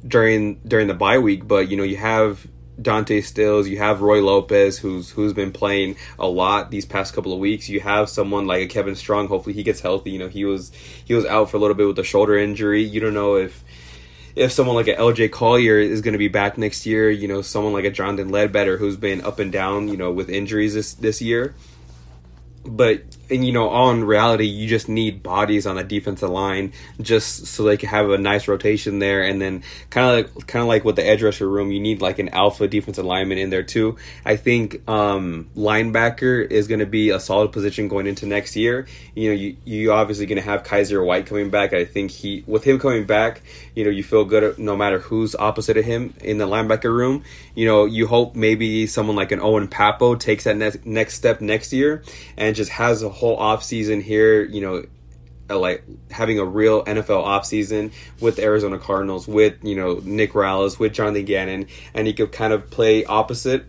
during 0.08 0.56
during 0.68 0.88
the 0.88 0.94
bye 0.94 1.18
week 1.18 1.48
but 1.48 1.68
you 1.70 1.78
know 1.78 1.84
you 1.84 1.98
have 1.98 2.46
Dante 2.82 3.22
Stills, 3.22 3.68
you 3.68 3.78
have 3.78 4.02
Roy 4.02 4.22
Lopez, 4.22 4.78
who's 4.78 5.12
who's 5.12 5.34
been 5.34 5.52
playing 5.52 5.96
a 6.20 6.28
lot 6.28 6.72
these 6.72 6.86
past 6.86 7.14
couple 7.14 7.34
of 7.34 7.40
weeks. 7.40 7.70
You 7.70 7.80
have 7.80 8.10
someone 8.10 8.48
like 8.48 8.62
a 8.62 8.68
Kevin 8.68 8.96
Strong. 8.96 9.28
Hopefully, 9.28 9.56
he 9.56 9.64
gets 9.64 9.80
healthy. 9.80 10.12
You 10.12 10.20
know, 10.20 10.28
he 10.28 10.46
was 10.46 10.72
he 11.06 11.14
was 11.14 11.26
out 11.26 11.50
for 11.50 11.58
a 11.58 11.60
little 11.60 11.76
bit 11.76 11.88
with 11.88 12.00
a 12.00 12.04
shoulder 12.04 12.38
injury. 12.38 12.84
You 12.84 13.00
don't 13.00 13.14
know 13.14 13.36
if 13.36 13.64
if 14.36 14.52
someone 14.52 14.76
like 14.76 14.88
a 14.88 14.96
LJ 14.96 15.32
Collier 15.32 15.80
is 15.80 16.02
going 16.02 16.14
to 16.14 16.20
be 16.20 16.28
back 16.28 16.58
next 16.58 16.86
year. 16.86 17.10
You 17.10 17.28
know, 17.28 17.42
someone 17.42 17.74
like 17.74 17.86
a 17.86 17.92
Jonathan 17.92 18.30
Ledbetter, 18.30 18.78
who's 18.78 18.98
been 18.98 19.22
up 19.22 19.40
and 19.40 19.52
down. 19.52 19.88
You 19.88 19.98
know, 19.98 20.12
with 20.12 20.30
injuries 20.30 20.74
this 20.74 20.94
this 20.94 21.22
year. 21.22 21.56
But 22.66 23.04
and 23.30 23.46
you 23.46 23.52
know, 23.52 23.70
all 23.70 23.92
in 23.92 24.04
reality, 24.04 24.46
you 24.46 24.68
just 24.68 24.90
need 24.90 25.24
bodies 25.24 25.66
on 25.66 25.76
the 25.76 25.84
defensive 25.84 26.30
line 26.30 26.74
just 27.02 27.48
so 27.48 27.64
they 27.64 27.78
can 27.78 27.90
have 27.90 28.10
a 28.10 28.18
nice 28.18 28.48
rotation 28.48 29.00
there, 29.00 29.24
and 29.24 29.42
then 29.42 29.64
kind 29.90 30.08
of 30.08 30.36
like, 30.36 30.48
kind 30.48 30.62
of 30.62 30.68
like 30.68 30.84
with 30.84 30.96
the 30.96 31.06
edge 31.06 31.24
rusher 31.24 31.48
room, 31.48 31.72
you 31.72 31.80
need 31.80 32.02
like 32.02 32.20
an 32.20 32.30
alpha 32.30 32.68
defensive 32.68 33.06
lineman 33.06 33.38
in 33.38 33.50
there 33.50 33.64
too. 33.64 33.98
I 34.26 34.36
think 34.36 34.88
um, 34.88 35.50
linebacker 35.56 36.50
is 36.50 36.68
going 36.68 36.80
to 36.80 36.86
be 36.86 37.10
a 37.10 37.20
solid 37.20 37.52
position 37.52 37.88
going 37.88 38.08
into 38.08 38.26
next 38.26 38.56
year. 38.56 38.88
You 39.16 39.30
know, 39.30 39.36
you 39.36 39.58
you 39.66 39.92
obviously 39.92 40.26
going 40.26 40.42
to 40.42 40.50
have 40.50 40.64
Kyzir 40.64 41.06
White 41.06 41.26
coming 41.26 41.50
back. 41.50 41.74
I 41.74 41.86
think 41.86 42.12
he 42.12 42.44
with 42.48 42.64
him 42.64 42.80
coming 42.80 43.06
back, 43.06 43.42
you 43.76 43.84
know, 43.84 43.90
you 43.90 44.04
feel 44.04 44.26
good 44.26 44.58
no 44.58 44.76
matter 44.76 45.00
who's 45.00 45.36
opposite 45.36 45.78
of 45.78 45.86
him 45.86 46.14
in 46.22 46.38
the 46.38 46.48
linebacker 46.48 46.92
room. 46.92 47.24
You 47.56 47.66
know, 47.66 47.86
you 47.86 48.08
hope 48.08 48.36
maybe 48.36 48.88
someone 48.88 49.16
like 49.16 49.32
an 49.32 49.40
Owen 49.40 49.68
Pappoe 49.68 50.16
takes 50.16 50.44
that 50.44 50.58
next 50.58 50.86
next 50.86 51.16
step 51.16 51.42
next 51.42 51.74
year 51.74 52.04
and 52.38 52.56
just 52.56 52.72
has 52.72 53.02
a 53.02 53.10
whole 53.16 53.38
off 53.38 53.64
season 53.64 54.02
here, 54.02 54.44
you 54.44 54.62
know, 54.62 54.84
uh, 55.50 55.58
like 55.58 55.84
having 56.12 56.38
a 56.38 56.46
real 56.46 56.84
NFL 56.84 57.24
offseason 57.24 57.92
with 58.20 58.36
the 58.36 58.44
Arizona 58.44 58.78
Cardinals, 58.78 59.28
with 59.28 59.64
you 59.64 59.76
know 59.76 60.02
Nick 60.04 60.34
Rallis, 60.34 60.80
with 60.80 60.94
Jonathan 60.94 61.26
Gannon, 61.26 61.68
and 61.94 62.08
he 62.08 62.14
could 62.14 62.32
kind 62.32 62.52
of 62.52 62.70
play 62.70 63.06
opposite 63.06 63.66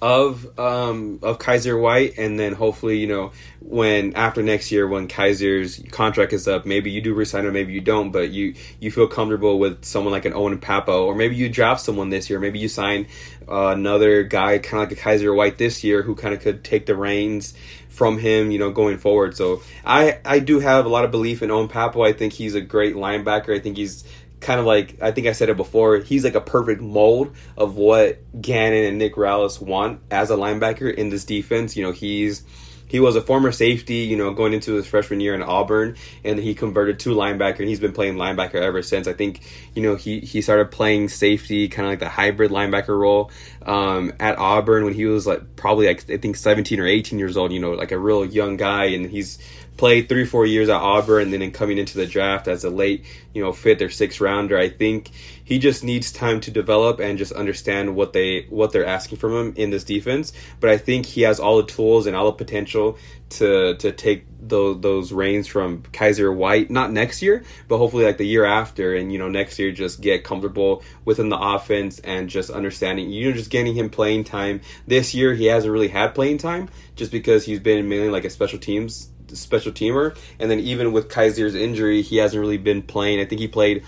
of 0.00 0.58
um, 0.58 1.18
of 1.22 1.38
Kyzir 1.38 1.80
White, 1.80 2.14
and 2.16 2.38
then 2.38 2.52
hopefully 2.52 2.98
you 2.98 3.06
know 3.06 3.32
when 3.60 4.14
after 4.14 4.42
next 4.42 4.70
year 4.70 4.86
when 4.86 5.08
Kyzir's 5.08 5.82
contract 5.90 6.32
is 6.32 6.46
up, 6.46 6.64
maybe 6.64 6.90
you 6.90 7.00
do 7.00 7.12
resign 7.12 7.44
him, 7.44 7.52
maybe 7.52 7.72
you 7.72 7.80
don't, 7.80 8.12
but 8.12 8.30
you 8.30 8.54
you 8.78 8.90
feel 8.90 9.08
comfortable 9.08 9.58
with 9.58 9.84
someone 9.84 10.12
like 10.12 10.26
an 10.26 10.32
Owen 10.32 10.58
Pappoe, 10.58 11.06
or 11.06 11.14
maybe 11.14 11.34
you 11.34 11.48
draft 11.48 11.80
someone 11.80 12.10
this 12.10 12.30
year, 12.30 12.38
maybe 12.38 12.58
you 12.58 12.68
sign 12.68 13.08
uh, 13.48 13.68
another 13.68 14.22
guy 14.22 14.58
kind 14.58 14.82
of 14.82 14.90
like 14.90 14.98
a 14.98 15.00
Kyzir 15.00 15.34
White 15.34 15.58
this 15.58 15.82
year 15.82 16.02
who 16.02 16.14
kind 16.14 16.34
of 16.34 16.40
could 16.40 16.62
take 16.62 16.86
the 16.86 16.94
reins 16.94 17.54
from 17.96 18.18
him, 18.18 18.50
you 18.50 18.58
know, 18.58 18.70
going 18.70 18.98
forward. 18.98 19.34
So 19.34 19.62
I 19.84 20.18
I 20.24 20.38
do 20.38 20.60
have 20.60 20.84
a 20.84 20.88
lot 20.88 21.04
of 21.04 21.10
belief 21.10 21.42
in 21.42 21.50
Owen 21.50 21.68
Pappoe. 21.68 22.02
I 22.02 22.12
think 22.12 22.34
he's 22.34 22.54
a 22.54 22.60
great 22.60 22.94
linebacker. 22.94 23.56
I 23.56 23.58
think 23.58 23.78
he's 23.78 24.04
kind 24.40 24.60
of 24.60 24.66
like 24.66 25.00
I 25.00 25.12
think 25.12 25.26
I 25.26 25.32
said 25.32 25.48
it 25.48 25.56
before. 25.56 25.96
He's 25.98 26.22
like 26.22 26.34
a 26.34 26.40
perfect 26.42 26.82
mold 26.82 27.34
of 27.56 27.76
what 27.76 28.18
Gannon 28.38 28.84
and 28.84 28.98
Nick 28.98 29.14
Rallis 29.14 29.62
want 29.62 30.02
as 30.10 30.30
a 30.30 30.36
linebacker 30.36 30.94
in 30.94 31.08
this 31.08 31.24
defense. 31.24 31.74
You 31.74 31.84
know, 31.84 31.92
he's 31.92 32.44
he 32.86 33.00
was 33.00 33.16
a 33.16 33.20
former 33.20 33.52
safety, 33.52 33.96
you 33.96 34.16
know, 34.16 34.32
going 34.32 34.52
into 34.52 34.74
his 34.74 34.86
freshman 34.86 35.20
year 35.20 35.34
in 35.34 35.42
Auburn, 35.42 35.96
and 36.24 36.38
he 36.38 36.54
converted 36.54 36.98
to 37.00 37.14
linebacker, 37.14 37.60
and 37.60 37.68
he's 37.68 37.80
been 37.80 37.92
playing 37.92 38.16
linebacker 38.16 38.56
ever 38.56 38.82
since. 38.82 39.08
I 39.08 39.12
think, 39.12 39.40
you 39.74 39.82
know, 39.82 39.96
he, 39.96 40.20
he 40.20 40.40
started 40.40 40.70
playing 40.70 41.08
safety, 41.08 41.68
kind 41.68 41.86
of 41.86 41.92
like 41.92 41.98
the 41.98 42.08
hybrid 42.08 42.50
linebacker 42.50 42.98
role 42.98 43.30
um, 43.62 44.12
at 44.20 44.38
Auburn 44.38 44.84
when 44.84 44.94
he 44.94 45.06
was 45.06 45.26
like 45.26 45.56
probably 45.56 45.86
like 45.86 46.08
I 46.10 46.16
think 46.16 46.36
17 46.36 46.78
or 46.80 46.86
18 46.86 47.18
years 47.18 47.36
old, 47.36 47.52
you 47.52 47.60
know, 47.60 47.72
like 47.72 47.92
a 47.92 47.98
real 47.98 48.24
young 48.24 48.56
guy, 48.56 48.86
and 48.86 49.10
he's 49.10 49.38
played 49.76 50.08
three, 50.08 50.24
four 50.24 50.46
years 50.46 50.68
at 50.68 50.80
Auburn, 50.80 51.24
and 51.24 51.32
then 51.32 51.42
in 51.42 51.52
coming 51.52 51.78
into 51.78 51.96
the 51.96 52.06
draft 52.06 52.48
as 52.48 52.64
a 52.64 52.70
late, 52.70 53.04
you 53.32 53.42
know, 53.42 53.52
fifth 53.52 53.82
or 53.82 53.90
sixth 53.90 54.20
rounder. 54.20 54.58
I 54.58 54.68
think 54.68 55.10
he 55.44 55.58
just 55.58 55.84
needs 55.84 56.10
time 56.10 56.40
to 56.40 56.50
develop 56.50 56.98
and 56.98 57.18
just 57.18 57.32
understand 57.32 57.94
what 57.94 58.12
they 58.12 58.46
what 58.48 58.72
they're 58.72 58.86
asking 58.86 59.18
from 59.18 59.32
him 59.32 59.54
in 59.56 59.70
this 59.70 59.84
defense. 59.84 60.32
But 60.60 60.70
I 60.70 60.78
think 60.78 61.06
he 61.06 61.22
has 61.22 61.38
all 61.38 61.58
the 61.58 61.66
tools 61.66 62.06
and 62.06 62.16
all 62.16 62.26
the 62.26 62.32
potential 62.32 62.98
to 63.28 63.76
to 63.76 63.92
take 63.92 64.26
those 64.40 64.80
those 64.80 65.12
reins 65.12 65.46
from 65.46 65.82
Kyzir 65.82 66.34
White, 66.34 66.70
not 66.70 66.92
next 66.92 67.22
year, 67.22 67.44
but 67.68 67.78
hopefully 67.78 68.04
like 68.04 68.18
the 68.18 68.26
year 68.26 68.44
after, 68.44 68.94
and 68.94 69.12
you 69.12 69.18
know 69.18 69.28
next 69.28 69.58
year 69.58 69.72
just 69.72 70.00
get 70.00 70.24
comfortable 70.24 70.82
within 71.04 71.28
the 71.28 71.38
offense 71.38 71.98
and 72.00 72.30
just 72.30 72.50
understanding, 72.50 73.10
you 73.10 73.30
know, 73.30 73.36
just 73.36 73.50
getting 73.50 73.74
him 73.74 73.90
playing 73.90 74.24
time. 74.24 74.60
This 74.86 75.14
year 75.14 75.34
he 75.34 75.46
hasn't 75.46 75.72
really 75.72 75.88
had 75.88 76.14
playing 76.14 76.38
time 76.38 76.68
just 76.94 77.12
because 77.12 77.44
he's 77.44 77.60
been 77.60 77.88
mainly 77.88 78.08
like 78.08 78.24
a 78.24 78.30
special 78.30 78.58
teams 78.58 79.10
special 79.34 79.72
teamer. 79.72 80.16
And 80.38 80.50
then 80.50 80.60
even 80.60 80.92
with 80.92 81.08
Kyzir's 81.08 81.54
injury, 81.54 82.02
he 82.02 82.16
hasn't 82.16 82.40
really 82.40 82.58
been 82.58 82.82
playing. 82.82 83.20
I 83.20 83.24
think 83.24 83.40
he 83.40 83.48
played 83.48 83.84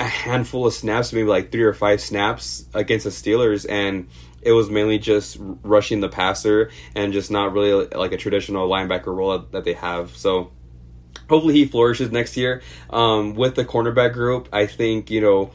a 0.00 0.04
handful 0.04 0.66
of 0.66 0.74
snaps, 0.74 1.12
maybe 1.12 1.28
like 1.28 1.50
three 1.50 1.62
or 1.62 1.74
five 1.74 2.00
snaps 2.00 2.66
against 2.72 3.04
the 3.04 3.10
Steelers, 3.10 3.66
and 3.68 4.08
it 4.42 4.52
was 4.52 4.70
mainly 4.70 4.98
just 4.98 5.36
rushing 5.40 6.00
the 6.00 6.08
passer 6.08 6.70
and 6.94 7.12
just 7.12 7.30
not 7.30 7.52
really 7.52 7.86
like 7.88 8.12
a 8.12 8.16
traditional 8.16 8.68
linebacker 8.68 9.14
role 9.14 9.38
that 9.50 9.64
they 9.64 9.72
have. 9.72 10.16
So 10.16 10.52
hopefully 11.28 11.54
he 11.54 11.66
flourishes 11.66 12.12
next 12.12 12.36
year. 12.36 12.62
Um, 12.90 13.34
with 13.34 13.56
the 13.56 13.64
cornerback 13.64 14.12
group, 14.12 14.48
I 14.52 14.66
think 14.66 15.10
you 15.10 15.20
know. 15.20 15.50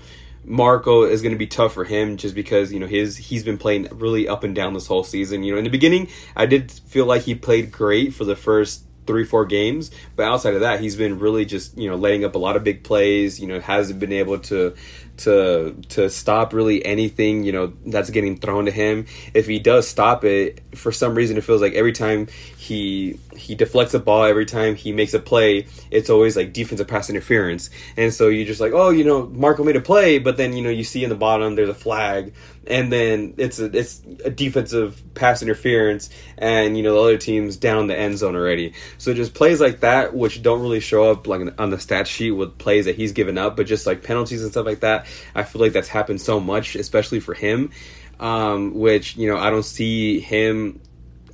Marco 0.46 1.04
is 1.04 1.22
going 1.22 1.34
to 1.34 1.38
be 1.38 1.48
tough 1.48 1.74
for 1.74 1.86
him 1.86 2.18
just 2.18 2.36
because 2.36 2.72
you 2.72 2.80
know 2.80 2.88
his 2.88 3.18
he's 3.18 3.44
been 3.44 3.58
playing 3.58 3.88
really 3.92 4.28
up 4.28 4.44
and 4.44 4.54
down 4.54 4.74
this 4.74 4.88
whole 4.88 5.04
season. 5.04 5.44
You 5.44 5.54
know, 5.54 5.58
in 5.58 5.64
the 5.64 5.70
beginning, 5.70 6.10
I 6.36 6.46
did 6.46 6.72
feel 6.72 7.06
like 7.06 7.24
he 7.24 7.36
played 7.36 7.72
great 7.72 8.14
for 8.14 8.26
the 8.26 8.36
first 8.36 8.86
three 9.06 9.26
four 9.26 9.46
games. 9.46 9.92
But 10.16 10.24
outside 10.24 10.54
of 10.54 10.62
that 10.62 10.80
he's 10.80 10.96
been 10.96 11.20
really 11.20 11.46
just 11.46 11.78
you 11.78 11.90
know 11.90 11.96
laying 11.96 12.26
up 12.26 12.36
a 12.36 12.40
lot 12.40 12.56
of 12.56 12.64
big 12.64 12.84
plays 12.84 13.40
you 13.40 13.48
know 13.48 13.60
hasn't 13.60 14.00
been 14.00 14.14
able 14.14 14.40
to 14.40 14.76
to 15.16 15.76
to 15.90 16.10
stop 16.10 16.54
really 16.54 16.84
anything 16.84 17.44
you 17.44 17.52
know 17.52 17.74
that's 17.86 18.10
getting 18.10 18.38
thrown 18.38 18.66
to 18.66 18.72
him. 18.72 19.06
If 19.34 19.46
he 19.46 19.60
does 19.60 19.88
stop 19.88 20.24
it 20.24 20.62
for 20.76 20.92
some 20.92 21.14
reason 21.14 21.38
it 21.38 21.44
feels 21.44 21.62
like 21.62 21.74
every 21.74 21.92
time 21.92 22.28
he 22.58 23.20
he 23.36 23.56
deflects 23.56 23.94
a 23.94 24.00
ball 24.00 24.24
every 24.24 24.46
time 24.46 24.76
he 24.76 24.92
makes 24.92 25.14
a 25.14 25.20
play 25.20 25.68
it's 25.92 26.10
always 26.10 26.36
like 26.36 26.54
defensive 26.54 26.88
pass 26.88 27.10
interference. 27.10 27.70
And 27.96 28.14
so 28.14 28.28
you're 28.30 28.46
just 28.46 28.60
like 28.60 28.74
oh 28.74 28.90
you 28.90 29.04
know 29.04 29.28
marco 29.28 29.64
made 29.64 29.76
a 29.76 29.82
play 29.82 30.18
but 30.18 30.38
then 30.38 30.54
you 30.54 30.64
know 30.64 30.70
you 30.70 30.84
see 30.84 31.04
in 31.04 31.10
the 31.10 31.16
bottom 31.16 31.56
there's 31.56 31.70
a 31.70 31.76
flag. 31.76 32.34
And 32.66 32.92
then 32.92 33.34
it's 33.38 33.60
a 33.60 33.66
it's 33.66 34.02
a 34.26 34.32
defensive 34.32 35.02
pass 35.14 35.44
interference. 35.44 36.10
And 36.40 36.76
you 36.76 36.82
know 36.82 36.96
the 36.96 37.02
other 37.02 37.18
team's 37.18 37.56
down 37.56 37.86
the 37.86 37.98
end 37.98 38.18
zone 38.18 38.36
already 38.36 38.74
so 38.98 39.14
just 39.14 39.34
plays 39.34 39.60
like 39.60 39.80
that 39.82 40.14
which 40.14 40.42
don't 40.42 40.62
really 40.62 40.80
show 40.80 41.12
up 41.12 41.28
like 41.28 41.42
on 41.60 41.70
the 41.70 41.80
stat 41.80 42.08
sheet 42.08 42.32
with 42.32 42.58
plays 42.58 42.86
that 42.86 42.96
he's 42.96 43.12
given 43.12 43.38
up 43.38 43.56
but 43.56 43.66
just 43.66 43.86
like 43.86 44.04
penalties 44.04 44.42
and 44.42 44.52
stuff 44.52 44.66
like 44.66 44.80
that 44.82 45.06
i 45.36 45.44
feel 45.44 45.62
like 45.62 45.74
that's 45.74 45.88
happened 45.88 46.22
so 46.22 46.40
much 46.40 46.76
especially 46.76 47.20
for 47.20 47.34
him 47.34 47.72
um, 48.20 48.74
which 48.74 49.18
you 49.18 49.28
know 49.28 49.38
i 49.38 49.50
don't 49.50 49.64
see 49.64 50.20
him 50.20 50.80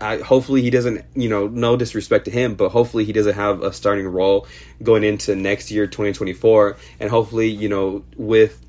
I, 0.02 0.20
hopefully 0.20 0.62
he 0.62 0.70
doesn't, 0.70 1.04
you 1.14 1.28
know, 1.28 1.48
no 1.48 1.76
disrespect 1.76 2.26
to 2.26 2.32
him, 2.32 2.56
but 2.56 2.70
hopefully 2.70 3.04
he 3.04 3.12
doesn't 3.12 3.34
have 3.34 3.62
a 3.64 3.74
starting 3.74 4.08
role 4.08 4.48
going 4.82 5.04
into 5.04 5.36
next 5.36 5.72
year, 5.72 5.88
2024. 5.88 6.78
And 7.02 7.10
hopefully, 7.10 7.50
you 7.50 7.68
know, 7.68 8.06
with 8.16 8.66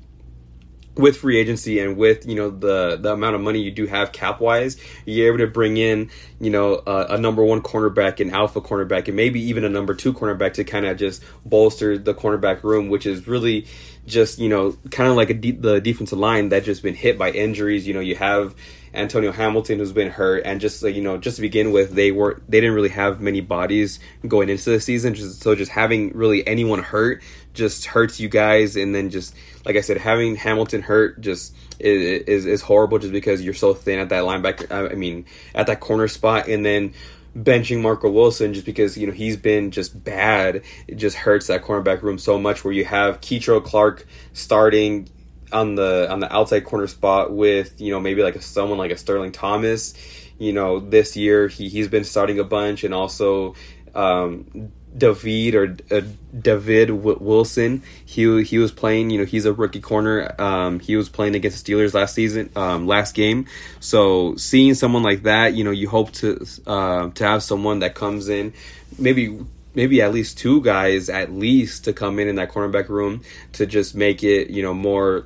with 0.95 1.17
free 1.17 1.37
agency 1.37 1.79
and 1.79 1.95
with 1.97 2.27
you 2.27 2.35
know 2.35 2.49
the 2.49 2.97
the 2.97 3.13
amount 3.13 3.35
of 3.35 3.41
money 3.41 3.61
you 3.61 3.71
do 3.71 3.85
have 3.85 4.11
cap 4.11 4.39
wise, 4.39 4.77
you're 5.05 5.27
able 5.27 5.37
to 5.39 5.47
bring 5.47 5.77
in 5.77 6.09
you 6.39 6.49
know 6.49 6.81
a, 6.85 7.17
number 7.17 7.43
one 7.43 7.61
cornerback, 7.61 8.19
an 8.19 8.31
alpha 8.31 8.61
cornerback, 8.61 9.07
and 9.07 9.15
maybe 9.15 9.41
even 9.41 9.63
a 9.63 9.69
number 9.69 9.93
two 9.93 10.13
cornerback 10.13 10.53
to 10.53 10.63
kind 10.63 10.85
of 10.85 10.97
just 10.97 11.23
bolster 11.45 11.97
the 11.97 12.13
cornerback 12.13 12.63
room, 12.63 12.89
which 12.89 13.05
is 13.05 13.27
really 13.27 13.65
just 14.05 14.39
you 14.39 14.49
know 14.49 14.75
kind 14.89 15.09
of 15.09 15.15
like 15.15 15.29
a 15.29 15.33
de- 15.33 15.51
the 15.51 15.79
defensive 15.79 16.19
line 16.19 16.49
that 16.49 16.63
just 16.63 16.83
been 16.83 16.95
hit 16.95 17.17
by 17.17 17.31
injuries. 17.31 17.87
You 17.87 17.93
know 17.93 17.99
you 17.99 18.15
have 18.15 18.55
Antonio 18.93 19.31
Hamilton 19.31 19.79
who's 19.79 19.93
been 19.93 20.09
hurt, 20.09 20.43
and 20.45 20.59
just 20.59 20.83
like 20.83 20.95
you 20.95 21.01
know, 21.01 21.17
just 21.17 21.37
to 21.37 21.41
begin 21.41 21.71
with, 21.71 21.91
they 21.91 22.11
were 22.11 22.41
they 22.49 22.59
didn't 22.59 22.75
really 22.75 22.89
have 22.89 23.21
many 23.21 23.39
bodies 23.39 23.99
going 24.27 24.49
into 24.49 24.69
the 24.69 24.81
season, 24.81 25.13
just, 25.13 25.41
so 25.41 25.55
just 25.55 25.71
having 25.71 26.11
really 26.13 26.45
anyone 26.45 26.83
hurt 26.83 27.21
just 27.53 27.85
hurts 27.85 28.19
you 28.19 28.27
guys, 28.27 28.75
and 28.75 28.93
then 28.93 29.09
just 29.09 29.35
like 29.65 29.75
I 29.75 29.81
said, 29.81 29.97
having 29.97 30.35
Hamilton 30.35 30.81
hurt 30.81 31.21
just 31.21 31.55
is 31.79 32.23
is, 32.27 32.45
is 32.45 32.61
horrible, 32.61 32.99
just 32.99 33.13
because 33.13 33.41
you're 33.41 33.53
so 33.53 33.73
thin 33.73 33.99
at 33.99 34.09
that 34.09 34.23
linebacker. 34.23 34.91
I 34.91 34.95
mean, 34.95 35.25
at 35.53 35.67
that 35.67 35.79
corner 35.79 36.07
spot, 36.07 36.47
and 36.47 36.65
then 36.65 36.93
benching 37.37 37.81
Marco 37.81 38.09
Wilson 38.09 38.53
just 38.53 38.65
because 38.65 38.97
you 38.97 39.07
know 39.07 39.13
he's 39.13 39.37
been 39.37 39.71
just 39.71 40.03
bad. 40.03 40.63
It 40.87 40.95
just 40.95 41.15
hurts 41.15 41.47
that 41.47 41.63
cornerback 41.63 42.01
room 42.01 42.17
so 42.17 42.39
much. 42.39 42.63
Where 42.63 42.73
you 42.73 42.85
have 42.85 43.21
Kei'Trel 43.21 43.63
Clark 43.63 44.05
starting 44.33 45.09
on 45.51 45.75
the 45.75 46.07
on 46.09 46.19
the 46.19 46.33
outside 46.33 46.61
corner 46.61 46.87
spot 46.87 47.31
with 47.31 47.79
you 47.79 47.91
know 47.91 47.99
maybe 47.99 48.23
like 48.23 48.35
a, 48.35 48.41
someone 48.41 48.77
like 48.77 48.91
a 48.91 48.97
Starling 48.97 49.31
Thomas. 49.31 49.93
You 50.37 50.53
know 50.53 50.79
this 50.79 51.15
year 51.15 51.47
he 51.47 51.69
he's 51.69 51.87
been 51.87 52.03
starting 52.03 52.39
a 52.39 52.43
bunch 52.43 52.83
and 52.83 52.93
also. 52.93 53.55
Um, 53.93 54.71
David 54.97 55.55
or 55.55 55.77
uh, 55.89 56.01
David 56.37 56.89
w- 56.89 57.17
Wilson. 57.19 57.83
He 58.05 58.43
he 58.43 58.57
was 58.57 58.71
playing. 58.71 59.09
You 59.09 59.19
know, 59.19 59.25
he's 59.25 59.45
a 59.45 59.53
rookie 59.53 59.79
corner. 59.81 60.33
Um, 60.39 60.79
he 60.79 60.95
was 60.95 61.09
playing 61.09 61.35
against 61.35 61.65
the 61.65 61.73
Steelers 61.73 61.93
last 61.93 62.15
season, 62.15 62.49
um, 62.55 62.87
last 62.87 63.15
game. 63.15 63.45
So 63.79 64.35
seeing 64.35 64.73
someone 64.73 65.03
like 65.03 65.23
that, 65.23 65.53
you 65.53 65.63
know, 65.63 65.71
you 65.71 65.89
hope 65.89 66.11
to 66.13 66.45
uh, 66.67 67.09
to 67.09 67.23
have 67.23 67.43
someone 67.43 67.79
that 67.79 67.95
comes 67.95 68.29
in, 68.29 68.53
maybe 68.97 69.39
maybe 69.73 70.01
at 70.01 70.13
least 70.13 70.37
two 70.37 70.61
guys 70.61 71.09
at 71.09 71.31
least 71.31 71.85
to 71.85 71.93
come 71.93 72.19
in 72.19 72.27
in 72.27 72.35
that 72.35 72.51
cornerback 72.51 72.89
room 72.89 73.21
to 73.53 73.65
just 73.65 73.95
make 73.95 74.23
it 74.23 74.49
you 74.49 74.61
know 74.61 74.73
more 74.73 75.25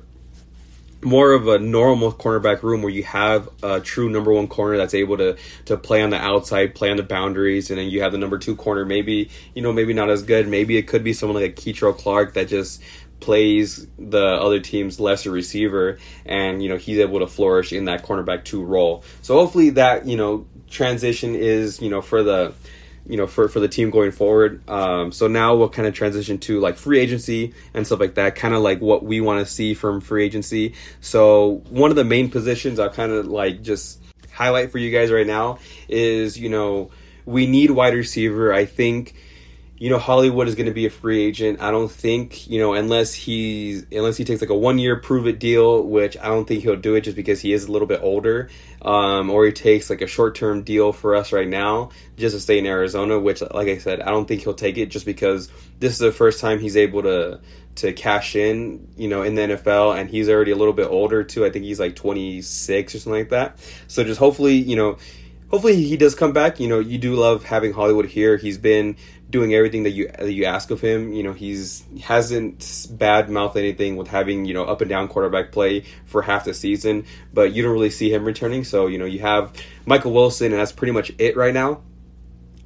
more 1.06 1.30
of 1.30 1.46
a 1.46 1.56
normal 1.56 2.12
cornerback 2.12 2.64
room 2.64 2.82
where 2.82 2.90
you 2.90 3.04
have 3.04 3.48
a 3.62 3.80
true 3.80 4.10
number 4.10 4.32
one 4.32 4.48
corner 4.48 4.76
that's 4.76 4.92
able 4.92 5.16
to 5.16 5.36
to 5.66 5.76
play 5.76 6.02
on 6.02 6.10
the 6.10 6.16
outside, 6.16 6.74
play 6.74 6.90
on 6.90 6.96
the 6.96 7.04
boundaries, 7.04 7.70
and 7.70 7.78
then 7.78 7.88
you 7.88 8.02
have 8.02 8.10
the 8.10 8.18
number 8.18 8.38
two 8.38 8.56
corner. 8.56 8.84
Maybe 8.84 9.30
you 9.54 9.62
know, 9.62 9.72
maybe 9.72 9.94
not 9.94 10.10
as 10.10 10.24
good. 10.24 10.48
Maybe 10.48 10.76
it 10.76 10.88
could 10.88 11.04
be 11.04 11.12
someone 11.12 11.40
like 11.40 11.52
a 11.52 11.54
Kei'Trel 11.54 11.96
Clark 11.96 12.34
that 12.34 12.48
just 12.48 12.82
plays 13.20 13.86
the 13.98 14.24
other 14.24 14.58
team's 14.58 14.98
lesser 14.98 15.30
receiver, 15.30 15.98
and 16.24 16.60
you 16.60 16.68
know 16.68 16.76
he's 16.76 16.98
able 16.98 17.20
to 17.20 17.28
flourish 17.28 17.72
in 17.72 17.84
that 17.84 18.04
cornerback 18.04 18.44
two 18.44 18.64
role. 18.64 19.04
So 19.22 19.36
hopefully 19.36 19.70
that 19.70 20.06
you 20.06 20.16
know 20.16 20.46
transition 20.68 21.36
is 21.36 21.80
you 21.80 21.88
know 21.88 22.02
for 22.02 22.24
the 22.24 22.52
you 23.08 23.16
know 23.16 23.26
for 23.26 23.48
for 23.48 23.60
the 23.60 23.68
team 23.68 23.90
going 23.90 24.10
forward. 24.10 24.68
Um, 24.68 25.12
so 25.12 25.28
now 25.28 25.54
we'll 25.54 25.68
kind 25.68 25.86
of 25.86 25.94
transition 25.94 26.38
to 26.38 26.60
like 26.60 26.76
free 26.76 26.98
agency 26.98 27.54
and 27.74 27.86
stuff 27.86 28.00
like 28.00 28.14
that, 28.14 28.34
kind 28.34 28.54
of 28.54 28.62
like 28.62 28.80
what 28.80 29.04
we 29.04 29.20
want 29.20 29.46
to 29.46 29.50
see 29.50 29.74
from 29.74 30.00
free 30.00 30.24
agency. 30.24 30.74
So 31.00 31.62
one 31.70 31.90
of 31.90 31.96
the 31.96 32.04
main 32.04 32.30
positions 32.30 32.78
I 32.78 32.88
kind 32.88 33.12
of 33.12 33.26
like 33.26 33.62
just 33.62 34.00
highlight 34.32 34.70
for 34.70 34.78
you 34.78 34.90
guys 34.90 35.10
right 35.10 35.26
now 35.26 35.58
is 35.88 36.38
you 36.38 36.48
know 36.48 36.90
we 37.24 37.46
need 37.46 37.70
wide 37.70 37.94
receiver. 37.94 38.52
I 38.52 38.64
think 38.64 39.14
you 39.78 39.90
know 39.90 39.98
Hollywood 39.98 40.48
is 40.48 40.54
going 40.54 40.66
to 40.66 40.72
be 40.72 40.86
a 40.86 40.90
free 40.90 41.24
agent. 41.24 41.60
I 41.60 41.70
don't 41.70 41.90
think 41.90 42.48
you 42.48 42.58
know 42.58 42.72
unless 42.72 43.12
he's 43.12 43.84
unless 43.92 44.16
he 44.16 44.24
takes 44.24 44.40
like 44.40 44.50
a 44.50 44.56
one 44.56 44.78
year 44.78 44.96
prove 44.96 45.26
it 45.26 45.38
deal, 45.38 45.82
which 45.82 46.16
I 46.16 46.26
don't 46.26 46.46
think 46.46 46.62
he'll 46.62 46.76
do 46.76 46.94
it 46.94 47.02
just 47.02 47.16
because 47.16 47.40
he 47.40 47.52
is 47.52 47.66
a 47.66 47.72
little 47.72 47.86
bit 47.86 48.00
older, 48.02 48.48
um, 48.82 49.28
or 49.28 49.44
he 49.44 49.52
takes 49.52 49.90
like 49.90 50.00
a 50.00 50.06
short 50.06 50.34
term 50.34 50.62
deal 50.62 50.92
for 50.92 51.14
us 51.14 51.30
right 51.30 51.48
now 51.48 51.90
just 52.16 52.34
to 52.34 52.40
stay 52.40 52.58
in 52.58 52.66
Arizona. 52.66 53.18
Which, 53.18 53.42
like 53.42 53.68
I 53.68 53.76
said, 53.78 54.00
I 54.00 54.06
don't 54.06 54.26
think 54.26 54.42
he'll 54.42 54.54
take 54.54 54.78
it 54.78 54.86
just 54.86 55.04
because 55.04 55.50
this 55.78 55.92
is 55.92 55.98
the 55.98 56.12
first 56.12 56.40
time 56.40 56.58
he's 56.58 56.76
able 56.76 57.02
to 57.02 57.40
to 57.76 57.92
cash 57.92 58.34
in, 58.34 58.88
you 58.96 59.08
know, 59.08 59.22
in 59.22 59.34
the 59.34 59.42
NFL, 59.42 59.98
and 59.98 60.08
he's 60.08 60.30
already 60.30 60.52
a 60.52 60.56
little 60.56 60.72
bit 60.72 60.86
older 60.86 61.22
too. 61.22 61.44
I 61.44 61.50
think 61.50 61.66
he's 61.66 61.78
like 61.78 61.94
26 61.94 62.94
or 62.94 62.98
something 62.98 63.20
like 63.20 63.28
that. 63.28 63.58
So 63.88 64.02
just 64.04 64.18
hopefully, 64.18 64.54
you 64.54 64.76
know 64.76 64.96
hopefully 65.50 65.82
he 65.82 65.96
does 65.96 66.14
come 66.14 66.32
back. 66.32 66.60
You 66.60 66.68
know, 66.68 66.78
you 66.78 66.98
do 66.98 67.14
love 67.14 67.44
having 67.44 67.72
Hollywood 67.72 68.06
here. 68.06 68.36
He's 68.36 68.58
been 68.58 68.96
doing 69.28 69.54
everything 69.54 69.82
that 69.82 69.90
you 69.90 70.08
that 70.08 70.32
you 70.32 70.44
ask 70.44 70.70
of 70.70 70.80
him. 70.80 71.12
You 71.12 71.22
know, 71.22 71.32
he's 71.32 71.84
hasn't 72.02 72.86
bad 72.90 73.28
mouthed 73.28 73.56
anything 73.56 73.96
with 73.96 74.08
having 74.08 74.44
you 74.44 74.54
know 74.54 74.64
up 74.64 74.80
and 74.80 74.88
down 74.88 75.08
quarterback 75.08 75.52
play 75.52 75.84
for 76.04 76.22
half 76.22 76.44
the 76.44 76.54
season, 76.54 77.04
but 77.32 77.52
you 77.52 77.62
don't 77.62 77.72
really 77.72 77.90
see 77.90 78.12
him 78.12 78.24
returning. 78.24 78.64
So 78.64 78.86
you 78.86 78.98
know, 78.98 79.04
you 79.04 79.20
have 79.20 79.52
Michael 79.84 80.12
Wilson, 80.12 80.52
and 80.52 80.60
that's 80.60 80.72
pretty 80.72 80.92
much 80.92 81.12
it 81.18 81.36
right 81.36 81.54
now 81.54 81.82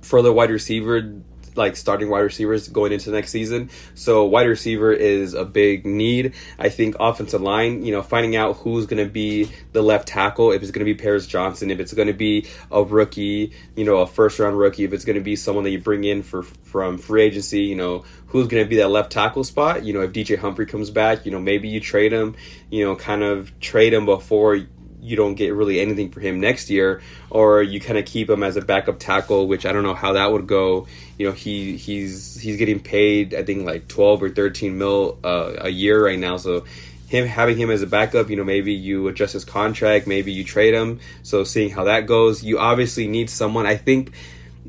for 0.03 0.23
the 0.23 0.33
wide 0.33 0.51
receiver 0.51 1.20
like 1.57 1.77
starting 1.77 2.09
wide 2.09 2.21
receivers 2.21 2.69
going 2.69 2.93
into 2.93 3.11
next 3.11 3.31
season. 3.31 3.71
So 3.95 4.25
wide 4.25 4.47
receiver 4.47 4.93
is 4.93 5.35
a 5.35 5.45
big 5.45 5.87
need. 5.87 6.35
I 6.59 6.69
think 6.69 6.97
offensive 7.01 7.41
line, 7.41 7.85
you 7.85 7.93
know, 7.93 8.03
finding 8.03 8.37
out 8.37 8.57
who's 8.57 8.87
going 8.87 9.05
to 9.05 9.11
be 9.11 9.51
the 9.73 9.83
left 9.83 10.09
tackle, 10.09 10.53
if 10.53 10.63
it's 10.63 10.71
going 10.71 10.85
to 10.87 10.93
be 10.93 11.01
Paris 11.01 11.27
Johnson, 11.27 11.71
if 11.71 11.81
it's 11.81 11.93
going 11.93 12.09
to 12.09 12.15
be 12.15 12.47
a 12.71 12.83
rookie, 12.83 13.53
you 13.77 13.85
know, 13.85 13.99
a 13.99 14.07
first 14.07 14.39
round 14.39 14.59
rookie, 14.59 14.85
if 14.85 14.93
it's 14.93 15.05
going 15.05 15.17
to 15.17 15.23
be 15.23 15.37
someone 15.37 15.65
that 15.65 15.71
you 15.71 15.79
bring 15.79 16.05
in 16.05 16.23
for 16.23 16.43
from 16.43 16.99
free 16.99 17.23
agency, 17.23 17.63
you 17.63 17.75
know, 17.75 18.05
who's 18.27 18.47
going 18.47 18.63
to 18.63 18.69
be 18.69 18.77
that 18.77 18.89
left 18.89 19.11
tackle 19.11 19.45
spot. 19.45 19.85
You 19.85 19.93
know, 19.93 20.03
if 20.03 20.13
DJ 20.13 20.39
Humphries 20.39 20.71
comes 20.71 20.91
back, 20.91 21.27
you 21.27 21.33
know, 21.33 21.41
maybe 21.41 21.69
you 21.69 21.81
trade 21.81 22.13
him, 22.13 22.37
you 22.71 22.85
know, 22.85 22.97
kind 22.97 23.23
of 23.23 23.59
trade 23.61 23.93
him 23.93 24.07
before 24.07 24.61
you 25.03 25.17
don't 25.17 25.35
get 25.35 25.55
really 25.55 25.81
anything 25.81 26.11
for 26.11 26.21
him 26.21 26.41
next 26.41 26.71
year, 26.71 27.01
or 27.31 27.63
you 27.63 27.81
kind 27.81 27.99
of 27.99 28.05
keep 28.05 28.29
him 28.29 28.43
as 28.43 28.57
a 28.57 28.61
backup 28.61 28.99
tackle, 28.99 29.49
which 29.49 29.67
I 29.67 29.73
don't 29.73 29.83
know 29.83 29.95
how 29.95 30.13
that 30.13 30.31
would 30.33 30.47
go. 30.47 30.87
You 31.19 31.27
know, 31.27 31.33
he 31.33 31.77
he's 31.77 32.41
he's 32.41 32.57
getting 32.57 32.81
paid 32.81 33.35
I 33.35 33.43
think 33.43 33.67
like 33.67 33.89
twelve 33.89 34.23
or 34.23 34.31
thirteen 34.31 34.79
mil 34.79 35.19
uh, 35.25 35.55
a 35.59 35.69
year 35.69 36.05
right 36.05 36.19
now, 36.19 36.37
so 36.37 36.65
him 37.09 37.27
having 37.27 37.57
him 37.57 37.71
as 37.71 37.83
a 37.83 37.89
backup, 37.89 38.31
you 38.31 38.37
know, 38.37 38.45
maybe 38.45 38.73
you 38.73 39.09
adjust 39.09 39.33
his 39.33 39.45
contract, 39.45 40.07
maybe 40.07 40.31
you 40.31 40.45
trade 40.45 40.75
him. 40.75 41.01
So 41.25 41.43
seeing 41.43 41.71
how 41.71 41.85
that 41.85 42.07
goes, 42.07 42.45
you 42.45 42.61
obviously 42.61 43.09
need 43.09 43.29
someone. 43.29 43.67
I 43.67 43.77
think 43.77 44.13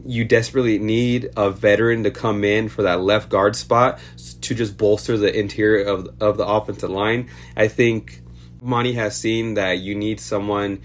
you 0.06 0.26
desperately 0.26 0.80
need 0.80 1.30
a 1.38 1.52
veteran 1.52 2.04
to 2.04 2.12
come 2.12 2.44
in 2.44 2.70
for 2.70 2.84
that 2.84 3.02
left 3.02 3.30
guard 3.30 3.56
spot 3.56 4.00
to 4.41 4.56
just 4.56 4.76
bolster 4.76 5.17
the 5.17 5.38
interior 5.38 5.86
of 5.86 6.10
of 6.20 6.38
the 6.38 6.48
offensive 6.48 6.89
line. 6.89 7.30
I 7.56 7.67
think 7.67 8.20
Monti 8.62 8.93
has 8.93 9.17
seen 9.17 9.56
that 9.56 9.80
you 9.80 9.95
need 9.95 10.19
someone 10.19 10.82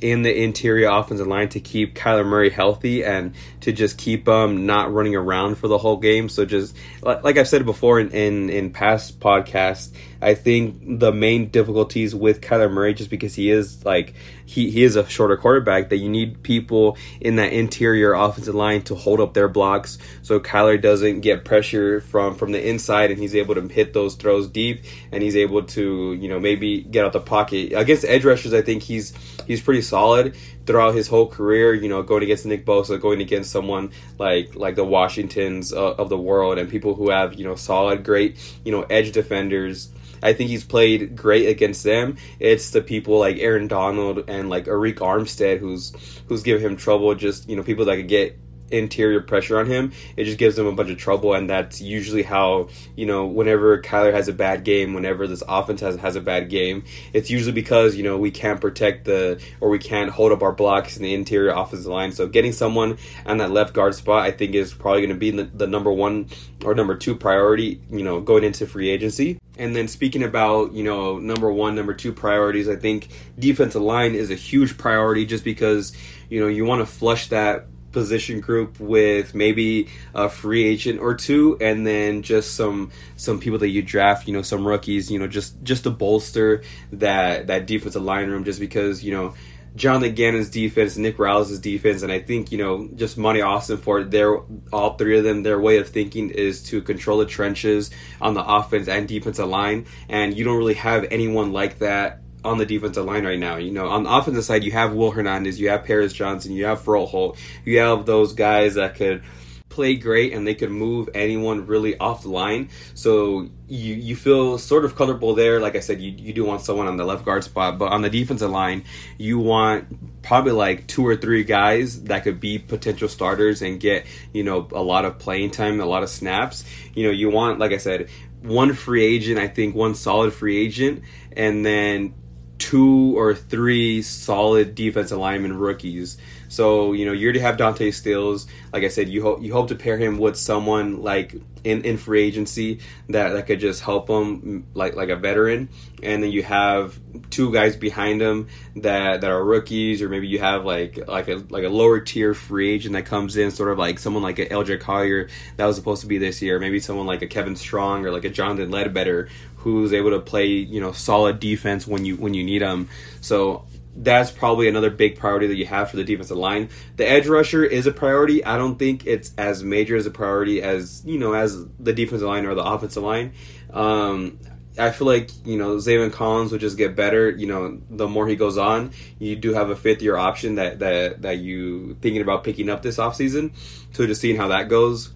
in 0.00 0.22
the 0.22 0.42
interior 0.42 0.88
offensive 0.88 1.26
line 1.26 1.48
to 1.48 1.60
keep 1.60 1.94
Kyler 1.94 2.26
Murray 2.26 2.50
healthy 2.50 3.04
and 3.04 3.34
to 3.68 3.72
just 3.74 3.98
keep 3.98 4.26
him 4.26 4.34
um, 4.34 4.66
not 4.66 4.94
running 4.94 5.14
around 5.14 5.56
for 5.56 5.68
the 5.68 5.76
whole 5.76 5.98
game. 5.98 6.30
So 6.30 6.46
just 6.46 6.74
like 7.02 7.36
I've 7.36 7.46
said 7.46 7.66
before 7.66 8.00
in, 8.00 8.10
in, 8.12 8.48
in 8.48 8.70
past 8.70 9.20
podcasts, 9.20 9.92
I 10.22 10.34
think 10.34 10.98
the 10.98 11.12
main 11.12 11.50
difficulties 11.50 12.14
with 12.14 12.40
Kyler 12.40 12.72
Murray 12.72 12.94
just 12.94 13.10
because 13.10 13.34
he 13.34 13.50
is 13.50 13.84
like 13.84 14.14
he, 14.46 14.70
he 14.70 14.82
is 14.82 14.96
a 14.96 15.06
shorter 15.06 15.36
quarterback 15.36 15.90
that 15.90 15.98
you 15.98 16.08
need 16.08 16.42
people 16.42 16.96
in 17.20 17.36
that 17.36 17.52
interior 17.52 18.14
offensive 18.14 18.54
line 18.54 18.82
to 18.82 18.94
hold 18.94 19.20
up 19.20 19.34
their 19.34 19.48
blocks 19.48 19.98
so 20.22 20.40
Kyler 20.40 20.80
doesn't 20.80 21.20
get 21.20 21.44
pressure 21.44 22.00
from 22.00 22.34
from 22.34 22.52
the 22.52 22.68
inside 22.68 23.10
and 23.10 23.20
he's 23.20 23.36
able 23.36 23.54
to 23.54 23.68
hit 23.68 23.92
those 23.92 24.16
throws 24.16 24.48
deep 24.48 24.82
and 25.12 25.22
he's 25.22 25.36
able 25.36 25.62
to 25.62 26.14
you 26.14 26.28
know 26.28 26.40
maybe 26.40 26.80
get 26.82 27.04
out 27.04 27.12
the 27.12 27.20
pocket 27.20 27.72
against 27.74 28.04
edge 28.04 28.24
rushers 28.24 28.52
I 28.52 28.62
think 28.62 28.82
he's 28.82 29.12
he's 29.46 29.60
pretty 29.60 29.82
solid 29.82 30.34
throughout 30.68 30.94
his 30.94 31.08
whole 31.08 31.26
career, 31.26 31.72
you 31.72 31.88
know, 31.88 32.02
going 32.02 32.22
against 32.22 32.44
Nick 32.44 32.66
Bosa, 32.66 33.00
going 33.00 33.22
against 33.22 33.50
someone 33.50 33.90
like 34.18 34.54
like 34.54 34.76
the 34.76 34.84
Washingtons 34.84 35.72
uh, 35.72 35.94
of 35.94 36.10
the 36.10 36.18
world, 36.18 36.58
and 36.58 36.68
people 36.68 36.94
who 36.94 37.08
have 37.08 37.34
you 37.34 37.44
know 37.44 37.56
solid, 37.56 38.04
great, 38.04 38.36
you 38.64 38.70
know, 38.70 38.82
edge 38.82 39.10
defenders. 39.12 39.90
I 40.22 40.34
think 40.34 40.50
he's 40.50 40.64
played 40.64 41.16
great 41.16 41.48
against 41.48 41.84
them. 41.84 42.16
It's 42.38 42.70
the 42.70 42.82
people 42.82 43.18
like 43.18 43.38
Aaron 43.38 43.66
Donald 43.66 44.28
and 44.28 44.50
like 44.50 44.66
Arik 44.66 44.96
Armstead 44.96 45.58
who's 45.58 45.92
who's 46.28 46.42
giving 46.42 46.64
him 46.64 46.76
trouble. 46.76 47.14
Just 47.14 47.48
you 47.48 47.56
know, 47.56 47.62
people 47.62 47.86
that 47.86 47.96
could 47.96 48.08
get 48.08 48.38
interior 48.70 49.20
pressure 49.20 49.58
on 49.58 49.66
him, 49.66 49.92
it 50.16 50.24
just 50.24 50.38
gives 50.38 50.58
him 50.58 50.66
a 50.66 50.72
bunch 50.72 50.90
of 50.90 50.98
trouble. 50.98 51.34
And 51.34 51.48
that's 51.48 51.80
usually 51.80 52.22
how, 52.22 52.68
you 52.96 53.06
know, 53.06 53.26
whenever 53.26 53.80
Kyler 53.80 54.12
has 54.12 54.28
a 54.28 54.32
bad 54.32 54.64
game, 54.64 54.94
whenever 54.94 55.26
this 55.26 55.42
offense 55.48 55.80
has, 55.80 55.96
has 55.96 56.16
a 56.16 56.20
bad 56.20 56.48
game, 56.48 56.84
it's 57.12 57.30
usually 57.30 57.52
because, 57.52 57.96
you 57.96 58.02
know, 58.02 58.16
we 58.18 58.30
can't 58.30 58.60
protect 58.60 59.04
the, 59.04 59.40
or 59.60 59.68
we 59.68 59.78
can't 59.78 60.10
hold 60.10 60.32
up 60.32 60.42
our 60.42 60.52
blocks 60.52 60.96
in 60.96 61.02
the 61.02 61.14
interior 61.14 61.50
offensive 61.50 61.86
line. 61.86 62.12
So 62.12 62.26
getting 62.26 62.52
someone 62.52 62.98
on 63.26 63.38
that 63.38 63.50
left 63.50 63.74
guard 63.74 63.94
spot, 63.94 64.24
I 64.24 64.30
think 64.30 64.54
is 64.54 64.74
probably 64.74 65.02
going 65.02 65.14
to 65.14 65.16
be 65.16 65.30
the, 65.30 65.44
the 65.44 65.66
number 65.66 65.92
one 65.92 66.28
or 66.64 66.74
number 66.74 66.96
two 66.96 67.14
priority, 67.14 67.80
you 67.90 68.02
know, 68.02 68.20
going 68.20 68.44
into 68.44 68.66
free 68.66 68.90
agency. 68.90 69.38
And 69.58 69.74
then 69.74 69.88
speaking 69.88 70.22
about, 70.22 70.72
you 70.72 70.84
know, 70.84 71.18
number 71.18 71.52
one, 71.52 71.74
number 71.74 71.92
two 71.92 72.12
priorities, 72.12 72.68
I 72.68 72.76
think 72.76 73.08
defensive 73.38 73.82
line 73.82 74.14
is 74.14 74.30
a 74.30 74.36
huge 74.36 74.78
priority 74.78 75.26
just 75.26 75.42
because, 75.42 75.96
you 76.30 76.40
know, 76.40 76.46
you 76.46 76.64
want 76.64 76.80
to 76.80 76.86
flush 76.86 77.28
that 77.28 77.66
position 77.92 78.40
group 78.40 78.78
with 78.78 79.34
maybe 79.34 79.88
a 80.14 80.28
free 80.28 80.64
agent 80.64 81.00
or 81.00 81.14
two 81.14 81.56
and 81.60 81.86
then 81.86 82.22
just 82.22 82.54
some 82.54 82.90
some 83.16 83.40
people 83.40 83.58
that 83.58 83.68
you 83.68 83.82
draft 83.82 84.26
you 84.28 84.34
know 84.34 84.42
some 84.42 84.66
rookies 84.66 85.10
you 85.10 85.18
know 85.18 85.26
just 85.26 85.62
just 85.62 85.84
to 85.84 85.90
bolster 85.90 86.62
that 86.92 87.46
that 87.46 87.66
defensive 87.66 88.02
line 88.02 88.28
room 88.28 88.44
just 88.44 88.60
because 88.60 89.02
you 89.02 89.12
know 89.12 89.34
Jonathan 89.76 90.14
Gannon's 90.14 90.50
defense, 90.50 90.96
Nick 90.96 91.18
Rallis' 91.18 91.60
defense, 91.60 92.02
and 92.02 92.10
I 92.10 92.18
think 92.18 92.50
you 92.50 92.58
know 92.58 92.88
just 92.94 93.16
Monti 93.16 93.42
for 93.76 94.02
their 94.02 94.38
all 94.72 94.96
three 94.96 95.18
of 95.18 95.24
them 95.24 95.42
their 95.42 95.60
way 95.60 95.78
of 95.78 95.88
thinking 95.88 96.30
is 96.30 96.62
to 96.64 96.82
control 96.82 97.18
the 97.18 97.26
trenches 97.26 97.90
on 98.20 98.34
the 98.34 98.44
offense 98.44 98.88
and 98.88 99.06
defensive 99.06 99.48
line, 99.48 99.86
and 100.08 100.36
you 100.36 100.44
don't 100.44 100.56
really 100.58 100.74
have 100.74 101.06
anyone 101.10 101.52
like 101.52 101.78
that 101.78 102.20
on 102.44 102.58
the 102.58 102.66
defensive 102.66 103.04
line 103.04 103.24
right 103.24 103.38
now. 103.38 103.56
You 103.56 103.72
know, 103.72 103.88
on 103.88 104.04
the 104.04 104.14
offensive 104.14 104.44
side, 104.44 104.64
you 104.64 104.72
have 104.72 104.94
Will 104.94 105.10
Hernandez, 105.10 105.60
you 105.60 105.68
have 105.70 105.84
Paris 105.84 106.12
Johnson, 106.12 106.52
you 106.52 106.66
have 106.66 106.82
Froholdt, 106.82 107.36
you 107.64 107.78
have 107.78 108.06
those 108.06 108.32
guys 108.32 108.74
that 108.74 108.94
could 108.94 109.22
play 109.68 109.94
great 109.94 110.32
and 110.32 110.44
they 110.44 110.56
could 110.56 110.72
move 110.72 111.08
anyone 111.14 111.66
really 111.66 111.96
off 111.98 112.22
the 112.22 112.28
line. 112.28 112.68
So 112.94 113.48
you 113.68 113.94
you 113.94 114.16
feel 114.16 114.58
sort 114.58 114.84
of 114.84 114.96
comfortable 114.96 115.34
there. 115.34 115.60
Like 115.60 115.76
I 115.76 115.80
said, 115.80 116.00
you, 116.00 116.10
you 116.10 116.32
do 116.32 116.44
want 116.44 116.62
someone 116.62 116.88
on 116.88 116.96
the 116.96 117.04
left 117.04 117.24
guard 117.24 117.44
spot, 117.44 117.78
but 117.78 117.92
on 117.92 118.02
the 118.02 118.10
defensive 118.10 118.50
line, 118.50 118.84
you 119.18 119.38
want 119.38 120.22
probably 120.22 120.50
like 120.50 120.88
two 120.88 121.06
or 121.06 121.16
three 121.16 121.44
guys 121.44 122.02
that 122.04 122.24
could 122.24 122.40
be 122.40 122.58
potential 122.58 123.08
starters 123.08 123.62
and 123.62 123.78
get 123.78 124.06
you 124.32 124.42
know 124.42 124.66
a 124.72 124.82
lot 124.82 125.04
of 125.04 125.18
playing 125.18 125.52
time, 125.52 125.80
a 125.80 125.86
lot 125.86 126.02
of 126.02 126.10
snaps. 126.10 126.64
You 126.94 127.04
know, 127.04 127.12
you 127.12 127.30
want 127.30 127.58
like 127.58 127.72
I 127.72 127.78
said, 127.78 128.08
one 128.42 128.72
free 128.74 129.04
agent. 129.04 129.38
I 129.38 129.48
think 129.48 129.74
one 129.74 129.94
solid 129.94 130.32
free 130.32 130.58
agent, 130.58 131.02
and 131.36 131.64
then 131.64 132.14
two 132.58 133.16
or 133.16 133.34
three 133.34 134.02
solid 134.02 134.74
defensive 134.74 135.18
lineman 135.18 135.56
rookies. 135.56 136.18
So 136.48 136.92
you 136.92 137.06
know 137.06 137.12
you 137.12 137.26
already 137.26 137.40
have 137.40 137.56
Dante 137.56 137.90
Stills. 137.90 138.46
Like 138.72 138.82
I 138.82 138.88
said, 138.88 139.08
you 139.08 139.22
hope 139.22 139.42
you 139.42 139.52
hope 139.52 139.68
to 139.68 139.74
pair 139.74 139.98
him 139.98 140.18
with 140.18 140.36
someone 140.36 141.02
like 141.02 141.34
in, 141.64 141.82
in 141.84 141.98
free 141.98 142.22
agency 142.22 142.80
that, 143.08 143.30
that 143.30 143.46
could 143.46 143.60
just 143.60 143.82
help 143.82 144.08
him 144.08 144.66
like 144.74 144.96
like 144.96 145.10
a 145.10 145.16
veteran. 145.16 145.68
And 146.02 146.22
then 146.22 146.30
you 146.30 146.42
have 146.42 146.98
two 147.30 147.52
guys 147.52 147.76
behind 147.76 148.22
him 148.22 148.48
that 148.76 149.20
that 149.20 149.30
are 149.30 149.44
rookies, 149.44 150.00
or 150.00 150.08
maybe 150.08 150.28
you 150.28 150.38
have 150.38 150.64
like 150.64 151.06
like 151.06 151.28
a 151.28 151.44
like 151.50 151.64
a 151.64 151.68
lower 151.68 152.00
tier 152.00 152.34
free 152.34 152.70
agent 152.70 152.94
that 152.94 153.06
comes 153.06 153.36
in, 153.36 153.50
sort 153.50 153.70
of 153.70 153.78
like 153.78 153.98
someone 153.98 154.22
like 154.22 154.38
an 154.38 154.48
LJ 154.48 154.80
Collier 154.80 155.28
that 155.56 155.66
was 155.66 155.76
supposed 155.76 156.00
to 156.00 156.06
be 156.06 156.18
this 156.18 156.40
year. 156.40 156.58
Maybe 156.58 156.80
someone 156.80 157.06
like 157.06 157.22
a 157.22 157.26
Kevin 157.26 157.56
Strong 157.56 158.06
or 158.06 158.10
like 158.10 158.24
a 158.24 158.30
Jonathan 158.30 158.70
Ledbetter 158.70 159.28
who's 159.72 159.92
able 159.92 160.10
to 160.10 160.20
play 160.20 160.46
you 160.46 160.80
know 160.80 160.92
solid 160.92 161.40
defense 161.40 161.86
when 161.86 162.04
you 162.04 162.16
when 162.16 162.34
you 162.34 162.44
need 162.44 162.62
them. 162.62 162.88
So 163.20 163.66
that's 164.00 164.30
probably 164.30 164.68
another 164.68 164.90
big 164.90 165.18
priority 165.18 165.48
that 165.48 165.56
you 165.56 165.66
have 165.66 165.90
for 165.90 165.96
the 165.96 166.04
defensive 166.04 166.36
line. 166.36 166.68
The 166.96 167.08
edge 167.08 167.26
rusher 167.26 167.64
is 167.64 167.86
a 167.86 167.92
priority. 167.92 168.44
I 168.44 168.56
don't 168.56 168.78
think 168.78 169.06
it's 169.06 169.32
as 169.36 169.64
major 169.64 169.96
as 169.96 170.06
a 170.06 170.10
priority 170.10 170.62
as 170.62 171.02
you 171.04 171.18
know 171.18 171.34
as 171.34 171.64
the 171.78 171.92
defensive 171.92 172.28
line 172.28 172.46
or 172.46 172.54
the 172.54 172.64
offensive 172.64 173.02
line. 173.02 173.32
Um, 173.70 174.38
I 174.78 174.90
feel 174.90 175.06
like 175.06 175.30
you 175.44 175.56
know 175.56 175.76
Zaven 175.76 176.12
Collins 176.12 176.52
would 176.52 176.60
just 176.60 176.78
get 176.78 176.94
better. 176.94 177.30
You 177.30 177.46
know, 177.46 177.80
the 177.90 178.06
more 178.06 178.28
he 178.28 178.36
goes 178.36 178.56
on, 178.56 178.92
you 179.18 179.34
do 179.36 179.52
have 179.52 179.70
a 179.70 179.76
fifth 179.76 180.02
year 180.02 180.16
option 180.16 180.54
that 180.54 180.78
that 180.78 181.22
that 181.22 181.38
you 181.38 181.96
thinking 182.00 182.22
about 182.22 182.44
picking 182.44 182.70
up 182.70 182.82
this 182.82 182.98
offseason. 182.98 183.52
So 183.92 184.06
just 184.06 184.20
seeing 184.20 184.36
how 184.36 184.48
that 184.48 184.68
goes. 184.68 185.12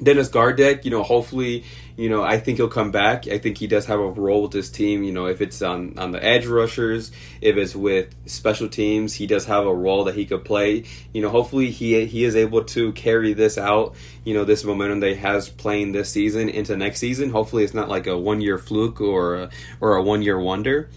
Dennis 0.00 0.28
Gardeck, 0.28 0.84
you 0.84 0.92
know, 0.92 1.02
hopefully, 1.02 1.64
you 1.98 2.08
know, 2.08 2.22
I 2.22 2.38
think 2.38 2.58
he'll 2.58 2.68
come 2.68 2.92
back. 2.92 3.26
I 3.26 3.38
think 3.38 3.58
he 3.58 3.66
does 3.66 3.86
have 3.86 3.98
a 3.98 4.08
role 4.08 4.42
with 4.42 4.52
this 4.52 4.70
team. 4.70 5.02
You 5.02 5.10
know, 5.10 5.26
if 5.26 5.40
it's 5.40 5.60
on 5.60 5.98
on 5.98 6.12
the 6.12 6.24
edge 6.24 6.46
rushers, 6.46 7.10
if 7.40 7.56
it's 7.56 7.74
with 7.74 8.14
special 8.24 8.68
teams, 8.68 9.14
he 9.14 9.26
does 9.26 9.44
have 9.46 9.66
a 9.66 9.74
role 9.74 10.04
that 10.04 10.14
he 10.14 10.24
could 10.24 10.44
play. 10.44 10.84
You 11.12 11.22
know, 11.22 11.28
hopefully 11.28 11.72
he 11.72 12.06
he 12.06 12.22
is 12.22 12.36
able 12.36 12.62
to 12.66 12.92
carry 12.92 13.32
this 13.32 13.58
out. 13.58 13.96
You 14.22 14.34
know, 14.34 14.44
this 14.44 14.62
momentum 14.62 15.00
that 15.00 15.08
he 15.08 15.16
has 15.16 15.48
playing 15.48 15.90
this 15.90 16.08
season 16.08 16.48
into 16.48 16.76
next 16.76 17.00
season. 17.00 17.30
Hopefully, 17.30 17.64
it's 17.64 17.74
not 17.74 17.88
like 17.88 18.06
a 18.06 18.16
one 18.16 18.40
year 18.40 18.58
fluke 18.58 19.00
or 19.00 19.34
a, 19.34 19.50
or 19.80 19.96
a 19.96 20.02
one 20.02 20.22
year 20.22 20.38
wonder. 20.38 20.88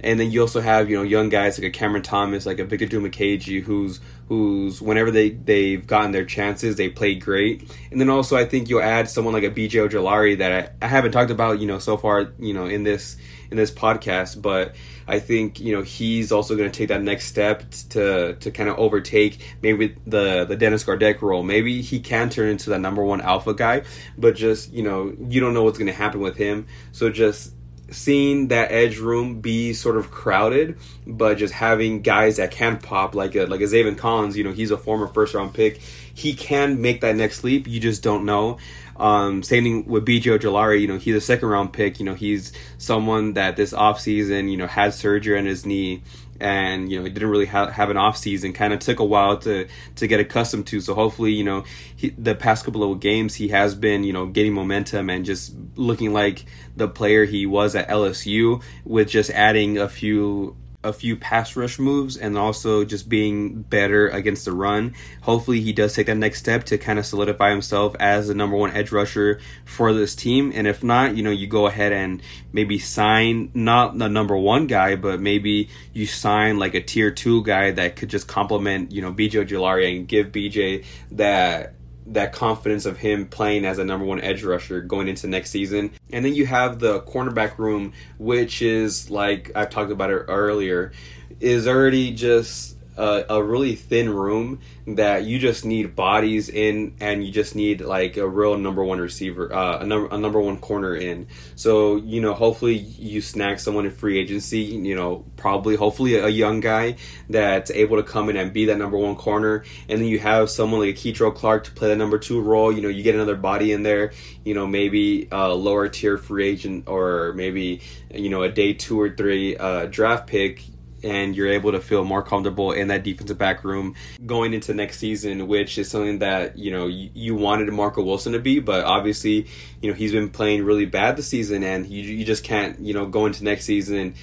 And 0.00 0.20
then 0.20 0.30
you 0.30 0.40
also 0.40 0.60
have 0.60 0.90
you 0.90 0.96
know 0.96 1.02
young 1.02 1.28
guys 1.28 1.58
like 1.58 1.66
a 1.66 1.70
Cameron 1.70 2.02
Thomas, 2.02 2.46
like 2.46 2.58
a 2.58 2.64
Victor 2.64 2.86
Dimukeje, 2.86 3.62
who's 3.62 4.00
who's 4.28 4.82
whenever 4.82 5.10
they 5.10 5.30
they've 5.30 5.86
gotten 5.86 6.12
their 6.12 6.24
chances, 6.24 6.76
they 6.76 6.88
play 6.88 7.14
great. 7.14 7.70
And 7.90 8.00
then 8.00 8.10
also 8.10 8.36
I 8.36 8.44
think 8.44 8.68
you'll 8.68 8.82
add 8.82 9.08
someone 9.08 9.34
like 9.34 9.44
a 9.44 9.50
BJ 9.50 9.88
Ojulari 9.88 10.38
that 10.38 10.76
I, 10.82 10.86
I 10.86 10.88
haven't 10.88 11.12
talked 11.12 11.30
about 11.30 11.60
you 11.60 11.66
know 11.66 11.78
so 11.78 11.96
far 11.96 12.32
you 12.38 12.52
know 12.52 12.66
in 12.66 12.82
this 12.82 13.16
in 13.50 13.56
this 13.56 13.70
podcast, 13.70 14.40
but 14.42 14.74
I 15.08 15.20
think 15.20 15.60
you 15.60 15.74
know 15.74 15.82
he's 15.82 16.32
also 16.32 16.56
going 16.56 16.70
to 16.70 16.76
take 16.76 16.88
that 16.88 17.02
next 17.02 17.26
step 17.26 17.64
to 17.90 18.34
to 18.34 18.50
kind 18.50 18.68
of 18.68 18.78
overtake 18.78 19.38
maybe 19.62 19.96
the 20.06 20.44
the 20.44 20.56
Dennis 20.56 20.84
Gardeck 20.84 21.22
role. 21.22 21.42
Maybe 21.42 21.82
he 21.82 22.00
can 22.00 22.28
turn 22.28 22.48
into 22.48 22.70
the 22.70 22.78
number 22.78 23.04
one 23.04 23.20
alpha 23.20 23.54
guy, 23.54 23.82
but 24.18 24.34
just 24.34 24.72
you 24.72 24.82
know 24.82 25.14
you 25.28 25.40
don't 25.40 25.54
know 25.54 25.62
what's 25.62 25.78
going 25.78 25.86
to 25.86 25.92
happen 25.92 26.20
with 26.20 26.36
him. 26.36 26.66
So 26.92 27.10
just 27.10 27.52
seeing 27.90 28.48
that 28.48 28.72
edge 28.72 28.98
room 28.98 29.40
be 29.40 29.72
sort 29.72 29.96
of 29.96 30.10
crowded, 30.10 30.78
but 31.06 31.36
just 31.36 31.54
having 31.54 32.02
guys 32.02 32.36
that 32.36 32.50
can 32.50 32.78
pop 32.78 33.14
like 33.14 33.34
a 33.34 33.46
like 33.46 33.60
a 33.60 33.64
Zaven 33.64 33.96
Collins, 33.96 34.36
you 34.36 34.44
know, 34.44 34.52
he's 34.52 34.70
a 34.70 34.76
former 34.76 35.06
first 35.06 35.34
round 35.34 35.54
pick. 35.54 35.78
He 35.78 36.34
can 36.34 36.80
make 36.80 37.02
that 37.02 37.16
next 37.16 37.44
leap. 37.44 37.66
You 37.68 37.78
just 37.80 38.02
don't 38.02 38.24
know. 38.24 38.58
Um, 38.98 39.42
same 39.42 39.64
thing 39.64 39.86
with 39.86 40.06
BJ 40.06 40.38
Ojulari, 40.38 40.80
you 40.80 40.88
know, 40.88 40.98
he's 40.98 41.14
a 41.14 41.20
second 41.20 41.48
round 41.48 41.72
pick. 41.72 41.98
You 41.98 42.06
know, 42.06 42.14
he's 42.14 42.52
someone 42.78 43.34
that 43.34 43.56
this 43.56 43.72
offseason, 43.72 44.50
you 44.50 44.56
know, 44.56 44.66
had 44.66 44.94
surgery 44.94 45.38
on 45.38 45.46
his 45.46 45.66
knee 45.66 46.02
and 46.40 46.90
you 46.90 46.98
know 46.98 47.04
he 47.04 47.10
didn't 47.10 47.30
really 47.30 47.46
ha- 47.46 47.70
have 47.70 47.90
an 47.90 47.96
off 47.96 48.16
season. 48.16 48.52
Kind 48.52 48.72
of 48.72 48.80
took 48.80 48.98
a 48.98 49.04
while 49.04 49.38
to 49.38 49.66
to 49.96 50.06
get 50.06 50.20
accustomed 50.20 50.66
to. 50.68 50.80
So 50.80 50.94
hopefully, 50.94 51.32
you 51.32 51.44
know, 51.44 51.64
he, 51.96 52.10
the 52.10 52.34
past 52.34 52.64
couple 52.64 52.90
of 52.90 53.00
games 53.00 53.34
he 53.34 53.48
has 53.48 53.74
been 53.74 54.04
you 54.04 54.12
know 54.12 54.26
getting 54.26 54.52
momentum 54.52 55.10
and 55.10 55.24
just 55.24 55.54
looking 55.76 56.12
like 56.12 56.44
the 56.76 56.88
player 56.88 57.24
he 57.24 57.46
was 57.46 57.74
at 57.74 57.88
LSU 57.88 58.62
with 58.84 59.08
just 59.08 59.30
adding 59.30 59.78
a 59.78 59.88
few 59.88 60.56
a 60.86 60.92
few 60.92 61.16
pass 61.16 61.56
rush 61.56 61.78
moves 61.78 62.16
and 62.16 62.38
also 62.38 62.84
just 62.84 63.08
being 63.08 63.62
better 63.62 64.08
against 64.08 64.44
the 64.44 64.52
run. 64.52 64.94
Hopefully, 65.22 65.60
he 65.60 65.72
does 65.72 65.94
take 65.94 66.06
that 66.06 66.16
next 66.16 66.38
step 66.38 66.64
to 66.64 66.78
kind 66.78 66.98
of 66.98 67.06
solidify 67.06 67.50
himself 67.50 67.94
as 67.98 68.28
the 68.28 68.34
number 68.34 68.56
one 68.56 68.70
edge 68.70 68.92
rusher 68.92 69.40
for 69.64 69.92
this 69.92 70.14
team. 70.14 70.52
And 70.54 70.66
if 70.66 70.84
not, 70.84 71.16
you 71.16 71.22
know, 71.22 71.30
you 71.30 71.46
go 71.46 71.66
ahead 71.66 71.92
and 71.92 72.22
maybe 72.52 72.78
sign 72.78 73.50
not 73.54 73.98
the 73.98 74.08
number 74.08 74.36
one 74.36 74.66
guy, 74.66 74.96
but 74.96 75.20
maybe 75.20 75.68
you 75.92 76.06
sign 76.06 76.58
like 76.58 76.74
a 76.74 76.80
tier 76.80 77.10
two 77.10 77.42
guy 77.42 77.72
that 77.72 77.96
could 77.96 78.08
just 78.08 78.28
complement, 78.28 78.92
you 78.92 79.02
know, 79.02 79.12
BJ 79.12 79.46
Ojulari 79.46 79.96
and 79.96 80.08
give 80.08 80.28
BJ 80.28 80.84
that 81.12 81.75
that 82.08 82.32
confidence 82.32 82.86
of 82.86 82.98
him 82.98 83.26
playing 83.26 83.64
as 83.64 83.78
a 83.78 83.84
number 83.84 84.06
one 84.06 84.20
edge 84.20 84.44
rusher 84.44 84.80
going 84.80 85.08
into 85.08 85.26
next 85.26 85.50
season. 85.50 85.90
And 86.12 86.24
then 86.24 86.34
you 86.34 86.46
have 86.46 86.78
the 86.78 87.00
cornerback 87.02 87.58
room, 87.58 87.92
which 88.18 88.62
is 88.62 89.10
like 89.10 89.50
I've 89.54 89.70
talked 89.70 89.90
about 89.90 90.10
it 90.10 90.24
earlier, 90.28 90.92
is 91.40 91.66
already 91.66 92.12
just 92.12 92.75
a, 92.96 93.24
a, 93.28 93.42
really 93.42 93.74
thin 93.74 94.10
room 94.10 94.60
that 94.86 95.24
you 95.24 95.38
just 95.38 95.64
need 95.64 95.94
bodies 95.94 96.48
in 96.48 96.94
and 97.00 97.24
you 97.24 97.32
just 97.32 97.54
need 97.54 97.80
like 97.80 98.16
a 98.16 98.26
real 98.26 98.56
number 98.56 98.82
one 98.84 98.98
receiver 98.98 99.52
uh, 99.52 99.78
a 99.78 99.86
number 99.86 100.14
a 100.14 100.18
number 100.18 100.40
one 100.40 100.58
corner 100.58 100.94
in. 100.94 101.26
So 101.54 101.96
you 101.96 102.20
know 102.20 102.34
hopefully 102.34 102.76
you 102.76 103.20
snag 103.20 103.58
someone 103.58 103.86
in 103.86 103.92
free 103.92 104.18
agency 104.18 104.60
you 104.60 104.94
know 104.94 105.24
probably 105.36 105.76
hopefully 105.76 106.16
a 106.16 106.28
young 106.28 106.60
guy 106.60 106.96
that's 107.28 107.70
able 107.70 107.96
to 107.96 108.02
come 108.02 108.28
in 108.30 108.36
and 108.36 108.52
be 108.52 108.66
that 108.66 108.78
number 108.78 108.96
one 108.96 109.16
corner. 109.16 109.64
And 109.88 110.00
then 110.00 110.08
you 110.08 110.18
have 110.18 110.50
someone 110.50 110.80
like 110.80 110.90
a 110.90 110.98
Kei'Trel 110.98 111.34
Clark 111.34 111.64
to 111.64 111.70
play 111.72 111.88
the 111.88 111.96
number 111.96 112.18
two 112.18 112.40
role. 112.40 112.72
You 112.72 112.82
know 112.82 112.88
you 112.88 113.02
get 113.02 113.14
another 113.14 113.36
body 113.36 113.72
in 113.72 113.82
there 113.82 114.12
you 114.46 114.54
know 114.54 114.66
maybe 114.66 115.28
a 115.32 115.48
lower 115.48 115.88
tier 115.88 116.16
free 116.16 116.46
agent 116.46 116.84
or 116.86 117.32
maybe 117.34 117.80
you 118.14 118.30
know 118.30 118.42
a 118.44 118.48
day 118.48 118.72
two 118.72 118.98
or 118.98 119.10
three 119.10 119.56
uh, 119.56 119.86
draft 119.86 120.28
pick 120.28 120.62
and 121.06 121.36
you're 121.36 121.48
able 121.48 121.72
to 121.72 121.80
feel 121.80 122.04
more 122.04 122.22
comfortable 122.22 122.72
in 122.72 122.88
that 122.88 123.04
defensive 123.04 123.38
back 123.38 123.64
room 123.64 123.94
going 124.26 124.52
into 124.52 124.74
next 124.74 124.98
season, 124.98 125.46
which 125.46 125.78
is 125.78 125.90
something 125.90 126.18
that 126.18 126.58
you 126.58 126.70
know 126.70 126.86
you, 126.86 127.10
you 127.14 127.34
wanted 127.34 127.72
Marco 127.72 128.02
Wilson 128.02 128.32
to 128.32 128.38
be, 128.38 128.58
but 128.58 128.84
obviously 128.84 129.46
you 129.80 129.90
know 129.90 129.96
he's 129.96 130.12
been 130.12 130.28
playing 130.28 130.64
really 130.64 130.86
bad 130.86 131.16
this 131.16 131.28
season, 131.28 131.62
and 131.62 131.86
you 131.86 132.02
you 132.02 132.24
just 132.24 132.44
can't 132.44 132.80
you 132.80 132.92
know 132.92 133.06
go 133.06 133.26
into 133.26 133.44
next 133.44 133.64
season 133.64 134.14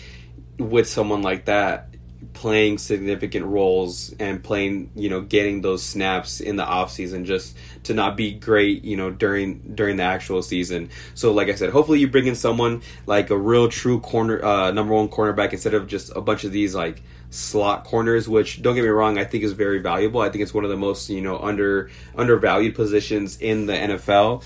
with 0.59 0.87
someone 0.87 1.21
like 1.21 1.45
that 1.45 1.89
playing 2.33 2.77
significant 2.77 3.45
roles 3.45 4.13
and 4.19 4.43
playing 4.43 4.91
you 4.95 5.09
know 5.09 5.21
getting 5.21 5.61
those 5.61 5.83
snaps 5.83 6.39
in 6.39 6.55
the 6.55 6.65
off 6.65 6.91
season 6.91 7.25
just 7.25 7.57
to 7.83 7.93
not 7.93 8.15
be 8.15 8.31
great 8.31 8.83
you 8.83 8.95
know 8.95 9.11
during 9.11 9.59
during 9.75 9.97
the 9.97 10.03
actual 10.03 10.41
season. 10.41 10.89
So 11.13 11.33
like 11.33 11.49
i 11.49 11.55
said 11.55 11.71
hopefully 11.71 11.99
you 11.99 12.07
bring 12.07 12.27
in 12.27 12.35
someone 12.35 12.81
like 13.05 13.29
a 13.29 13.37
real 13.37 13.69
true 13.69 13.99
corner 13.99 14.43
uh, 14.43 14.71
number 14.71 14.93
one 14.93 15.09
cornerback 15.09 15.51
instead 15.51 15.73
of 15.73 15.87
just 15.87 16.15
a 16.15 16.21
bunch 16.21 16.43
of 16.43 16.51
these 16.51 16.75
like 16.75 17.01
slot 17.29 17.83
corners 17.83 18.29
which 18.29 18.61
don't 18.61 18.75
get 18.75 18.83
me 18.83 18.89
wrong 18.89 19.17
i 19.17 19.23
think 19.23 19.43
is 19.43 19.53
very 19.53 19.79
valuable. 19.79 20.21
I 20.21 20.29
think 20.29 20.43
it's 20.43 20.53
one 20.53 20.63
of 20.63 20.69
the 20.69 20.77
most 20.77 21.09
you 21.09 21.21
know 21.21 21.39
under 21.39 21.89
undervalued 22.15 22.75
positions 22.75 23.37
in 23.37 23.65
the 23.65 23.73
nfl 23.73 24.43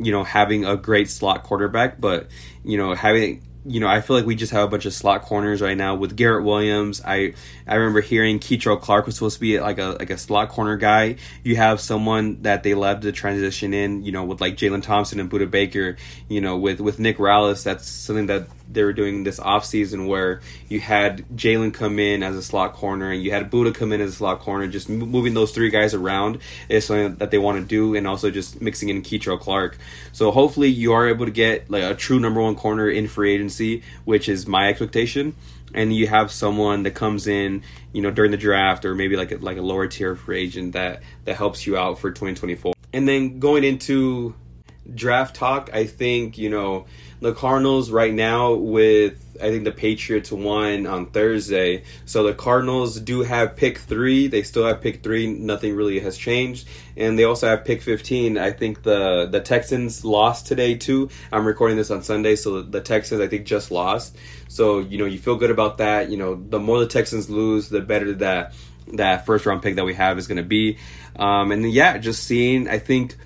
you 0.00 0.12
know 0.12 0.24
having 0.24 0.64
a 0.64 0.76
great 0.76 1.10
slot 1.10 1.42
quarterback. 1.42 2.00
But 2.00 2.28
you 2.64 2.76
know 2.76 2.94
having 2.94 3.42
you 3.64 3.80
know, 3.80 3.88
I 3.88 4.00
feel 4.00 4.16
like 4.16 4.24
we 4.24 4.34
just 4.34 4.52
have 4.52 4.64
a 4.64 4.68
bunch 4.68 4.86
of 4.86 4.92
slot 4.92 5.22
corners 5.22 5.60
right 5.60 5.76
now 5.76 5.94
with 5.94 6.16
Garrett 6.16 6.44
Williams. 6.44 7.02
I 7.04 7.34
I 7.66 7.74
remember 7.74 8.00
hearing 8.00 8.38
Kei'Trel 8.38 8.80
Clark 8.80 9.06
was 9.06 9.16
supposed 9.16 9.36
to 9.36 9.40
be 9.40 9.60
like 9.60 9.78
a 9.78 9.96
like 9.98 10.10
a 10.10 10.18
slot 10.18 10.48
corner 10.48 10.76
guy. 10.76 11.16
You 11.42 11.56
have 11.56 11.80
someone 11.80 12.42
that 12.42 12.62
they 12.62 12.74
love 12.74 13.00
to 13.00 13.12
transition 13.12 13.74
in, 13.74 14.04
you 14.04 14.12
know, 14.12 14.24
with 14.24 14.40
like 14.40 14.56
Jalen 14.56 14.82
Thompson 14.82 15.20
and 15.20 15.30
Budda 15.30 15.50
Baker. 15.50 15.96
You 16.28 16.40
know, 16.40 16.56
with 16.56 16.80
with 16.80 16.98
Nick 16.98 17.18
Rallis, 17.18 17.62
that's 17.64 17.88
something 17.88 18.26
that 18.26 18.48
they 18.70 18.84
were 18.84 18.92
doing 18.92 19.24
this 19.24 19.38
off 19.38 19.64
season 19.64 20.06
where 20.06 20.40
you 20.68 20.80
had 20.80 21.26
Jalen 21.34 21.72
come 21.72 21.98
in 21.98 22.22
as 22.22 22.36
a 22.36 22.42
slot 22.42 22.74
corner 22.74 23.10
and 23.10 23.22
you 23.22 23.30
had 23.30 23.50
Budda 23.50 23.74
come 23.74 23.92
in 23.92 24.00
as 24.00 24.10
a 24.10 24.16
slot 24.16 24.40
corner. 24.40 24.66
Just 24.66 24.88
moving 24.88 25.34
those 25.34 25.52
three 25.52 25.70
guys 25.70 25.94
around 25.94 26.38
is 26.68 26.84
something 26.84 27.16
that 27.16 27.30
they 27.30 27.38
want 27.38 27.58
to 27.58 27.64
do, 27.64 27.94
and 27.94 28.06
also 28.06 28.30
just 28.30 28.60
mixing 28.60 28.88
in 28.88 29.02
Kei'Trel 29.02 29.40
Clark. 29.40 29.78
So 30.12 30.30
hopefully 30.30 30.68
you 30.68 30.92
are 30.92 31.08
able 31.08 31.24
to 31.24 31.32
get 31.32 31.70
like 31.70 31.82
a 31.82 31.94
true 31.94 32.20
number 32.20 32.40
one 32.40 32.54
corner 32.54 32.88
in 32.88 33.08
free 33.08 33.34
agency, 33.34 33.82
which 34.04 34.28
is 34.28 34.46
my 34.46 34.68
expectation 34.68 35.34
and 35.74 35.94
you 35.94 36.06
have 36.06 36.30
someone 36.30 36.82
that 36.84 36.92
comes 36.92 37.26
in, 37.26 37.62
you 37.92 38.02
know, 38.02 38.10
during 38.10 38.30
the 38.30 38.36
draft 38.36 38.84
or 38.84 38.94
maybe 38.94 39.16
like 39.16 39.32
a, 39.32 39.36
like 39.36 39.58
a 39.58 39.62
lower 39.62 39.86
tier 39.86 40.16
free 40.16 40.40
agent 40.40 40.72
that 40.72 41.02
that 41.24 41.36
helps 41.36 41.66
you 41.66 41.76
out 41.76 41.98
for 41.98 42.10
2024. 42.10 42.74
and 42.92 43.06
then 43.06 43.38
going 43.38 43.64
into 43.64 44.34
draft 44.94 45.36
talk, 45.36 45.70
I 45.72 45.86
think 45.86 46.38
you 46.38 46.50
know 46.50 46.86
the 47.20 47.32
Cardinals 47.32 47.90
right 47.90 48.12
now 48.12 48.54
with 48.54 49.24
I 49.40 49.50
think 49.50 49.64
the 49.64 49.72
Patriots 49.72 50.32
won 50.32 50.86
on 50.86 51.06
Thursday. 51.06 51.84
So 52.06 52.24
the 52.24 52.34
Cardinals 52.34 53.00
do 53.00 53.22
have 53.22 53.56
pick 53.56 53.78
three. 53.78 54.26
They 54.26 54.42
still 54.42 54.66
have 54.66 54.80
pick 54.80 55.02
three. 55.02 55.26
Nothing 55.26 55.76
really 55.76 56.00
has 56.00 56.16
changed. 56.16 56.66
And 56.96 57.18
they 57.18 57.24
also 57.24 57.48
have 57.48 57.64
pick 57.64 57.82
15. 57.82 58.36
I 58.36 58.50
think 58.50 58.82
the, 58.82 59.26
the 59.26 59.40
Texans 59.40 60.04
lost 60.04 60.46
today 60.46 60.74
too. 60.74 61.10
I'm 61.30 61.46
recording 61.46 61.76
this 61.76 61.90
on 61.90 62.02
Sunday. 62.02 62.36
So 62.36 62.62
the 62.62 62.80
Texans, 62.80 63.20
I 63.20 63.28
think, 63.28 63.46
just 63.46 63.70
lost. 63.70 64.16
So, 64.48 64.80
you 64.80 64.98
know, 64.98 65.06
you 65.06 65.18
feel 65.18 65.36
good 65.36 65.50
about 65.50 65.78
that. 65.78 66.10
You 66.10 66.16
know, 66.16 66.34
the 66.34 66.58
more 66.58 66.80
the 66.80 66.86
Texans 66.86 67.30
lose, 67.30 67.68
the 67.68 67.80
better 67.80 68.14
that 68.14 68.54
that 68.94 69.26
first 69.26 69.44
round 69.46 69.62
pick 69.62 69.76
that 69.76 69.84
we 69.84 69.94
have 69.94 70.18
is 70.18 70.26
going 70.26 70.38
to 70.38 70.42
be. 70.42 70.78
Um, 71.16 71.52
and 71.52 71.70
yeah, 71.70 71.98
just 71.98 72.24
seeing, 72.24 72.68
I 72.68 72.78
think 72.78 73.16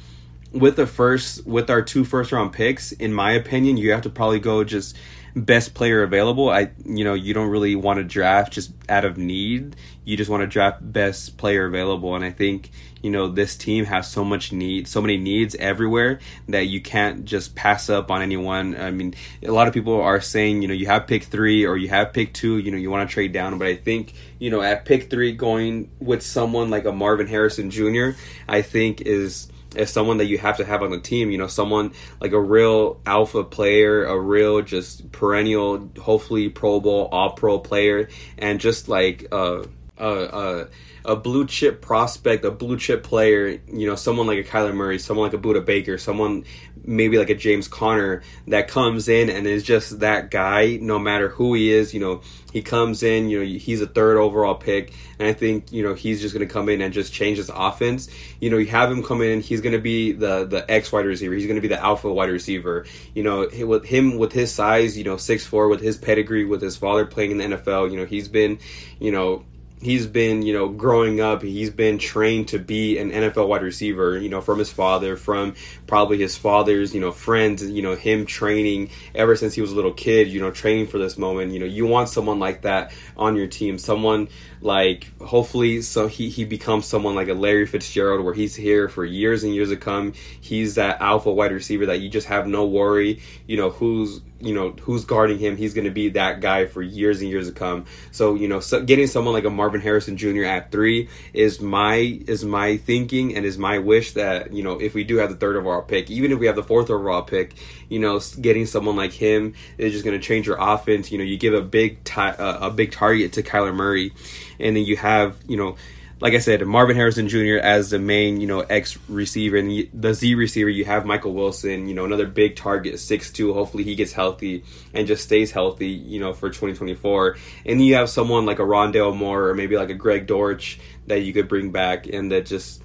with 0.52 0.76
the 0.76 0.86
first, 0.86 1.46
with 1.46 1.70
our 1.70 1.82
two 1.82 2.04
first 2.04 2.32
round 2.32 2.52
picks, 2.52 2.92
in 2.92 3.12
my 3.12 3.32
opinion, 3.32 3.76
you 3.76 3.92
have 3.92 4.02
to 4.02 4.10
probably 4.10 4.40
go 4.40 4.64
just 4.64 4.96
best 5.34 5.74
player 5.74 6.02
available. 6.02 6.50
I 6.50 6.70
you 6.84 7.04
know 7.04 7.14
you 7.14 7.34
don't 7.34 7.48
really 7.48 7.74
want 7.74 7.98
to 7.98 8.04
draft 8.04 8.52
just 8.52 8.72
out 8.88 9.04
of 9.04 9.16
need. 9.16 9.76
You 10.04 10.16
just 10.16 10.28
want 10.30 10.42
to 10.42 10.46
draft 10.46 10.80
best 10.80 11.38
player 11.38 11.66
available, 11.66 12.14
and 12.14 12.24
I 12.24 12.30
think 12.30 12.70
you 13.02 13.10
know 13.10 13.28
this 13.28 13.56
team 13.56 13.84
has 13.86 14.10
so 14.10 14.24
much 14.24 14.52
need, 14.52 14.88
so 14.88 15.00
many 15.00 15.16
needs 15.16 15.54
everywhere 15.54 16.20
that 16.48 16.66
you 16.66 16.80
can't 16.80 17.24
just 17.24 17.54
pass 17.54 17.88
up 17.88 18.10
on 18.10 18.20
anyone. 18.20 18.76
I 18.76 18.90
mean, 18.90 19.14
a 19.42 19.52
lot 19.52 19.68
of 19.68 19.74
people 19.74 20.00
are 20.00 20.20
saying 20.20 20.62
you 20.62 20.68
know 20.68 20.74
you 20.74 20.86
have 20.86 21.06
pick 21.06 21.24
three 21.24 21.64
or 21.64 21.76
you 21.76 21.88
have 21.88 22.12
pick 22.12 22.34
two. 22.34 22.58
You 22.58 22.70
know 22.70 22.78
you 22.78 22.90
want 22.90 23.08
to 23.08 23.12
trade 23.12 23.32
down, 23.32 23.56
but 23.58 23.66
I 23.66 23.76
think 23.76 24.12
you 24.38 24.50
know 24.50 24.60
at 24.60 24.84
pick 24.84 25.08
three 25.08 25.32
going 25.32 25.90
with 25.98 26.22
someone 26.22 26.70
like 26.70 26.84
a 26.84 26.92
Marvin 26.92 27.26
Harrison 27.26 27.70
Jr. 27.70 28.10
I 28.48 28.62
think 28.62 29.00
is 29.00 29.51
as 29.76 29.90
someone 29.90 30.18
that 30.18 30.26
you 30.26 30.38
have 30.38 30.58
to 30.58 30.64
have 30.64 30.82
on 30.82 30.90
the 30.90 31.00
team. 31.00 31.30
You 31.30 31.38
know, 31.38 31.46
someone 31.46 31.92
like 32.20 32.32
a 32.32 32.40
real 32.40 33.00
alpha 33.06 33.44
player, 33.44 34.04
a 34.04 34.18
real 34.18 34.62
just 34.62 35.10
perennial, 35.12 35.90
hopefully 36.00 36.48
Pro 36.48 36.80
Bowl, 36.80 37.08
All 37.12 37.32
Pro 37.32 37.58
player, 37.58 38.08
and 38.38 38.60
just 38.60 38.88
like 38.88 39.26
uh, 39.32 39.64
uh, 39.98 40.64
a 41.04 41.16
blue 41.16 41.46
chip 41.46 41.80
prospect, 41.80 42.44
a 42.44 42.50
blue 42.50 42.78
chip 42.78 43.02
player, 43.02 43.60
you 43.66 43.86
know, 43.86 43.96
someone 43.96 44.26
like 44.26 44.38
a 44.38 44.48
Kyler 44.48 44.74
Murray, 44.74 44.98
someone 44.98 45.26
like 45.30 45.38
a 45.38 45.42
Budda 45.42 45.64
Baker, 45.64 45.98
someone 45.98 46.44
maybe 46.84 47.18
like 47.18 47.30
a 47.30 47.34
James 47.34 47.68
Conner 47.68 48.22
that 48.48 48.68
comes 48.68 49.08
in 49.08 49.30
and 49.30 49.46
is 49.46 49.62
just 49.62 50.00
that 50.00 50.30
guy 50.30 50.78
no 50.80 50.98
matter 50.98 51.28
who 51.28 51.54
he 51.54 51.72
is, 51.72 51.94
you 51.94 52.00
know, 52.00 52.22
he 52.52 52.60
comes 52.62 53.02
in, 53.02 53.28
you 53.28 53.40
know, 53.40 53.46
he's 53.46 53.80
a 53.80 53.86
third 53.86 54.18
overall 54.18 54.54
pick 54.54 54.92
and 55.18 55.28
I 55.28 55.32
think, 55.32 55.72
you 55.72 55.82
know, 55.82 55.94
he's 55.94 56.20
just 56.20 56.34
going 56.34 56.46
to 56.46 56.52
come 56.52 56.68
in 56.68 56.80
and 56.80 56.92
just 56.92 57.12
change 57.12 57.38
his 57.38 57.50
offense. 57.54 58.08
You 58.40 58.50
know, 58.50 58.58
you 58.58 58.66
have 58.66 58.90
him 58.90 59.02
come 59.02 59.22
in, 59.22 59.40
he's 59.40 59.60
going 59.60 59.74
to 59.74 59.80
be 59.80 60.12
the 60.12 60.44
the 60.44 60.68
X 60.70 60.90
wide 60.92 61.06
receiver. 61.06 61.34
He's 61.34 61.46
going 61.46 61.56
to 61.56 61.62
be 61.62 61.68
the 61.68 61.80
alpha 61.80 62.12
wide 62.12 62.30
receiver. 62.30 62.86
You 63.14 63.22
know, 63.22 63.48
with 63.66 63.84
him 63.84 64.18
with 64.18 64.32
his 64.32 64.52
size, 64.52 64.98
you 64.98 65.04
know, 65.04 65.16
six 65.16 65.46
four 65.46 65.68
with 65.68 65.80
his 65.80 65.96
pedigree 65.96 66.44
with 66.44 66.60
his 66.60 66.76
father 66.76 67.06
playing 67.06 67.30
in 67.30 67.38
the 67.38 67.56
NFL, 67.56 67.90
you 67.90 67.96
know, 67.96 68.04
he's 68.04 68.28
been, 68.28 68.58
you 68.98 69.12
know, 69.12 69.44
he's 69.82 70.06
been, 70.06 70.42
you 70.42 70.52
know, 70.52 70.68
growing 70.68 71.20
up, 71.20 71.42
he's 71.42 71.70
been 71.70 71.98
trained 71.98 72.48
to 72.48 72.58
be 72.58 72.98
an 72.98 73.10
NFL 73.10 73.48
wide 73.48 73.62
receiver, 73.62 74.16
you 74.16 74.28
know, 74.28 74.40
from 74.40 74.58
his 74.58 74.70
father, 74.70 75.16
from 75.16 75.54
probably 75.86 76.18
his 76.18 76.36
father's, 76.36 76.94
you 76.94 77.00
know, 77.00 77.10
friends, 77.10 77.68
you 77.68 77.82
know, 77.82 77.96
him 77.96 78.24
training 78.24 78.90
ever 79.14 79.34
since 79.34 79.54
he 79.54 79.60
was 79.60 79.72
a 79.72 79.74
little 79.74 79.92
kid, 79.92 80.28
you 80.28 80.40
know, 80.40 80.50
training 80.50 80.86
for 80.86 80.98
this 80.98 81.18
moment. 81.18 81.52
You 81.52 81.58
know, 81.58 81.66
you 81.66 81.86
want 81.86 82.08
someone 82.08 82.38
like 82.38 82.62
that 82.62 82.92
on 83.16 83.36
your 83.36 83.48
team, 83.48 83.76
someone 83.76 84.28
like 84.60 85.10
hopefully 85.20 85.82
so 85.82 86.06
he, 86.06 86.28
he 86.28 86.44
becomes 86.44 86.86
someone 86.86 87.16
like 87.16 87.28
a 87.28 87.34
Larry 87.34 87.66
Fitzgerald 87.66 88.24
where 88.24 88.34
he's 88.34 88.54
here 88.54 88.88
for 88.88 89.04
years 89.04 89.42
and 89.42 89.52
years 89.52 89.70
to 89.70 89.76
come. 89.76 90.12
He's 90.40 90.76
that 90.76 91.00
alpha 91.00 91.32
wide 91.32 91.52
receiver 91.52 91.86
that 91.86 92.00
you 92.00 92.08
just 92.08 92.28
have 92.28 92.46
no 92.46 92.66
worry, 92.66 93.20
you 93.46 93.56
know, 93.56 93.70
who's 93.70 94.20
you 94.42 94.54
know 94.54 94.70
who's 94.82 95.04
guarding 95.04 95.38
him. 95.38 95.56
He's 95.56 95.74
going 95.74 95.84
to 95.84 95.90
be 95.90 96.10
that 96.10 96.40
guy 96.40 96.66
for 96.66 96.82
years 96.82 97.20
and 97.20 97.30
years 97.30 97.48
to 97.48 97.54
come. 97.54 97.86
So 98.10 98.34
you 98.34 98.48
know 98.48 98.60
so 98.60 98.82
getting 98.82 99.06
someone 99.06 99.34
like 99.34 99.44
a 99.44 99.50
marvin 99.50 99.80
harrison 99.80 100.16
jr 100.16 100.44
at 100.44 100.70
three 100.70 101.08
is 101.32 101.60
my 101.60 102.20
is 102.26 102.44
my 102.44 102.76
thinking 102.76 103.36
and 103.36 103.46
is 103.46 103.58
my 103.58 103.78
wish 103.78 104.12
that 104.12 104.52
you 104.52 104.62
know 104.62 104.80
if 104.80 104.94
we 104.94 105.04
do 105.04 105.16
have 105.16 105.30
the 105.30 105.36
third 105.36 105.56
overall 105.56 105.82
pick 105.82 106.10
even 106.10 106.32
if 106.32 106.38
we 106.38 106.46
have 106.46 106.56
the 106.56 106.62
fourth 106.62 106.90
overall 106.90 107.22
pick 107.22 107.54
you 107.88 107.98
know 107.98 108.20
getting 108.40 108.66
someone 108.66 108.96
like 108.96 109.12
him 109.12 109.54
is 109.78 109.92
just 109.92 110.04
going 110.04 110.18
to 110.18 110.24
change 110.24 110.46
your 110.46 110.56
offense. 110.58 111.12
You 111.12 111.18
know 111.18 111.24
you 111.24 111.36
give 111.36 111.54
a 111.54 111.62
big 111.62 112.02
ti- 112.04 112.20
uh, 112.20 112.66
a 112.66 112.70
big 112.70 112.92
target 112.92 113.32
to 113.34 113.42
kyler 113.42 113.74
murray 113.74 114.12
and 114.58 114.76
then 114.76 114.84
you 114.84 114.96
have 114.96 115.36
you 115.46 115.56
know 115.56 115.76
like 116.22 116.34
I 116.34 116.38
said, 116.38 116.64
Marvin 116.64 116.94
Harrison 116.94 117.28
Jr. 117.28 117.58
as 117.60 117.90
the 117.90 117.98
main, 117.98 118.40
you 118.40 118.46
know, 118.46 118.60
X 118.60 118.96
receiver, 119.08 119.56
and 119.56 119.88
the 119.92 120.14
Z 120.14 120.36
receiver, 120.36 120.70
you 120.70 120.84
have 120.84 121.04
Michael 121.04 121.34
Wilson, 121.34 121.88
you 121.88 121.94
know, 121.94 122.04
another 122.04 122.28
big 122.28 122.54
target, 122.54 123.00
six 123.00 123.32
two. 123.32 123.52
Hopefully, 123.52 123.82
he 123.82 123.96
gets 123.96 124.12
healthy 124.12 124.62
and 124.94 125.08
just 125.08 125.24
stays 125.24 125.50
healthy, 125.50 125.88
you 125.88 126.20
know, 126.20 126.32
for 126.32 126.48
2024. 126.48 127.36
And 127.66 127.84
you 127.84 127.96
have 127.96 128.08
someone 128.08 128.46
like 128.46 128.60
a 128.60 128.62
Rondale 128.62 129.16
Moore 129.16 129.48
or 129.48 129.54
maybe 129.54 129.76
like 129.76 129.90
a 129.90 129.94
Greg 129.94 130.28
Dortch 130.28 130.78
that 131.08 131.22
you 131.22 131.32
could 131.32 131.48
bring 131.48 131.72
back, 131.72 132.06
and 132.06 132.30
that 132.30 132.46
just 132.46 132.81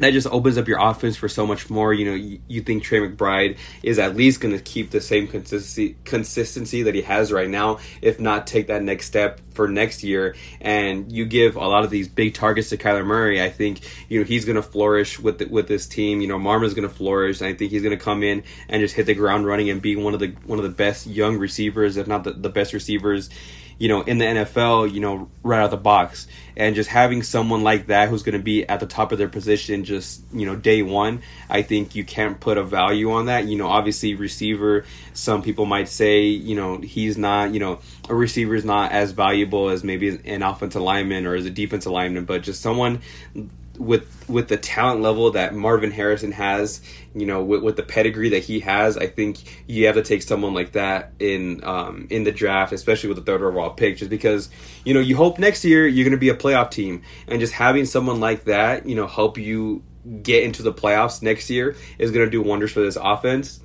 that 0.00 0.12
just 0.12 0.26
opens 0.26 0.58
up 0.58 0.66
your 0.66 0.78
offense 0.80 1.16
for 1.16 1.28
so 1.28 1.46
much 1.46 1.70
more. 1.70 1.92
You 1.92 2.04
know, 2.06 2.14
you, 2.14 2.40
you 2.48 2.60
think 2.62 2.82
Trey 2.82 3.00
McBride 3.00 3.58
is 3.82 3.98
at 3.98 4.16
least 4.16 4.40
going 4.40 4.56
to 4.56 4.62
keep 4.62 4.90
the 4.90 5.00
same 5.00 5.28
consistency 5.28 5.96
consistency 6.04 6.82
that 6.82 6.94
he 6.94 7.02
has 7.02 7.32
right 7.32 7.48
now, 7.48 7.78
if 8.02 8.18
not 8.18 8.46
take 8.46 8.66
that 8.68 8.82
next 8.82 9.06
step 9.06 9.40
for 9.54 9.68
next 9.68 10.02
year. 10.02 10.34
And 10.60 11.10
you 11.12 11.26
give 11.26 11.56
a 11.56 11.60
lot 11.60 11.84
of 11.84 11.90
these 11.90 12.08
big 12.08 12.34
targets 12.34 12.70
to 12.70 12.76
Kyler 12.76 13.04
Murray. 13.04 13.42
I 13.42 13.50
think 13.50 13.80
you 14.08 14.20
know 14.20 14.24
he's 14.24 14.44
going 14.44 14.56
to 14.56 14.62
flourish 14.62 15.18
with 15.18 15.38
the, 15.38 15.46
with 15.46 15.68
this 15.68 15.86
team. 15.86 16.20
You 16.20 16.28
know, 16.28 16.38
Marvin's 16.38 16.74
going 16.74 16.88
to 16.88 16.94
flourish. 16.94 17.40
And 17.40 17.48
I 17.48 17.54
think 17.54 17.70
he's 17.70 17.82
going 17.82 17.96
to 17.96 18.02
come 18.02 18.22
in 18.22 18.42
and 18.68 18.80
just 18.80 18.94
hit 18.94 19.06
the 19.06 19.14
ground 19.14 19.46
running 19.46 19.70
and 19.70 19.80
be 19.80 19.96
one 19.96 20.14
of 20.14 20.20
the 20.20 20.34
one 20.46 20.58
of 20.58 20.62
the 20.64 20.70
best 20.70 21.06
young 21.06 21.38
receivers, 21.38 21.96
if 21.96 22.06
not 22.06 22.24
the, 22.24 22.32
the 22.32 22.50
best 22.50 22.72
receivers 22.72 23.30
you 23.80 23.88
know, 23.88 24.02
in 24.02 24.18
the 24.18 24.26
NFL, 24.26 24.92
you 24.92 25.00
know, 25.00 25.30
right 25.42 25.62
out 25.62 25.70
the 25.70 25.76
box. 25.78 26.26
And 26.54 26.76
just 26.76 26.90
having 26.90 27.22
someone 27.22 27.62
like 27.62 27.86
that 27.86 28.10
who's 28.10 28.22
going 28.22 28.34
to 28.34 28.42
be 28.42 28.68
at 28.68 28.78
the 28.78 28.86
top 28.86 29.10
of 29.10 29.16
their 29.16 29.28
position 29.28 29.84
just, 29.84 30.22
you 30.34 30.44
know, 30.44 30.54
day 30.54 30.82
one, 30.82 31.22
I 31.48 31.62
think 31.62 31.94
you 31.94 32.04
can't 32.04 32.38
put 32.38 32.58
a 32.58 32.62
value 32.62 33.10
on 33.10 33.26
that. 33.26 33.46
You 33.46 33.56
know, 33.56 33.68
obviously, 33.68 34.14
receiver, 34.14 34.84
some 35.14 35.40
people 35.40 35.64
might 35.64 35.88
say, 35.88 36.24
you 36.26 36.54
know, 36.54 36.76
he's 36.76 37.16
not, 37.16 37.54
you 37.54 37.60
know, 37.60 37.80
a 38.10 38.14
receiver 38.14 38.54
is 38.54 38.66
not 38.66 38.92
as 38.92 39.12
valuable 39.12 39.70
as 39.70 39.82
maybe 39.82 40.20
an 40.26 40.42
offensive 40.42 40.82
lineman 40.82 41.26
or 41.26 41.34
as 41.34 41.46
a 41.46 41.50
defensive 41.50 41.90
lineman, 41.90 42.26
but 42.26 42.42
just 42.42 42.60
someone 42.60 43.00
with 43.80 44.28
with 44.28 44.48
the 44.48 44.58
talent 44.58 45.00
level 45.00 45.30
that 45.32 45.54
Marvin 45.54 45.90
Harrison 45.90 46.32
has, 46.32 46.82
you 47.14 47.24
know, 47.26 47.42
with, 47.42 47.62
with, 47.62 47.76
the 47.76 47.82
pedigree 47.82 48.28
that 48.28 48.44
he 48.44 48.60
has, 48.60 48.96
I 48.96 49.06
think 49.06 49.38
you 49.66 49.86
have 49.86 49.96
to 49.96 50.02
take 50.02 50.22
someone 50.22 50.54
like 50.54 50.72
that 50.72 51.12
in 51.18 51.64
um, 51.64 52.06
in 52.10 52.24
the 52.24 52.30
draft, 52.30 52.72
especially 52.72 53.08
with 53.08 53.16
the 53.16 53.24
third 53.24 53.42
overall 53.42 53.70
pick, 53.70 53.96
just 53.96 54.10
because 54.10 54.50
you 54.84 54.92
know 54.92 55.00
you 55.00 55.16
hope 55.16 55.38
next 55.38 55.64
year 55.64 55.86
you're 55.86 56.04
going 56.04 56.12
to 56.12 56.18
be 56.18 56.28
a 56.28 56.36
playoff 56.36 56.70
team, 56.70 57.02
and 57.26 57.40
just 57.40 57.54
having 57.54 57.86
someone 57.86 58.20
like 58.20 58.44
that, 58.44 58.86
you 58.86 58.94
know, 58.94 59.06
help 59.06 59.38
you 59.38 59.82
get 60.22 60.44
into 60.44 60.62
the 60.62 60.72
playoffs 60.72 61.22
next 61.22 61.50
year 61.50 61.74
is 61.98 62.10
going 62.10 62.24
to 62.24 62.30
do 62.30 62.42
wonders 62.42 62.72
for 62.72 62.80
this 62.80 62.96
offense 62.96 63.60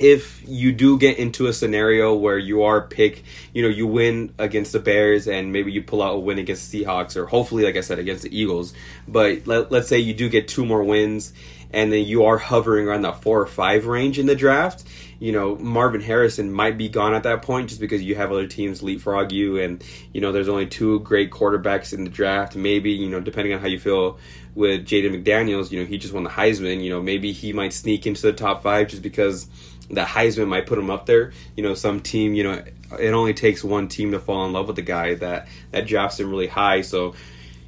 if 0.00 0.42
you 0.48 0.72
do 0.72 0.98
get 0.98 1.18
into 1.18 1.46
a 1.46 1.52
scenario 1.52 2.14
where 2.14 2.38
you 2.38 2.62
are 2.62 2.80
pick, 2.80 3.22
you 3.52 3.62
know, 3.62 3.68
you 3.68 3.86
win 3.86 4.34
against 4.38 4.72
the 4.72 4.80
Bears 4.80 5.28
and 5.28 5.52
maybe 5.52 5.70
you 5.70 5.82
pull 5.82 6.02
out 6.02 6.14
a 6.14 6.18
win 6.18 6.38
against 6.38 6.70
the 6.70 6.84
Seahawks 6.84 7.16
or 7.16 7.26
hopefully, 7.26 7.64
like 7.64 7.76
I 7.76 7.82
said, 7.82 7.98
against 7.98 8.22
the 8.22 8.36
Eagles. 8.36 8.72
But 9.06 9.46
let, 9.46 9.70
let's 9.70 9.88
say 9.88 9.98
you 9.98 10.14
do 10.14 10.28
get 10.28 10.48
two 10.48 10.64
more 10.64 10.82
wins 10.82 11.32
and 11.72 11.92
then 11.92 12.04
you 12.04 12.24
are 12.24 12.38
hovering 12.38 12.88
around 12.88 13.02
that 13.02 13.22
four 13.22 13.40
or 13.40 13.46
five 13.46 13.86
range 13.86 14.18
in 14.18 14.26
the 14.26 14.34
draft. 14.34 14.84
You 15.18 15.32
know, 15.32 15.54
Marvin 15.56 16.00
Harrison 16.00 16.50
might 16.50 16.78
be 16.78 16.88
gone 16.88 17.14
at 17.14 17.24
that 17.24 17.42
point 17.42 17.68
just 17.68 17.80
because 17.80 18.02
you 18.02 18.14
have 18.14 18.32
other 18.32 18.46
teams 18.46 18.82
leapfrog 18.82 19.32
you, 19.32 19.60
and 19.60 19.84
you 20.14 20.20
know, 20.20 20.32
there's 20.32 20.48
only 20.48 20.66
two 20.66 21.00
great 21.00 21.30
quarterbacks 21.30 21.92
in 21.92 22.04
the 22.04 22.10
draft. 22.10 22.56
Maybe 22.56 22.92
you 22.92 23.08
know, 23.08 23.20
depending 23.20 23.52
on 23.52 23.60
how 23.60 23.66
you 23.66 23.78
feel 23.78 24.18
with 24.54 24.86
Jaden 24.86 25.22
McDaniels, 25.22 25.70
you 25.70 25.78
know, 25.78 25.86
he 25.86 25.98
just 25.98 26.14
won 26.14 26.24
the 26.24 26.30
Heisman. 26.30 26.82
You 26.82 26.90
know, 26.90 27.02
maybe 27.02 27.32
he 27.32 27.52
might 27.52 27.72
sneak 27.72 28.06
into 28.06 28.22
the 28.22 28.32
top 28.32 28.62
five 28.62 28.88
just 28.88 29.02
because 29.02 29.46
that 29.90 30.08
Heisman 30.08 30.48
might 30.48 30.66
put 30.66 30.78
him 30.78 30.90
up 30.90 31.06
there. 31.06 31.32
You 31.56 31.62
know, 31.62 31.74
some 31.74 32.00
team, 32.00 32.34
you 32.34 32.44
know, 32.44 32.64
it 32.98 33.12
only 33.12 33.34
takes 33.34 33.62
one 33.62 33.88
team 33.88 34.12
to 34.12 34.18
fall 34.18 34.46
in 34.46 34.52
love 34.52 34.66
with 34.66 34.76
the 34.76 34.82
guy 34.82 35.14
that 35.14 35.48
that 35.72 35.86
drafts 35.86 36.20
him 36.20 36.30
really 36.30 36.46
high. 36.46 36.82
So, 36.82 37.14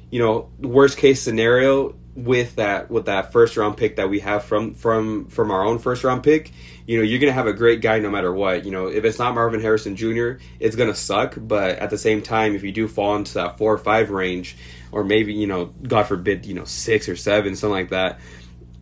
you 0.09 0.19
know, 0.19 0.49
worst 0.59 0.97
case 0.97 1.21
scenario 1.21 1.95
with 2.15 2.57
that 2.57 2.91
with 2.91 3.05
that 3.05 3.31
first 3.31 3.57
round 3.57 3.75
pick 3.75 3.95
that 3.95 4.09
we 4.09 4.19
have 4.19 4.43
from 4.43 4.75
from 4.75 5.27
from 5.27 5.51
our 5.51 5.63
own 5.63 5.79
first 5.79 6.03
round 6.03 6.23
pick, 6.23 6.51
you 6.85 6.97
know, 6.97 7.03
you're 7.03 7.19
gonna 7.19 7.31
have 7.31 7.47
a 7.47 7.53
great 7.53 7.81
guy 7.81 7.99
no 7.99 8.09
matter 8.09 8.31
what. 8.31 8.65
You 8.65 8.71
know, 8.71 8.87
if 8.87 9.03
it's 9.03 9.19
not 9.19 9.33
Marvin 9.33 9.61
Harrison 9.61 9.95
Jr., 9.95 10.33
it's 10.59 10.75
gonna 10.75 10.95
suck. 10.95 11.35
But 11.37 11.79
at 11.79 11.89
the 11.89 11.97
same 11.97 12.21
time, 12.21 12.55
if 12.55 12.63
you 12.63 12.71
do 12.71 12.87
fall 12.87 13.15
into 13.15 13.33
that 13.35 13.57
four 13.57 13.73
or 13.73 13.77
five 13.77 14.11
range, 14.11 14.55
or 14.91 15.03
maybe 15.03 15.33
you 15.33 15.47
know, 15.47 15.65
God 15.65 16.03
forbid, 16.03 16.45
you 16.45 16.53
know, 16.53 16.65
six 16.65 17.09
or 17.09 17.15
seven, 17.15 17.55
something 17.55 17.73
like 17.73 17.89
that 17.89 18.19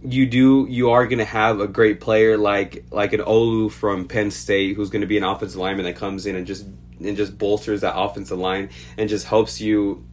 you 0.04 0.26
do 0.26 0.66
you 0.70 0.92
are 0.92 1.06
going 1.06 1.20
to 1.20 1.26
have 1.26 1.60
a 1.60 1.68
great 1.68 2.02
player 2.02 2.38
like 2.38 2.86
like 2.92 3.14
an 3.14 3.22
Olu 3.22 3.72
from 3.72 4.08
Penn 4.08 4.32
State 4.32 4.76
who's 4.76 4.90
going 4.90 5.02
to 5.02 5.08
be 5.08 5.18
an 5.18 5.24
offensive 5.24 5.60
lineman 5.60 5.86
that 5.86 5.96
comes 5.96 6.26
in 6.26 6.36
and 6.36 6.48
just 6.48 6.66
and 7.00 7.18
just 7.18 7.38
bolsters 7.38 7.82
that 7.82 7.96
offensive 7.96 8.38
line 8.38 8.70
and 8.98 9.10
just 9.10 9.28
helps 9.28 9.62
you 9.62 10.06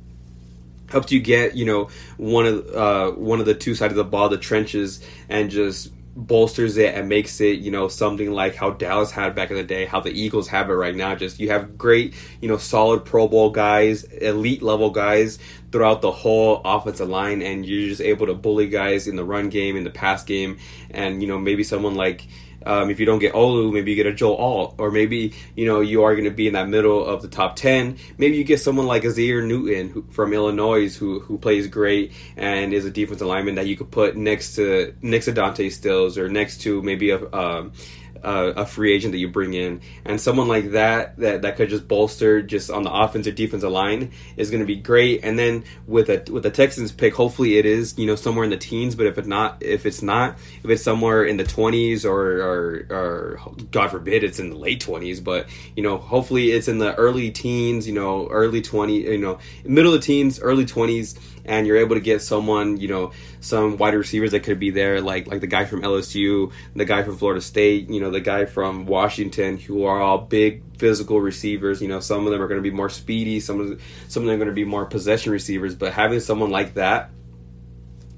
helps 0.91 1.13
you 1.13 1.21
get 1.21 1.55
you 1.55 1.65
know 1.65 1.89
one 2.17 2.47
of 2.47 2.69
uh, 2.75 3.11
one 3.13 3.41
of 3.41 3.47
the 3.47 3.55
two 3.55 3.75
sides 3.75 3.93
of 3.93 3.97
the 3.97 4.05
ball, 4.05 4.29
the 4.29 4.39
trenches, 4.39 5.05
and 5.29 5.51
just 5.51 5.93
bolsters 6.17 6.77
it 6.77 6.97
and 6.97 7.09
makes 7.09 7.41
it 7.41 7.61
you 7.61 7.71
know 7.71 7.87
something 7.87 8.33
like 8.33 8.57
how 8.57 8.71
Dallas 8.71 9.11
had 9.11 9.35
back 9.35 9.51
in 9.51 9.57
the 9.57 9.63
day, 9.63 9.85
how 9.85 10.01
the 10.01 10.11
Eagles 10.11 10.49
have 10.49 10.71
it 10.71 10.75
right 10.75 10.95
now. 10.95 11.15
Just 11.15 11.39
you 11.39 11.51
have 11.51 11.79
great 11.79 12.15
you 12.41 12.49
know 12.49 12.57
solid 12.57 13.05
Pro 13.05 13.29
Bowl 13.29 13.51
guys, 13.51 14.05
elite 14.05 14.63
level 14.63 14.91
guys 14.91 15.39
throughout 15.71 16.03
the 16.03 16.13
whole 16.13 16.61
offensive 16.65 17.09
line, 17.09 17.43
and 17.43 17.67
you're 17.67 17.89
just 17.89 18.01
able 18.01 18.27
to 18.27 18.35
bully 18.35 18.69
guys 18.69 19.07
in 19.07 19.17
the 19.17 19.25
run 19.25 19.49
game, 19.49 19.77
in 19.77 19.85
the 19.85 19.91
pass 19.91 20.25
game, 20.25 20.59
and 20.91 21.23
you 21.23 21.29
know 21.29 21.39
maybe 21.39 21.65
someone 21.65 21.95
like 21.95 22.27
um, 22.67 22.91
if 22.91 22.99
you 22.99 23.07
don't 23.07 23.19
get 23.19 23.35
Olu, 23.35 23.73
maybe 23.73 23.93
you 23.93 23.97
get 23.97 24.07
a 24.07 24.13
Joe 24.13 24.37
Alt, 24.37 24.75
or 24.79 24.91
maybe 24.91 25.35
you 25.55 25.67
know 25.67 25.81
you 25.81 26.03
are 26.03 26.15
going 26.15 26.25
to 26.25 26.31
be 26.31 26.47
in 26.47 26.55
that 26.55 26.69
middle 26.69 27.05
of 27.05 27.23
the 27.23 27.29
top 27.29 27.57
ten. 27.57 27.97
Maybe 28.19 28.37
you 28.37 28.45
get 28.45 28.61
someone 28.61 28.87
like 28.87 29.05
Isaiah 29.05 29.43
Newton 29.43 29.89
who, 29.91 30.03
from 30.11 30.33
Illinois 30.33 30.95
who 30.95 31.21
who 31.21 31.39
plays 31.39 31.67
great 31.67 32.13
and 32.37 32.75
is 32.75 32.85
a 32.85 32.91
defensive 32.91 33.27
lineman 33.27 33.55
that 33.57 33.67
you 33.67 33.77
could 33.77 33.91
put 33.91 34.17
next 34.17 34.57
to 34.57 34.95
next 35.03 35.27
to 35.27 35.33
Dante 35.33 35.71
Stills 35.71 36.19
or 36.19 36.29
next 36.29 36.61
to 36.63 36.83
maybe 36.83 37.11
a 37.11 37.33
um, 37.33 37.73
uh, 38.23 38.53
a 38.57 38.67
free 38.67 38.93
agent 38.93 39.13
that 39.13 39.19
you 39.19 39.29
bring 39.29 39.55
in, 39.55 39.81
and 40.05 40.21
someone 40.21 40.49
like 40.49 40.73
that 40.73 41.17
that 41.19 41.43
that 41.43 41.57
could 41.57 41.69
just 41.69 41.89
bolster 41.89 42.43
just 42.43 42.71
on 42.71 42.83
the 42.83 42.93
offensive 42.93 43.35
defensive 43.35 43.71
line 43.71 44.13
is 44.37 44.51
going 44.51 44.61
to 44.61 44.67
be 44.67 44.77
great. 44.77 45.21
And 45.23 45.39
then 45.39 45.65
with 45.87 46.09
a 46.09 46.31
with 46.31 46.43
the 46.43 46.51
Texans 46.51 46.93
pick, 46.93 47.15
hopefully 47.15 47.59
it 47.59 47.67
is 47.67 47.97
you 47.99 48.07
know 48.07 48.17
somewhere 48.17 48.45
in 48.45 48.51
the 48.51 48.57
teens. 48.57 48.95
But 48.95 49.07
if 49.07 49.19
it's 49.19 49.29
not, 49.29 49.63
if 49.63 49.87
it's 49.87 50.03
not, 50.03 50.39
if 50.63 50.71
it's 50.71 50.83
somewhere 50.83 51.25
in 51.25 51.37
the 51.37 51.45
twenties 51.45 52.05
or, 52.05 52.21
or 52.21 52.87
or 52.91 53.41
God 53.71 53.91
forbid 53.91 54.25
it's 54.25 54.39
in 54.39 54.51
the 54.51 54.57
late 54.57 54.81
twenties, 54.81 55.21
but 55.21 55.49
you 55.77 55.83
know 55.83 55.99
hopefully 55.99 56.53
it's 56.53 56.69
in 56.69 56.79
the 56.79 56.95
early 56.97 57.31
teens, 57.31 57.87
you 57.87 57.95
know 57.95 58.29
early 58.29 58.63
twenty, 58.63 59.03
you 59.03 59.19
know 59.19 59.39
middle 59.65 59.95
of 59.95 60.03
teens, 60.03 60.41
early 60.41 60.67
twenties 60.67 61.19
and 61.49 61.67
you're 61.67 61.79
able 61.79 61.97
to 61.97 62.01
get 62.01 62.23
someone, 62.23 62.77
you 62.77 62.89
know, 62.89 63.13
some 63.41 63.77
wide 63.77 63.95
receivers 63.95 64.33
that 64.33 64.45
could 64.45 64.61
be 64.61 64.71
there, 64.71 65.01
like 65.01 65.27
like 65.27 65.41
the 65.41 65.47
guy 65.47 65.65
from 65.65 65.83
LSU, 65.83 66.53
the 66.77 66.85
guy 66.85 67.03
from 67.03 67.17
Florida 67.17 67.41
State, 67.41 67.91
you 67.91 68.01
know, 68.01 68.11
the 68.11 68.21
guy 68.21 68.45
from 68.45 68.87
Washington, 68.87 69.59
who 69.59 69.85
are 69.85 70.01
all 70.01 70.19
big 70.19 70.63
physical 70.79 71.21
receivers. 71.21 71.81
You 71.81 71.89
know, 71.89 72.01
some 72.01 72.27
of 72.27 72.33
them 72.33 72.41
are 72.43 72.49
going 72.49 72.63
to 72.63 72.71
be 72.71 72.75
more 72.75 72.91
speedy, 72.91 73.41
some 73.41 73.61
of 73.61 73.81
some 74.09 74.23
of 74.23 74.27
them 74.27 74.35
are 74.35 74.45
going 74.45 74.49
to 74.49 74.55
be 74.55 74.65
more 74.65 74.85
possession 74.85 75.33
receivers. 75.33 75.75
But 75.75 75.93
having 75.93 76.21
someone 76.21 76.51
like 76.51 76.75
that 76.75 77.11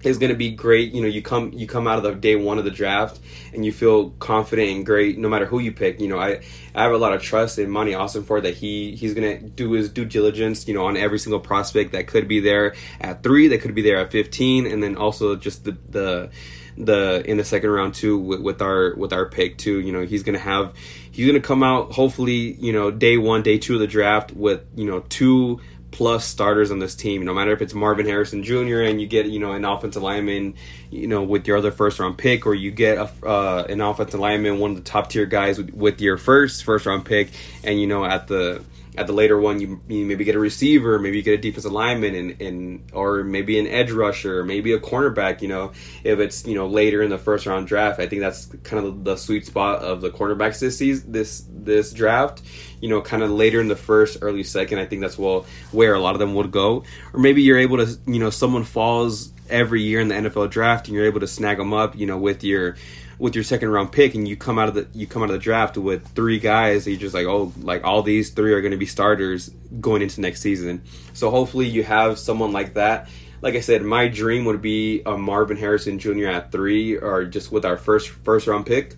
is 0.03 0.18
going 0.18 0.30
to 0.30 0.36
be 0.36 0.51
great. 0.51 0.92
You 0.92 1.03
know, 1.03 1.09
you 1.09 1.22
come 1.22 1.53
you 1.53 1.66
come 1.66 1.86
out 1.86 1.98
of 1.98 2.05
the 2.05 2.12
day 2.12 2.36
one 2.36 2.59
of 2.59 2.64
the 2.64 2.70
draft 2.70 3.20
and 3.53 3.64
you 3.64 3.72
feel 3.72 4.11
confident 4.11 4.70
and 4.70 4.86
great 4.86 5.18
no 5.18 5.28
matter 5.28 5.46
who 5.46 5.59
you 5.59 5.72
pick. 5.72 6.01
You 6.01 6.09
know, 6.09 6.18
I 6.18 6.40
I 6.74 6.82
have 6.82 6.92
a 6.92 6.98
lot 6.98 7.12
of 7.12 7.22
trust 7.22 7.59
in 7.59 7.70
Monti 7.70 7.92
Ossenfort 7.92 8.42
that 8.42 8.55
he 8.55 8.96
he's 8.96 9.14
going 9.14 9.38
to 9.38 9.48
do 9.48 9.72
his 9.72 9.90
due 9.90 10.05
diligence. 10.05 10.66
You 10.66 10.74
know, 10.74 10.86
on 10.86 10.96
every 10.96 11.18
single 11.18 11.40
prospect 11.40 11.92
that 11.92 12.07
could 12.07 12.28
be 12.28 12.40
there 12.40 12.74
at 13.01 13.22
three, 13.22 13.48
that 13.48 13.61
could 13.61 13.74
be 13.74 13.82
there 13.82 13.98
at 13.98 14.11
fifteen, 14.11 14.66
and 14.66 14.82
then 14.82 14.96
also 14.96 15.36
just 15.36 15.64
the 15.64 15.76
the 15.88 16.30
the 16.76 17.22
in 17.26 17.36
the 17.36 17.44
second 17.44 17.70
round 17.70 17.94
too 17.94 18.18
with, 18.18 18.40
with 18.40 18.62
our 18.62 18.94
with 18.96 19.12
our 19.12 19.26
pick 19.26 19.59
too. 19.59 19.80
You 19.80 19.92
know, 19.92 20.05
he's 20.05 20.22
going 20.22 20.34
to 20.34 20.40
have 20.40 20.74
he's 21.11 21.26
going 21.26 21.40
to 21.40 21.46
come 21.46 21.62
out 21.62 21.92
hopefully 21.92 22.53
you 22.53 22.72
know 22.72 22.90
day 22.90 23.18
one, 23.18 23.42
day 23.42 23.59
two 23.59 23.74
of 23.74 23.80
the 23.80 23.86
draft 23.86 24.32
with 24.32 24.62
you 24.74 24.86
know 24.86 25.01
two 25.01 25.61
plus 25.91 26.24
starters 26.24 26.70
on 26.70 26.78
this 26.78 26.95
team. 26.95 27.24
No 27.24 27.34
matter 27.34 27.53
if 27.53 27.62
it's 27.62 27.74
Marvin 27.74 28.07
Harrison 28.07 28.43
Jr. 28.43 28.80
and 28.80 29.01
you 29.01 29.07
get 29.07 29.26
you 29.26 29.38
know 29.38 29.53
an 29.53 29.64
offensive 29.64 30.03
lineman, 30.03 30.55
you 30.91 31.07
know 31.07 31.22
with 31.22 31.47
your 31.47 31.59
other 31.59 31.70
first 31.70 31.99
round 31.99 32.18
pick, 32.18 32.47
or 32.47 32.55
you 32.55 32.70
get 32.70 32.99
a, 32.99 33.11
uh, 33.26 33.66
an 33.68 33.80
offensive 33.80 34.20
lineman, 34.20 34.59
one 34.59 34.72
of 34.72 34.76
the 34.76 34.82
top 34.82 35.11
tier 35.11 35.26
guys 35.26 35.59
with, 35.59 35.70
with 35.74 36.01
your 36.01 36.16
first 36.16 36.64
first 36.64 36.86
round 36.86 37.05
pick, 37.05 37.30
and 37.64 37.80
you 37.80 37.86
know 37.86 38.05
at 38.05 38.28
the 38.28 38.62
at 38.97 39.07
the 39.07 39.12
later 39.12 39.38
one, 39.38 39.61
you, 39.61 39.80
you, 39.88 40.05
maybe 40.05 40.24
get 40.24 40.34
a 40.34 40.38
receiver, 40.38 40.99
maybe 40.99 41.16
you 41.16 41.22
get 41.22 41.34
a 41.34 41.43
defensive 41.43 41.72
lineman, 41.72 42.14
and, 42.14 42.41
and 42.41 42.91
or 42.93 43.22
maybe 43.22 43.59
an 43.59 43.66
edge 43.66 43.91
rusher, 43.91 44.45
maybe 44.45 44.72
a 44.72 44.80
cornerback. 44.80 45.43
You 45.43 45.49
know, 45.49 45.72
if 46.03 46.18
it's 46.18 46.47
you 46.47 46.55
know 46.55 46.66
later 46.66 47.03
in 47.03 47.11
the 47.11 47.18
first 47.18 47.47
round 47.47 47.66
draft, 47.66 48.01
I 48.01 48.07
think 48.09 48.20
that's 48.20 48.47
kind 48.64 48.84
of 48.84 49.05
the 49.05 49.16
sweet 49.16 49.47
spot 49.47 49.82
of 49.82 50.01
the 50.01 50.11
cornerbacks 50.11 50.61
this 50.61 50.78
season, 50.78 51.12
this 51.12 51.45
this 51.49 51.93
draft. 51.93 52.43
You 52.80 52.88
know, 52.88 53.01
kind 53.01 53.22
of 53.22 53.30
later 53.30 53.61
in 53.61 53.68
the 53.68 53.76
first, 53.76 54.18
early 54.22 54.43
second. 54.43 54.78
I 54.78 54.86
think 54.86 55.03
that's 55.03 55.18
well 55.18 55.47
where 55.70 55.95
a 55.95 56.01
lot 56.01 56.14
of 56.14 56.18
them 56.18 56.34
would 56.34 56.51
go. 56.51 56.84
Or 57.12 57.20
maybe 57.20 57.43
you're 57.43 57.59
able 57.59 57.76
to, 57.76 57.99
you 58.07 58.18
know, 58.18 58.30
someone 58.30 58.64
falls 58.64 59.32
every 59.51 59.82
year 59.82 60.01
in 60.01 60.09
the 60.09 60.14
NFL 60.14 60.51
draft, 60.51 60.88
and 60.88 60.97
you're 60.97 61.07
able 61.07 61.20
to 61.20 61.28
snag 61.28 61.59
them 61.59 61.72
up. 61.72 61.97
You 61.97 62.07
know, 62.07 62.18
with 62.18 62.43
your 62.43 62.76
with 63.20 63.34
your 63.34 63.44
second 63.44 63.68
round 63.68 63.92
pick 63.92 64.14
and 64.14 64.26
you 64.26 64.34
come 64.34 64.58
out 64.58 64.68
of 64.68 64.74
the 64.74 64.88
you 64.92 65.06
come 65.06 65.22
out 65.22 65.28
of 65.28 65.34
the 65.34 65.38
draft 65.38 65.76
with 65.76 66.06
three 66.14 66.38
guys 66.38 66.86
you're 66.86 66.98
just 66.98 67.14
like 67.14 67.26
oh 67.26 67.52
like 67.60 67.84
all 67.84 68.02
these 68.02 68.30
three 68.30 68.52
are 68.54 68.62
going 68.62 68.70
to 68.72 68.78
be 68.78 68.86
starters 68.86 69.50
going 69.78 70.00
into 70.00 70.22
next 70.22 70.40
season 70.40 70.82
so 71.12 71.30
hopefully 71.30 71.68
you 71.68 71.84
have 71.84 72.18
someone 72.18 72.50
like 72.50 72.74
that 72.74 73.08
like 73.42 73.54
I 73.54 73.60
said, 73.60 73.82
my 73.82 74.08
dream 74.08 74.44
would 74.44 74.60
be 74.60 75.02
a 75.06 75.16
Marvin 75.16 75.56
Harrison 75.56 75.98
Jr. 75.98 76.26
at 76.26 76.52
three, 76.52 76.96
or 76.96 77.24
just 77.24 77.50
with 77.50 77.64
our 77.64 77.76
first 77.76 78.10
first 78.10 78.46
round 78.46 78.66
pick, 78.66 78.92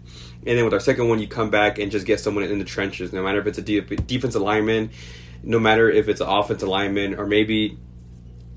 and 0.47 0.59
then 0.59 0.65
with 0.65 0.75
our 0.75 0.81
second 0.81 1.09
one, 1.09 1.21
you 1.21 1.29
come 1.29 1.51
back 1.51 1.79
and 1.79 1.93
just 1.93 2.07
get 2.07 2.19
someone 2.19 2.45
in 2.45 2.59
the 2.59 2.65
trenches. 2.65 3.13
No 3.13 3.23
matter 3.23 3.39
if 3.39 3.47
it's 3.47 3.59
a 3.59 3.63
defensive 3.63 4.43
lineman, 4.43 4.91
no 5.43 5.59
matter 5.61 5.89
if 5.91 6.09
it's 6.09 6.21
an 6.21 6.29
offensive 6.29 6.69
lineman, 6.69 7.15
or 7.15 7.27
maybe, 7.27 7.79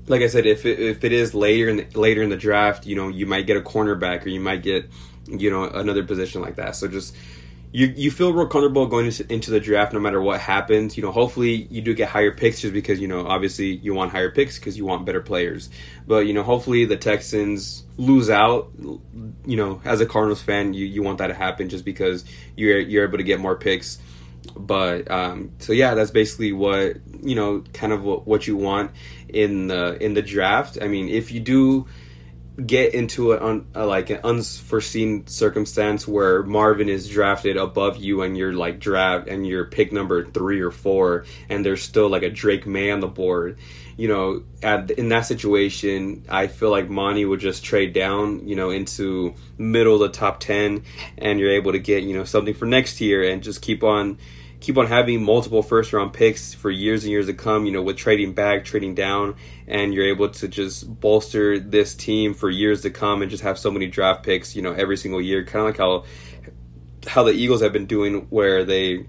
like 0.08 0.22
I 0.22 0.26
said, 0.26 0.44
if 0.44 0.66
it, 0.66 0.80
if 0.80 1.04
it 1.04 1.12
is 1.12 1.34
later 1.34 1.68
in 1.68 1.76
the, 1.76 1.86
later 1.98 2.22
in 2.22 2.30
the 2.30 2.36
draft, 2.36 2.84
you 2.86 2.96
know, 2.96 3.08
you 3.08 3.26
might 3.26 3.46
get 3.46 3.56
a 3.56 3.60
cornerback, 3.60 4.26
or 4.26 4.28
you 4.28 4.40
might 4.40 4.62
get 4.62 4.90
you 5.26 5.50
know 5.50 5.64
another 5.64 6.04
position 6.04 6.40
like 6.40 6.56
that. 6.56 6.76
So 6.76 6.88
just 6.88 7.14
you 7.72 7.92
you 7.96 8.10
feel 8.10 8.32
real 8.32 8.46
comfortable 8.46 8.86
going 8.86 9.06
into, 9.06 9.50
the 9.50 9.60
draft 9.60 9.92
no 9.92 10.00
matter 10.00 10.20
what 10.20 10.40
happens. 10.40 10.96
You 10.96 11.02
know, 11.02 11.12
hopefully 11.12 11.66
you 11.70 11.82
do 11.82 11.94
get 11.94 12.08
higher 12.08 12.32
picks 12.32 12.60
just 12.60 12.72
because 12.72 13.00
you 13.00 13.08
know 13.08 13.26
obviously 13.26 13.66
you 13.66 13.94
want 13.94 14.12
higher 14.12 14.30
picks 14.30 14.58
because 14.58 14.78
you 14.78 14.84
want 14.84 15.04
better 15.04 15.20
players. 15.20 15.68
But 16.06 16.26
you 16.26 16.32
know, 16.32 16.42
hopefully 16.42 16.84
the 16.84 16.96
Texans 16.96 17.84
lose 17.96 18.30
out. 18.30 18.70
You 19.44 19.56
know, 19.56 19.80
as 19.84 20.00
a 20.00 20.06
Cardinals 20.06 20.42
fan, 20.42 20.74
you 20.74 20.86
you 20.86 21.02
want 21.02 21.18
that 21.18 21.28
to 21.28 21.34
happen 21.34 21.68
just 21.68 21.84
because 21.84 22.24
you're 22.56 22.78
you're 22.78 23.04
able 23.04 23.18
to 23.18 23.24
get 23.24 23.40
more 23.40 23.56
picks. 23.56 23.98
But 24.54 25.10
um, 25.10 25.50
so 25.58 25.72
yeah, 25.72 25.94
that's 25.94 26.12
basically 26.12 26.52
what 26.52 26.96
you 27.22 27.34
know, 27.34 27.64
kind 27.72 27.92
of 27.92 28.02
what, 28.04 28.26
what 28.26 28.46
you 28.46 28.56
want 28.56 28.92
in 29.28 29.66
the 29.66 30.02
in 30.02 30.14
the 30.14 30.22
draft. 30.22 30.78
I 30.80 30.88
mean, 30.88 31.08
if 31.08 31.32
you 31.32 31.40
do 31.40 31.86
get 32.64 32.94
into 32.94 33.32
a, 33.32 33.44
un, 33.44 33.66
like 33.74 34.10
an 34.10 34.20
unforeseen 34.24 35.26
circumstance 35.26 36.08
where 36.08 36.42
Marvin 36.42 36.88
is 36.88 37.08
drafted 37.08 37.56
above 37.56 37.96
you 37.96 38.22
and 38.22 38.36
you're 38.36 38.52
like 38.52 38.78
draft 38.80 39.28
and 39.28 39.46
you're 39.46 39.66
pick 39.66 39.92
number 39.92 40.24
three 40.24 40.60
or 40.60 40.70
four 40.70 41.26
and 41.48 41.64
there's 41.64 41.82
still 41.82 42.08
like 42.08 42.22
a 42.22 42.30
Drake 42.30 42.66
Maye 42.66 42.90
on 42.90 43.00
the 43.00 43.08
board, 43.08 43.58
you 43.96 44.08
know, 44.08 44.42
at, 44.62 44.90
in 44.92 45.08
that 45.08 45.22
situation, 45.22 46.24
I 46.28 46.46
feel 46.46 46.70
like 46.70 46.88
Monti 46.88 47.24
would 47.24 47.40
just 47.40 47.64
trade 47.64 47.92
down, 47.92 48.46
you 48.46 48.54
know, 48.54 48.70
into 48.70 49.34
middle 49.58 49.94
of 49.94 50.00
the 50.00 50.18
top 50.18 50.40
ten, 50.40 50.84
and 51.16 51.40
you're 51.40 51.52
able 51.52 51.72
to 51.72 51.78
get 51.78 52.04
you 52.04 52.14
know 52.14 52.24
something 52.24 52.54
for 52.54 52.66
next 52.66 53.00
year 53.00 53.22
and 53.22 53.42
just 53.42 53.62
keep 53.62 53.82
on 53.82 54.18
keep 54.60 54.78
on 54.78 54.86
having 54.86 55.22
multiple 55.22 55.62
first 55.62 55.92
round 55.92 56.12
picks 56.12 56.54
for 56.54 56.70
years 56.70 57.04
and 57.04 57.10
years 57.10 57.26
to 57.26 57.34
come, 57.34 57.66
you 57.66 57.72
know, 57.72 57.82
with 57.82 57.96
trading 57.96 58.32
back, 58.32 58.64
trading 58.64 58.94
down, 58.94 59.36
and 59.66 59.92
you're 59.92 60.08
able 60.08 60.28
to 60.28 60.48
just 60.48 61.00
bolster 61.00 61.58
this 61.58 61.94
team 61.94 62.34
for 62.34 62.48
years 62.48 62.82
to 62.82 62.90
come 62.90 63.22
and 63.22 63.30
just 63.30 63.42
have 63.42 63.58
so 63.58 63.70
many 63.70 63.86
draft 63.86 64.22
picks, 64.24 64.56
you 64.56 64.62
know, 64.62 64.72
every 64.72 64.96
single 64.96 65.20
year. 65.20 65.44
Kind 65.44 65.60
of 65.60 65.66
like 65.66 65.78
how 65.78 66.04
how 67.08 67.22
the 67.22 67.32
Eagles 67.32 67.62
have 67.62 67.72
been 67.72 67.86
doing 67.86 68.26
where 68.30 68.64
they 68.64 69.06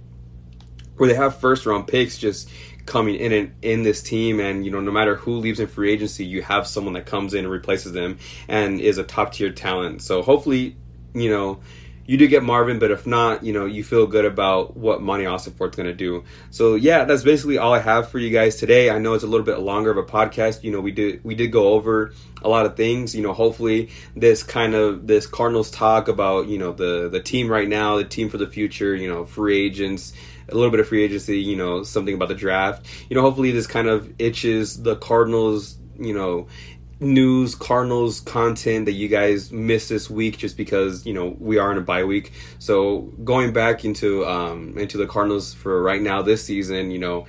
where 0.98 1.08
they 1.08 1.16
have 1.16 1.39
first 1.39 1.66
round 1.66 1.88
picks 1.88 2.18
just 2.18 2.50
coming 2.86 3.16
in 3.16 3.32
and 3.32 3.54
in 3.62 3.84
this 3.84 4.02
team 4.02 4.39
and 4.39 4.66
you 4.66 4.72
know 4.72 4.80
no 4.80 4.91
matter 4.91 5.16
who 5.16 5.36
leaves 5.38 5.60
in 5.60 5.68
free 5.68 5.91
agency 5.91 6.24
you 6.24 6.41
have 6.41 6.66
someone 6.66 6.93
that 6.93 7.06
comes 7.06 7.34
in 7.34 7.39
and 7.43 7.52
replaces 7.52 7.91
them 7.91 8.18
and 8.48 8.80
is 8.80 8.98
a 8.98 9.04
top 9.04 9.34
tier 9.34 9.52
talent 9.52 10.02
so 10.02 10.22
hopefully 10.22 10.76
you 11.14 11.30
know 11.30 11.60
you 12.08 12.18
do 12.18 12.28
get 12.28 12.41
Marvin, 12.41 12.80
but 12.80 12.89
if 12.89 13.05
not, 13.05 13.43
you 13.43 13.51
know, 13.51 13.66
you 13.66 13.84
feel 13.84 14.08
good 14.08 14.26
about 14.26 14.76
what 14.76 15.01
Monti 15.01 15.26
Ossenfort's 15.26 15.76
going 15.76 15.88
to 15.88 15.93
do. 15.93 16.24
So 16.49 16.76
yeah, 16.76 17.03
that's 17.03 17.24
basically 17.24 17.58
all 17.58 17.74
I 17.74 17.80
have 17.80 18.10
for 18.10 18.18
you 18.18 18.32
guys 18.32 18.55
today. 18.55 18.89
I 18.89 18.97
know 18.97 19.14
it's 19.14 19.26
a 19.26 19.28
little 19.28 19.45
bit 19.45 19.60
longer 19.60 19.91
of 19.91 19.97
a 19.97 20.03
podcast. 20.03 20.64
You 20.64 20.72
know, 20.72 20.80
we 20.80 20.91
did 20.91 21.24
we 21.24 21.36
did 21.36 21.51
go 21.51 21.74
over 21.74 22.14
a 22.41 22.47
lot 22.47 22.66
of 22.66 22.78
things. 22.78 23.14
You 23.14 23.22
know, 23.22 23.34
hopefully 23.34 23.89
this 24.16 24.41
kind 24.41 24.74
of 24.74 25.05
this 25.05 25.28
Cardinals 25.28 25.70
talk 25.70 26.08
about 26.08 26.47
you 26.47 26.58
know 26.58 26.72
the 26.72 27.10
the 27.10 27.20
team 27.20 27.49
right 27.49 27.68
now, 27.68 27.97
the 27.97 28.05
team 28.05 28.30
for 28.30 28.38
the 28.38 28.47
future. 28.47 28.95
You 28.95 29.10
know, 29.10 29.26
free 29.26 29.66
agents 29.66 30.14
a 30.49 30.55
little 30.55 30.72
bit 30.72 30.80
of 30.80 30.88
free 30.88 31.03
agency, 31.03 31.39
you 31.39 31.58
know, 31.58 31.84
something 31.84 32.14
about 32.14 32.30
the 32.30 32.36
draft. 32.36 32.86
You 33.10 33.16
know, 33.16 33.22
hopefully 33.22 33.51
this 33.51 33.68
kind 33.68 33.88
of 33.89 34.14
itches 34.18 34.82
the 34.82 34.95
Cardinals, 34.95 35.78
you 35.99 36.14
know, 36.14 36.47
news 37.00 37.54
Cardinals 37.56 38.22
content 38.22 38.86
that 38.86 38.93
you 38.93 39.08
guys 39.08 39.52
missed 39.52 39.89
this 39.89 40.10
week 40.10 40.38
just 40.38 40.58
because 40.58 41.06
you 41.06 41.14
know 41.14 41.36
we 41.39 41.58
are 41.58 41.72
in 41.72 41.78
a 41.78 41.82
bye 41.82 42.04
week. 42.04 42.32
So 42.60 43.14
going 43.24 43.54
back 43.54 43.86
into 43.86 44.26
um, 44.26 44.78
into 44.78 44.98
the 44.98 45.08
Cardinals 45.08 45.54
for 45.54 45.82
right 45.82 46.02
now 46.02 46.22
this 46.22 46.43
season, 46.43 46.91
you 46.91 47.00
know 47.00 47.26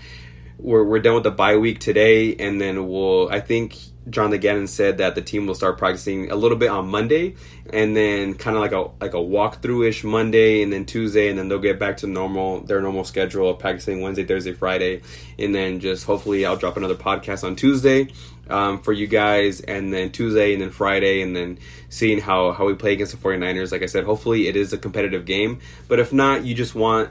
we're 0.59 0.85
we're 0.85 1.01
done 1.01 1.14
with 1.14 1.25
the 1.25 1.31
bye 1.31 1.57
week 1.57 1.81
today, 1.81 2.35
and 2.37 2.61
then 2.61 2.89
we'll 2.89 3.29
I 3.31 3.41
think 3.41 3.77
John 4.11 4.31
Gannon 4.31 4.66
said 4.66 4.99
that 4.99 5.14
the 5.14 5.23
team 5.23 5.47
will 5.47 5.55
start 5.55 5.77
practicing 5.77 6.31
a 6.31 6.35
little 6.35 6.57
bit 6.57 6.71
on 6.71 6.89
Monday, 6.89 7.37
and 7.73 7.97
then 7.97 8.35
kind 8.35 8.57
of 8.57 8.62
like 8.62 8.73
a 8.73 8.91
like 9.05 9.14
a 9.14 9.19
walkthrough 9.19 9.89
ish 9.89 10.03
Monday, 10.03 10.62
and 10.62 10.73
then 10.73 10.87
Tuesday, 10.87 11.29
and 11.29 11.39
then 11.39 11.49
they'll 11.49 11.59
get 11.59 11.79
back 11.79 11.99
to 11.99 12.07
normal 12.07 12.61
their 12.61 12.81
normal 12.81 13.05
schedule 13.05 13.51
of 13.51 13.59
practicing 13.59 14.01
Wednesday, 14.01 14.25
Thursday, 14.25 14.53
Friday, 14.53 15.03
and 15.39 15.55
then 15.55 15.79
just 15.79 16.07
hopefully 16.07 16.47
I'll 16.47 16.57
drop 16.57 16.77
another 16.77 16.97
podcast 16.97 17.45
on 17.45 17.55
Tuesday 17.55 18.09
um, 18.51 18.81
for 18.81 18.93
you 18.93 19.07
guys, 19.07 19.61
and 19.61 19.93
then 19.93 20.11
Tuesday, 20.11 20.53
and 20.53 20.63
then 20.63 20.71
Friday, 20.71 21.23
and 21.23 21.35
then 21.35 21.59
seeing 21.89 22.21
how 22.21 22.53
how 22.53 22.67
we 22.67 22.75
play 22.75 22.93
against 22.93 23.13
the 23.13 23.19
49ers. 23.19 23.73
Like 23.73 23.83
I 23.83 23.87
said, 23.87 24.05
hopefully 24.05 24.49
it 24.49 24.57
is 24.57 24.73
a 24.73 24.79
competitive 24.79 25.25
game, 25.25 25.61
but 25.89 25.99
if 25.99 26.13
not, 26.13 26.45
you 26.45 26.55
just 26.55 26.75
want 26.75 27.11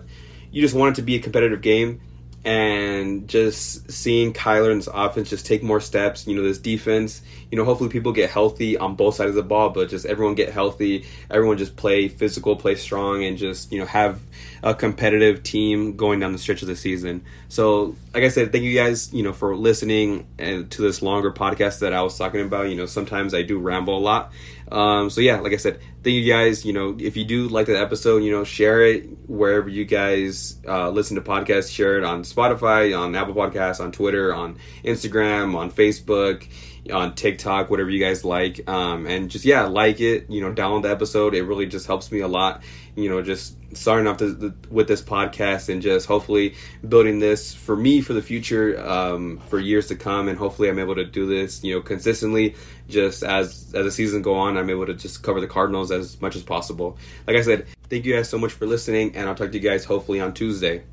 you 0.52 0.62
just 0.62 0.76
want 0.76 0.94
it 0.94 0.96
to 0.98 1.02
be 1.02 1.16
a 1.16 1.20
competitive 1.20 1.62
game 1.62 2.02
and 2.46 3.28
just 3.28 3.92
seeing 3.92 4.32
Kyler 4.32 4.72
and 4.72 4.80
this 4.80 4.88
offense 4.92 5.30
just 5.30 5.46
take 5.46 5.64
more 5.64 5.82
steps. 5.82 6.28
You 6.28 6.36
know, 6.36 6.44
this 6.44 6.58
defense, 6.58 7.22
you 7.52 7.58
know, 7.58 7.66
hopefully 7.66 7.90
people 7.90 8.14
get 8.14 8.30
healthy 8.30 8.78
on 8.78 8.96
both 8.96 9.16
sides 9.16 9.30
of 9.30 9.36
the 9.36 9.44
ball, 9.44 9.70
but 9.70 9.90
just 9.90 10.06
everyone 10.06 10.36
get 10.36 10.50
healthy, 10.50 11.06
everyone 11.30 11.58
just 11.58 11.76
play 11.76 12.08
physical, 12.08 12.56
play 12.56 12.76
strong, 12.76 13.24
and 13.24 13.38
just, 13.38 13.72
you 13.72 13.80
know, 13.80 13.86
have 13.86 14.22
a 14.64 14.74
competitive 14.74 15.44
team 15.44 15.96
going 15.98 16.20
down 16.20 16.32
the 16.32 16.38
stretch 16.38 16.62
of 16.62 16.68
the 16.68 16.76
season. 16.76 17.24
So, 17.50 17.96
like 18.14 18.24
I 18.24 18.30
said, 18.30 18.52
thank 18.52 18.64
you 18.64 18.76
guys, 18.76 19.14
you 19.14 19.24
know, 19.24 19.34
for 19.34 19.56
listening 19.56 20.28
and 20.38 20.70
to 20.72 20.82
this 20.82 21.02
longer 21.02 21.32
podcast 21.32 21.80
that 21.80 21.94
I 21.94 22.02
was 22.02 22.18
talking 22.18 22.42
about. 22.42 22.70
You 22.70 22.76
know, 22.76 22.86
sometimes 22.86 23.34
I 23.34 23.42
do 23.42 23.60
ramble 23.60 23.98
a 23.98 24.00
lot. 24.00 24.32
Um, 24.72 25.09
so 25.09 25.22
yeah, 25.22 25.39
like 25.39 25.53
I 25.53 25.57
said, 25.57 25.80
thank 26.03 26.15
you 26.15 26.32
guys. 26.32 26.65
You 26.65 26.74
know, 26.74 26.95
if 26.99 27.15
you 27.15 27.24
do 27.24 27.47
like 27.47 27.68
the 27.68 27.80
episode, 27.80 28.24
you 28.24 28.32
know, 28.32 28.43
share 28.43 28.82
it 28.82 29.07
wherever 29.28 29.70
you 29.70 29.86
guys 29.86 30.57
uh, 30.68 30.89
listen 30.89 31.15
to 31.15 31.22
podcasts. 31.22 31.72
Share 31.72 31.97
it 31.97 32.03
on 32.03 32.24
Spotify, 32.24 32.97
on 32.97 33.15
Apple 33.15 33.34
Podcasts, 33.36 33.80
on 33.80 33.91
Twitter, 33.91 34.34
on 34.34 34.57
Instagram, 34.84 35.55
on 35.55 35.72
Facebook, 35.72 36.47
on 36.91 37.15
TikTok, 37.15 37.70
whatever 37.70 37.89
you 37.89 37.99
guys 37.99 38.26
like. 38.26 38.68
Um, 38.70 39.05
and 39.07 39.30
just 39.30 39.45
yeah, 39.45 39.65
like 39.65 40.01
it. 40.01 40.30
You 40.30 40.41
know, 40.41 40.53
download 40.53 40.84
the 40.84 40.91
episode. 40.91 41.34
It 41.34 41.43
really 41.43 41.65
just 41.65 41.88
helps 41.88 42.11
me 42.11 42.20
a 42.20 42.28
lot. 42.28 42.61
You 42.98 43.10
know, 43.10 43.22
just 43.22 43.56
starting 43.78 44.08
off 44.08 44.18
the, 44.18 44.26
the, 44.26 44.56
with 44.72 44.88
this 44.88 45.04
podcast 45.04 45.70
and 45.70 45.84
just 45.84 46.08
hopefully 46.08 46.56
building 46.89 47.20
this 47.20 47.54
for 47.54 47.76
me 47.76 48.02
for 48.02 48.14
the 48.14 48.24
future, 48.24 48.84
um, 48.84 49.38
for 49.50 49.60
years 49.60 49.88
to 49.89 49.95
come, 49.95 50.28
and 50.28 50.38
hopefully 50.38 50.68
I'm 50.68 50.80
able 50.80 50.95
to 50.95 51.06
do 51.06 51.28
this. 51.28 51.64
You 51.64 51.76
know, 51.76 51.82
consistently. 51.82 52.56
Just 52.89 53.22
as 53.22 53.72
as 53.76 53.86
the 53.86 53.91
season 53.91 54.22
go 54.22 54.36
on, 54.36 54.58
I'm 54.58 54.70
able 54.70 54.88
to 54.88 54.95
just 54.95 55.22
cover 55.22 55.39
the 55.39 55.48
Cardinals 55.48 55.91
as 55.91 56.20
much 56.22 56.36
as 56.36 56.41
possible. 56.41 56.98
Like 57.28 57.38
I 57.38 57.41
said, 57.41 57.68
thank 57.89 58.04
you 58.06 58.16
guys 58.16 58.30
so 58.30 58.38
much 58.38 58.52
for 58.52 58.66
listening, 58.66 59.16
and 59.16 59.30
I'll 59.30 59.36
talk 59.36 59.52
to 59.52 59.58
you 59.58 59.70
guys 59.70 59.86
hopefully 59.86 60.20
on 60.20 60.34
Tuesday. 60.34 60.84